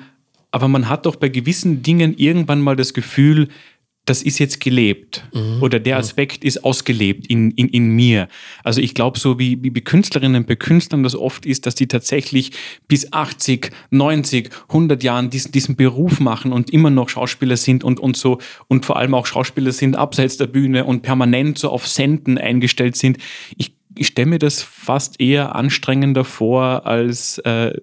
aber 0.50 0.68
man 0.68 0.88
hat 0.88 1.06
doch 1.06 1.16
bei 1.16 1.28
gewissen 1.28 1.82
Dingen 1.82 2.14
irgendwann 2.16 2.60
mal 2.60 2.76
das 2.76 2.92
Gefühl, 2.94 3.48
das 4.10 4.22
ist 4.22 4.40
jetzt 4.40 4.58
gelebt 4.58 5.24
mhm. 5.32 5.62
oder 5.62 5.78
der 5.78 5.94
mhm. 5.94 6.00
Aspekt 6.00 6.42
ist 6.42 6.64
ausgelebt 6.64 7.28
in, 7.28 7.52
in, 7.52 7.68
in 7.68 7.90
mir. 7.90 8.26
Also 8.64 8.80
ich 8.80 8.92
glaube, 8.92 9.20
so 9.20 9.38
wie, 9.38 9.62
wie 9.62 9.70
bei 9.70 9.82
Künstlerinnen 9.82 10.44
bei 10.46 10.56
Künstlern 10.56 11.04
das 11.04 11.14
oft 11.14 11.46
ist, 11.46 11.64
dass 11.64 11.76
die 11.76 11.86
tatsächlich 11.86 12.50
bis 12.88 13.12
80, 13.12 13.70
90, 13.90 14.50
100 14.66 15.04
Jahren 15.04 15.30
diesen, 15.30 15.52
diesen 15.52 15.76
Beruf 15.76 16.18
machen 16.18 16.52
und 16.52 16.70
immer 16.70 16.90
noch 16.90 17.08
Schauspieler 17.08 17.56
sind 17.56 17.84
und, 17.84 18.00
und 18.00 18.16
so 18.16 18.38
und 18.66 18.84
vor 18.84 18.96
allem 18.96 19.14
auch 19.14 19.26
Schauspieler 19.26 19.70
sind 19.70 19.94
abseits 19.94 20.36
der 20.36 20.48
Bühne 20.48 20.86
und 20.86 21.02
permanent 21.02 21.56
so 21.58 21.70
auf 21.70 21.86
Senden 21.86 22.36
eingestellt 22.36 22.96
sind. 22.96 23.18
Ich, 23.56 23.76
ich 23.94 24.08
stelle 24.08 24.26
mir 24.26 24.38
das 24.40 24.60
fast 24.60 25.20
eher 25.20 25.54
anstrengender 25.54 26.24
vor, 26.24 26.84
als 26.84 27.38
äh, 27.38 27.74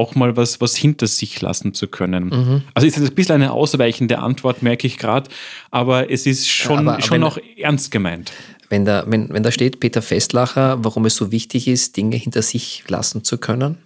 auch 0.00 0.14
mal 0.14 0.36
was, 0.36 0.60
was 0.60 0.74
hinter 0.74 1.06
sich 1.06 1.40
lassen 1.42 1.74
zu 1.74 1.86
können. 1.86 2.24
Mhm. 2.24 2.62
Also 2.74 2.88
ist 2.88 2.96
das 2.96 3.10
ein 3.10 3.14
bisschen 3.14 3.34
eine 3.36 3.52
ausweichende 3.52 4.18
Antwort, 4.18 4.62
merke 4.62 4.86
ich 4.86 4.96
gerade, 4.96 5.30
aber 5.70 6.10
es 6.10 6.26
ist 6.26 6.48
schon, 6.48 6.86
ja, 6.86 7.00
schon 7.00 7.22
auch 7.22 7.38
ernst 7.58 7.90
gemeint. 7.90 8.32
Wenn 8.70 8.84
da, 8.84 9.04
wenn, 9.06 9.28
wenn 9.30 9.42
da 9.42 9.52
steht, 9.52 9.80
Peter 9.80 10.00
Festlacher, 10.00 10.82
warum 10.82 11.04
es 11.04 11.16
so 11.16 11.30
wichtig 11.30 11.68
ist, 11.68 11.96
Dinge 11.96 12.16
hinter 12.16 12.40
sich 12.40 12.84
lassen 12.88 13.24
zu 13.24 13.36
können? 13.36 13.78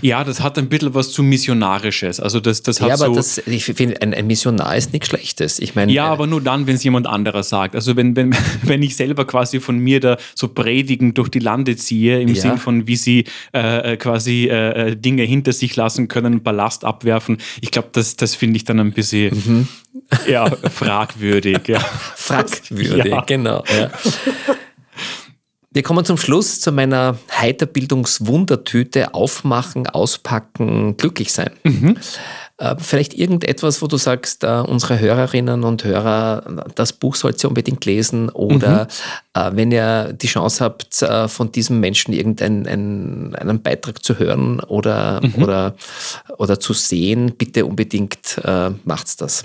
Ja, 0.00 0.24
das 0.24 0.40
hat 0.40 0.58
ein 0.58 0.68
bisschen 0.68 0.94
was 0.94 1.12
zu 1.12 1.22
Missionarisches. 1.22 2.20
Also 2.20 2.40
das, 2.40 2.62
das 2.62 2.80
hat 2.80 2.88
ja, 2.88 2.94
aber 2.94 3.06
so 3.06 3.14
das, 3.14 3.38
ich 3.38 3.64
finde, 3.64 4.00
ein, 4.02 4.14
ein, 4.14 4.26
Missionar 4.26 4.76
ist 4.76 4.92
nichts 4.92 5.08
Schlechtes. 5.08 5.58
Ich 5.58 5.74
meine, 5.74 5.92
ja, 5.92 6.06
äh, 6.06 6.10
aber 6.10 6.26
nur 6.26 6.40
dann, 6.40 6.66
wenn 6.66 6.76
es 6.76 6.84
jemand 6.84 7.06
anderer 7.06 7.42
sagt. 7.42 7.74
Also 7.74 7.96
wenn, 7.96 8.16
wenn, 8.16 8.34
wenn 8.62 8.82
ich 8.82 8.96
selber 8.96 9.26
quasi 9.26 9.60
von 9.60 9.78
mir 9.78 10.00
da 10.00 10.16
so 10.34 10.48
predigend 10.48 11.18
durch 11.18 11.28
die 11.28 11.38
Lande 11.38 11.76
ziehe, 11.76 12.20
im 12.20 12.28
ja. 12.28 12.40
Sinn 12.40 12.58
von, 12.58 12.86
wie 12.86 12.96
sie 12.96 13.24
äh, 13.52 13.92
äh 13.92 13.96
quasi 13.96 14.48
äh, 14.50 14.90
äh, 14.90 14.96
Dinge 14.96 15.22
hinter 15.22 15.52
sich 15.52 15.76
lassen 15.76 16.08
können, 16.08 16.42
Ballast 16.42 16.84
abwerfen, 16.84 17.38
ich 17.60 17.70
glaube, 17.70 17.88
das, 17.92 18.16
das 18.16 18.34
finde 18.34 18.56
ich 18.56 18.64
dann 18.64 18.80
ein 18.80 18.92
bisschen 18.92 19.34
mhm. 19.34 19.68
ja, 20.28 20.50
fragwürdig. 20.50 21.68
Ja. 21.68 21.80
fragwürdig, 22.16 23.04
ja. 23.12 23.20
genau. 23.22 23.64
Ja. 23.78 23.90
Wir 25.74 25.82
kommen 25.82 26.04
zum 26.04 26.16
Schluss 26.16 26.60
zu 26.60 26.70
meiner 26.70 27.18
Heiterbildungswundertüte. 27.36 29.12
Aufmachen, 29.12 29.88
auspacken, 29.88 30.96
glücklich 30.96 31.32
sein. 31.32 31.50
Mhm. 31.64 31.96
Äh, 32.58 32.76
vielleicht 32.78 33.12
irgendetwas, 33.14 33.82
wo 33.82 33.88
du 33.88 33.96
sagst, 33.96 34.44
äh, 34.44 34.62
unsere 34.64 35.00
Hörerinnen 35.00 35.64
und 35.64 35.82
Hörer, 35.82 36.64
das 36.76 36.92
Buch 36.92 37.16
sollt 37.16 37.42
ihr 37.42 37.48
unbedingt 37.48 37.84
lesen 37.86 38.28
oder 38.28 38.86
mhm. 39.34 39.40
äh, 39.40 39.56
wenn 39.56 39.72
ihr 39.72 40.12
die 40.12 40.28
Chance 40.28 40.62
habt, 40.62 41.04
von 41.26 41.50
diesem 41.50 41.80
Menschen 41.80 42.14
irgendeinen 42.14 42.68
einen, 42.68 43.34
einen 43.34 43.60
Beitrag 43.60 44.04
zu 44.04 44.20
hören 44.20 44.60
oder, 44.60 45.20
mhm. 45.22 45.42
oder, 45.42 45.74
oder 46.38 46.60
zu 46.60 46.72
sehen, 46.72 47.34
bitte 47.36 47.66
unbedingt 47.66 48.40
macht's 48.84 49.16
das. 49.16 49.44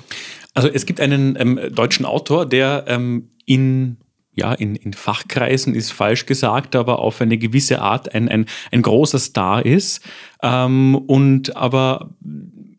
Also 0.54 0.68
es 0.68 0.86
gibt 0.86 1.00
einen 1.00 1.36
ähm, 1.40 1.60
deutschen 1.72 2.06
Autor, 2.06 2.46
der 2.46 2.86
ähm, 2.88 3.30
in 3.46 3.98
ja, 4.40 4.54
in, 4.54 4.76
in 4.76 4.94
Fachkreisen 4.94 5.76
ist 5.76 5.92
falsch 5.92 6.26
gesagt, 6.26 6.76
aber 6.76 7.00
auf 7.00 7.22
eine 7.22 7.38
gewisse 7.38 7.82
Art 7.82 8.14
ein, 8.16 8.30
ein, 8.30 8.46
ein 8.72 8.82
großer 8.82 9.20
Star 9.20 9.66
ist. 9.66 10.02
Ähm, 10.42 10.96
und 10.96 11.56
aber 11.56 12.10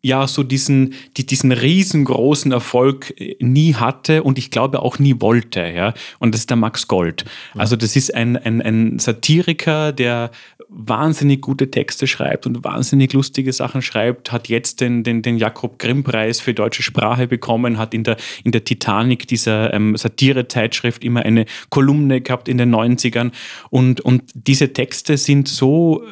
ja 0.02 0.26
so 0.26 0.42
diesen, 0.42 0.94
die, 1.16 1.26
diesen 1.26 1.52
riesengroßen 1.52 2.52
Erfolg 2.52 3.12
äh, 3.20 3.36
nie 3.40 3.74
hatte 3.74 4.22
und 4.22 4.38
ich 4.38 4.50
glaube 4.50 4.82
auch 4.82 4.98
nie 4.98 5.20
wollte. 5.20 5.60
Ja? 5.60 5.94
Und 6.18 6.34
das 6.34 6.42
ist 6.42 6.50
der 6.50 6.56
Max 6.56 6.88
Gold. 6.88 7.24
Also 7.54 7.76
das 7.76 7.96
ist 7.96 8.14
ein, 8.14 8.36
ein, 8.36 8.62
ein 8.62 8.98
Satiriker, 8.98 9.92
der 9.92 10.30
wahnsinnig 10.70 11.40
gute 11.40 11.70
Texte 11.70 12.06
schreibt 12.06 12.46
und 12.46 12.62
wahnsinnig 12.62 13.12
lustige 13.12 13.52
Sachen 13.52 13.82
schreibt, 13.82 14.30
hat 14.30 14.48
jetzt 14.48 14.80
den, 14.80 15.02
den, 15.02 15.20
den 15.20 15.36
Jakob 15.36 15.78
Grimm-Preis 15.80 16.40
für 16.40 16.54
deutsche 16.54 16.84
Sprache 16.84 17.26
bekommen, 17.26 17.76
hat 17.76 17.92
in 17.92 18.04
der, 18.04 18.16
in 18.44 18.52
der 18.52 18.64
Titanic, 18.64 19.26
dieser 19.26 19.74
ähm, 19.74 19.96
Satire-Zeitschrift, 19.96 21.02
immer 21.02 21.22
eine 21.24 21.46
Kolumne 21.70 22.20
gehabt 22.20 22.48
in 22.48 22.56
den 22.56 22.72
90ern. 22.72 23.32
Und, 23.70 24.00
und 24.00 24.22
diese 24.34 24.72
Texte 24.72 25.16
sind 25.16 25.48
so 25.48 26.04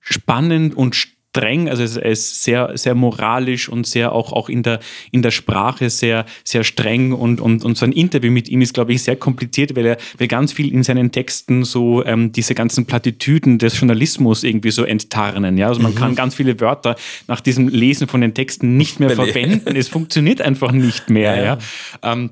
spannend 0.00 0.76
und 0.76 1.17
streng, 1.30 1.68
also 1.68 2.00
er 2.00 2.10
ist 2.10 2.42
sehr, 2.42 2.72
sehr 2.76 2.94
moralisch 2.94 3.68
und 3.68 3.86
sehr 3.86 4.12
auch, 4.12 4.32
auch 4.32 4.48
in, 4.48 4.62
der, 4.62 4.80
in 5.10 5.22
der 5.22 5.30
Sprache 5.30 5.90
sehr, 5.90 6.24
sehr 6.42 6.64
streng 6.64 7.12
und, 7.12 7.40
und, 7.40 7.64
und 7.64 7.76
so 7.76 7.84
ein 7.84 7.92
Interview 7.92 8.30
mit 8.30 8.48
ihm 8.48 8.62
ist, 8.62 8.74
glaube 8.74 8.92
ich, 8.92 9.02
sehr 9.02 9.16
kompliziert, 9.16 9.76
weil 9.76 9.86
er 9.86 9.98
weil 10.16 10.28
ganz 10.28 10.52
viel 10.52 10.72
in 10.72 10.82
seinen 10.82 11.12
Texten 11.12 11.64
so 11.64 12.04
ähm, 12.04 12.32
diese 12.32 12.54
ganzen 12.54 12.86
Plattitüden 12.86 13.58
des 13.58 13.78
Journalismus 13.78 14.42
irgendwie 14.42 14.70
so 14.70 14.84
enttarnen. 14.84 15.58
Ja? 15.58 15.68
Also 15.68 15.80
man 15.80 15.92
mhm. 15.92 15.96
kann 15.96 16.14
ganz 16.14 16.34
viele 16.34 16.58
Wörter 16.60 16.96
nach 17.26 17.40
diesem 17.40 17.68
Lesen 17.68 18.08
von 18.08 18.20
den 18.20 18.34
Texten 18.34 18.76
nicht 18.76 18.98
mehr 18.98 19.10
verwenden. 19.10 19.76
es 19.76 19.88
funktioniert 19.88 20.40
einfach 20.40 20.72
nicht 20.72 21.10
mehr. 21.10 21.36
Ja. 21.36 21.44
ja? 21.44 21.58
Ähm, 22.02 22.30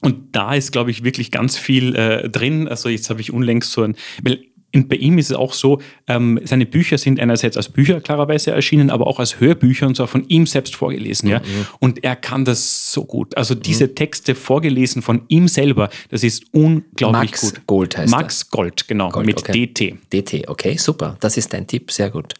und 0.00 0.34
da 0.34 0.54
ist, 0.54 0.72
glaube 0.72 0.90
ich, 0.90 1.04
wirklich 1.04 1.30
ganz 1.30 1.56
viel 1.56 1.94
äh, 1.94 2.28
drin. 2.28 2.66
Also 2.66 2.88
jetzt 2.88 3.08
habe 3.08 3.20
ich 3.20 3.32
unlängst 3.32 3.70
so 3.70 3.82
ein, 3.82 3.94
weil 4.22 4.40
und 4.74 4.88
bei 4.88 4.96
ihm 4.96 5.18
ist 5.18 5.30
es 5.30 5.36
auch 5.36 5.52
so, 5.52 5.80
ähm, 6.06 6.40
seine 6.44 6.66
Bücher 6.66 6.98
sind 6.98 7.20
einerseits 7.20 7.56
als 7.56 7.68
Bücher 7.68 8.00
klarerweise 8.00 8.52
erschienen, 8.52 8.90
aber 8.90 9.06
auch 9.06 9.18
als 9.18 9.38
Hörbücher 9.40 9.86
und 9.86 9.96
zwar 9.96 10.06
von 10.06 10.26
ihm 10.28 10.46
selbst 10.46 10.74
vorgelesen. 10.74 11.28
Ja? 11.28 11.40
Mhm. 11.40 11.66
Und 11.78 12.04
er 12.04 12.16
kann 12.16 12.44
das 12.44 12.92
so 12.92 13.04
gut. 13.04 13.36
Also 13.36 13.54
diese 13.54 13.86
mhm. 13.86 13.94
Texte 13.94 14.34
vorgelesen 14.34 15.02
von 15.02 15.22
ihm 15.28 15.48
selber, 15.48 15.90
das 16.10 16.24
ist 16.24 16.44
unglaublich 16.52 17.32
Max 17.32 17.40
gut. 17.40 17.52
Max 17.52 17.66
Gold 17.66 17.98
heißt 17.98 18.10
Max 18.10 18.50
Gold, 18.50 18.88
genau, 18.88 19.10
Gold, 19.10 19.26
mit 19.26 19.38
okay. 19.38 19.66
DT. 19.66 19.96
DT, 20.12 20.48
okay, 20.48 20.76
super. 20.76 21.16
Das 21.20 21.36
ist 21.36 21.52
dein 21.52 21.66
Tipp, 21.66 21.90
sehr 21.90 22.10
gut. 22.10 22.34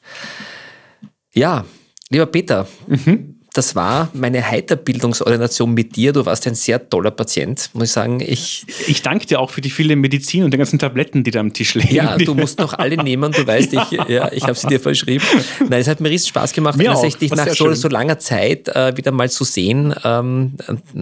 Ja, 1.35 1.65
lieber 2.11 2.27
Peter, 2.27 2.67
mhm. 2.87 3.32
Das 3.53 3.77
war 3.77 4.11
meine 4.15 4.49
Heiterbildungsordination 4.49 5.73
mit 5.75 5.97
dir. 5.97 6.13
Du 6.13 6.25
warst 6.25 6.47
ein 6.47 6.55
sehr 6.55 6.89
toller 6.89 7.11
Patient, 7.11 7.71
muss 7.75 7.85
ich 7.85 7.93
sagen. 7.93 8.21
Ich, 8.21 8.65
ich 8.87 9.03
danke 9.03 9.27
dir 9.27 9.41
auch 9.41 9.51
für 9.51 9.61
die 9.61 9.71
viele 9.71 9.95
Medizin 9.97 10.45
und 10.45 10.53
die 10.53 10.59
ganzen 10.59 10.79
Tabletten, 10.79 11.23
die 11.23 11.31
da 11.31 11.41
am 11.41 11.53
Tisch 11.53 11.75
liegen. 11.75 11.95
Ja, 11.95 12.17
du 12.17 12.35
musst 12.35 12.59
noch 12.59 12.73
alle 12.75 12.97
nehmen, 13.03 13.33
du 13.33 13.47
weißt, 13.47 13.73
ich, 13.73 13.91
ja, 14.09 14.33
ich 14.33 14.45
habe 14.45 14.55
sie 14.55 14.69
dir 14.69 14.81
verschrieben. 14.81 15.25
Nein, 15.61 15.81
es 15.81 15.89
hat 15.89 16.01
mir 16.01 16.09
riesen 16.09 16.29
Spaß 16.29 16.53
gemacht, 16.53 16.79
mir 16.79 16.87
tatsächlich 16.87 17.31
nach 17.33 17.49
so, 17.49 17.73
so, 17.75 17.89
langer 17.89 18.19
Zeit 18.19 18.69
äh, 18.69 18.97
wieder 18.97 19.13
mal 19.13 19.31
zu 19.31 19.45
sehen, 19.45 19.95
ähm, 20.05 20.55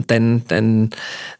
dein, 0.06 0.42
dein, 0.48 0.90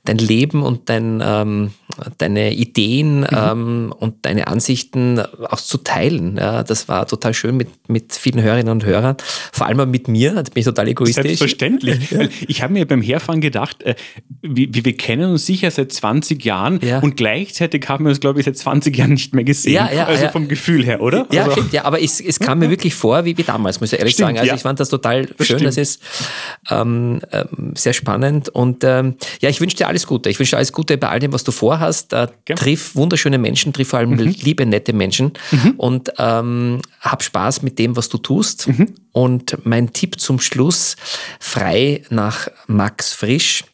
dein 0.05 0.19
Leben 0.19 0.63
und 0.63 0.89
dein, 0.89 1.23
ähm, 1.25 1.73
deine 2.19 2.53
Ideen 2.53 3.21
mhm. 3.21 3.27
ähm, 3.33 3.95
und 3.99 4.27
deine 4.27 4.47
Ansichten 4.47 5.21
auch 5.49 5.61
zu 5.61 5.79
teilen. 5.79 6.37
Ja, 6.37 6.63
das 6.63 6.89
war 6.89 7.07
total 7.07 7.35
schön 7.35 7.57
mit, 7.57 7.69
mit 7.89 8.13
vielen 8.13 8.43
Hörerinnen 8.43 8.73
und 8.73 8.85
Hörern, 8.85 9.17
vor 9.53 9.67
allem 9.67 9.91
mit 9.91 10.09
mir, 10.09 10.33
da 10.35 10.43
bin 10.43 10.53
ich 10.55 10.65
total 10.65 10.89
egoistisch. 10.89 11.23
Selbstverständlich. 11.23 11.99
Ja. 12.11 12.27
Ich 12.49 12.63
habe 12.63 12.73
mir 12.73 12.87
beim 12.89 13.03
Herfahren 13.03 13.41
gedacht, 13.41 13.83
äh, 13.83 13.95
wir, 14.43 14.69
wir, 14.73 14.97
kennen 14.97 15.31
uns 15.31 15.47
sicher 15.47 15.71
seit 15.71 15.93
20 15.93 16.45
Jahren 16.45 16.81
ja. 16.83 16.99
und 16.99 17.17
gleichzeitig 17.17 17.89
haben 17.89 18.05
wir 18.05 18.11
uns, 18.11 18.21
glaube 18.21 18.41
ich, 18.41 18.47
seit 18.47 18.57
20 18.57 18.97
Jahren 18.97 19.13
nicht 19.13 19.35
mehr 19.35 19.45
gesehen. 19.45 19.75
Ja, 19.75 20.07
also 20.07 20.29
vom 20.29 20.49
Gefühl 20.49 20.85
her, 20.85 21.01
oder? 21.01 21.27
Ja, 21.31 21.45
also. 21.45 21.53
stimmt, 21.53 21.73
ja 21.73 21.85
aber 21.85 22.03
es, 22.03 22.21
es 22.21 22.41
kam 22.41 22.59
mir 22.59 22.71
wirklich 22.71 22.95
vor, 22.95 23.25
wie, 23.25 23.37
wie 23.37 23.43
damals, 23.43 23.81
muss 23.81 23.93
ich 23.93 23.99
ehrlich 23.99 24.15
stimmt, 24.15 24.29
sagen. 24.29 24.39
Also 24.39 24.55
ich 24.55 24.63
fand 24.63 24.81
das 24.81 24.89
total 24.89 25.27
schön, 25.27 25.45
stimmt. 25.45 25.67
das 25.67 25.77
ist 25.77 26.03
ähm, 26.71 27.21
ähm, 27.33 27.75
sehr 27.77 27.93
spannend 27.93 28.49
und 28.49 28.83
ähm, 28.85 29.15
ja, 29.41 29.49
ich 29.49 29.61
wünsche 29.61 29.77
dir 29.77 29.89
alles 29.89 30.07
Gute. 30.07 30.31
Ich 30.31 30.39
wünsche 30.39 30.53
dir 30.53 30.57
alles 30.59 30.73
Gute 30.73 30.97
bei 30.99 31.09
all 31.09 31.21
dem, 31.21 31.33
was 31.33 31.45
du 31.45 31.53
vorhast. 31.53 31.80
Äh, 32.13 32.29
triff 32.55 32.95
wunderschöne 32.95 33.39
Menschen, 33.39 33.73
triff 33.73 33.89
vor 33.89 33.99
allem 33.99 34.11
mhm. 34.11 34.19
liebe, 34.19 34.67
nette 34.67 34.93
Menschen 34.93 35.33
mhm. 35.51 35.75
und 35.77 36.13
ähm, 36.19 36.81
hab 37.01 37.23
Spaß 37.23 37.63
mit 37.63 37.79
dem, 37.79 37.97
was 37.97 38.09
du 38.09 38.19
tust. 38.19 38.69
Mhm. 38.69 38.95
Und 39.13 39.65
mein 39.65 39.93
Tipp 39.93 40.21
zum 40.21 40.41
Schluss, 40.41 40.97
frei 41.39 42.03
nach 42.11 42.49
Max 42.67 43.13
Frisch. 43.13 43.65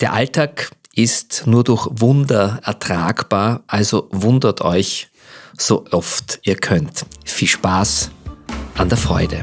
Der 0.00 0.12
Alltag 0.12 0.70
ist 0.94 1.44
nur 1.46 1.64
durch 1.64 1.88
Wunder 1.90 2.60
ertragbar, 2.64 3.62
also 3.66 4.08
wundert 4.10 4.62
euch 4.62 5.08
so 5.56 5.84
oft 5.90 6.40
ihr 6.42 6.56
könnt. 6.56 7.04
Viel 7.24 7.48
Spaß 7.48 8.10
an 8.76 8.88
der 8.88 8.98
Freude. 8.98 9.42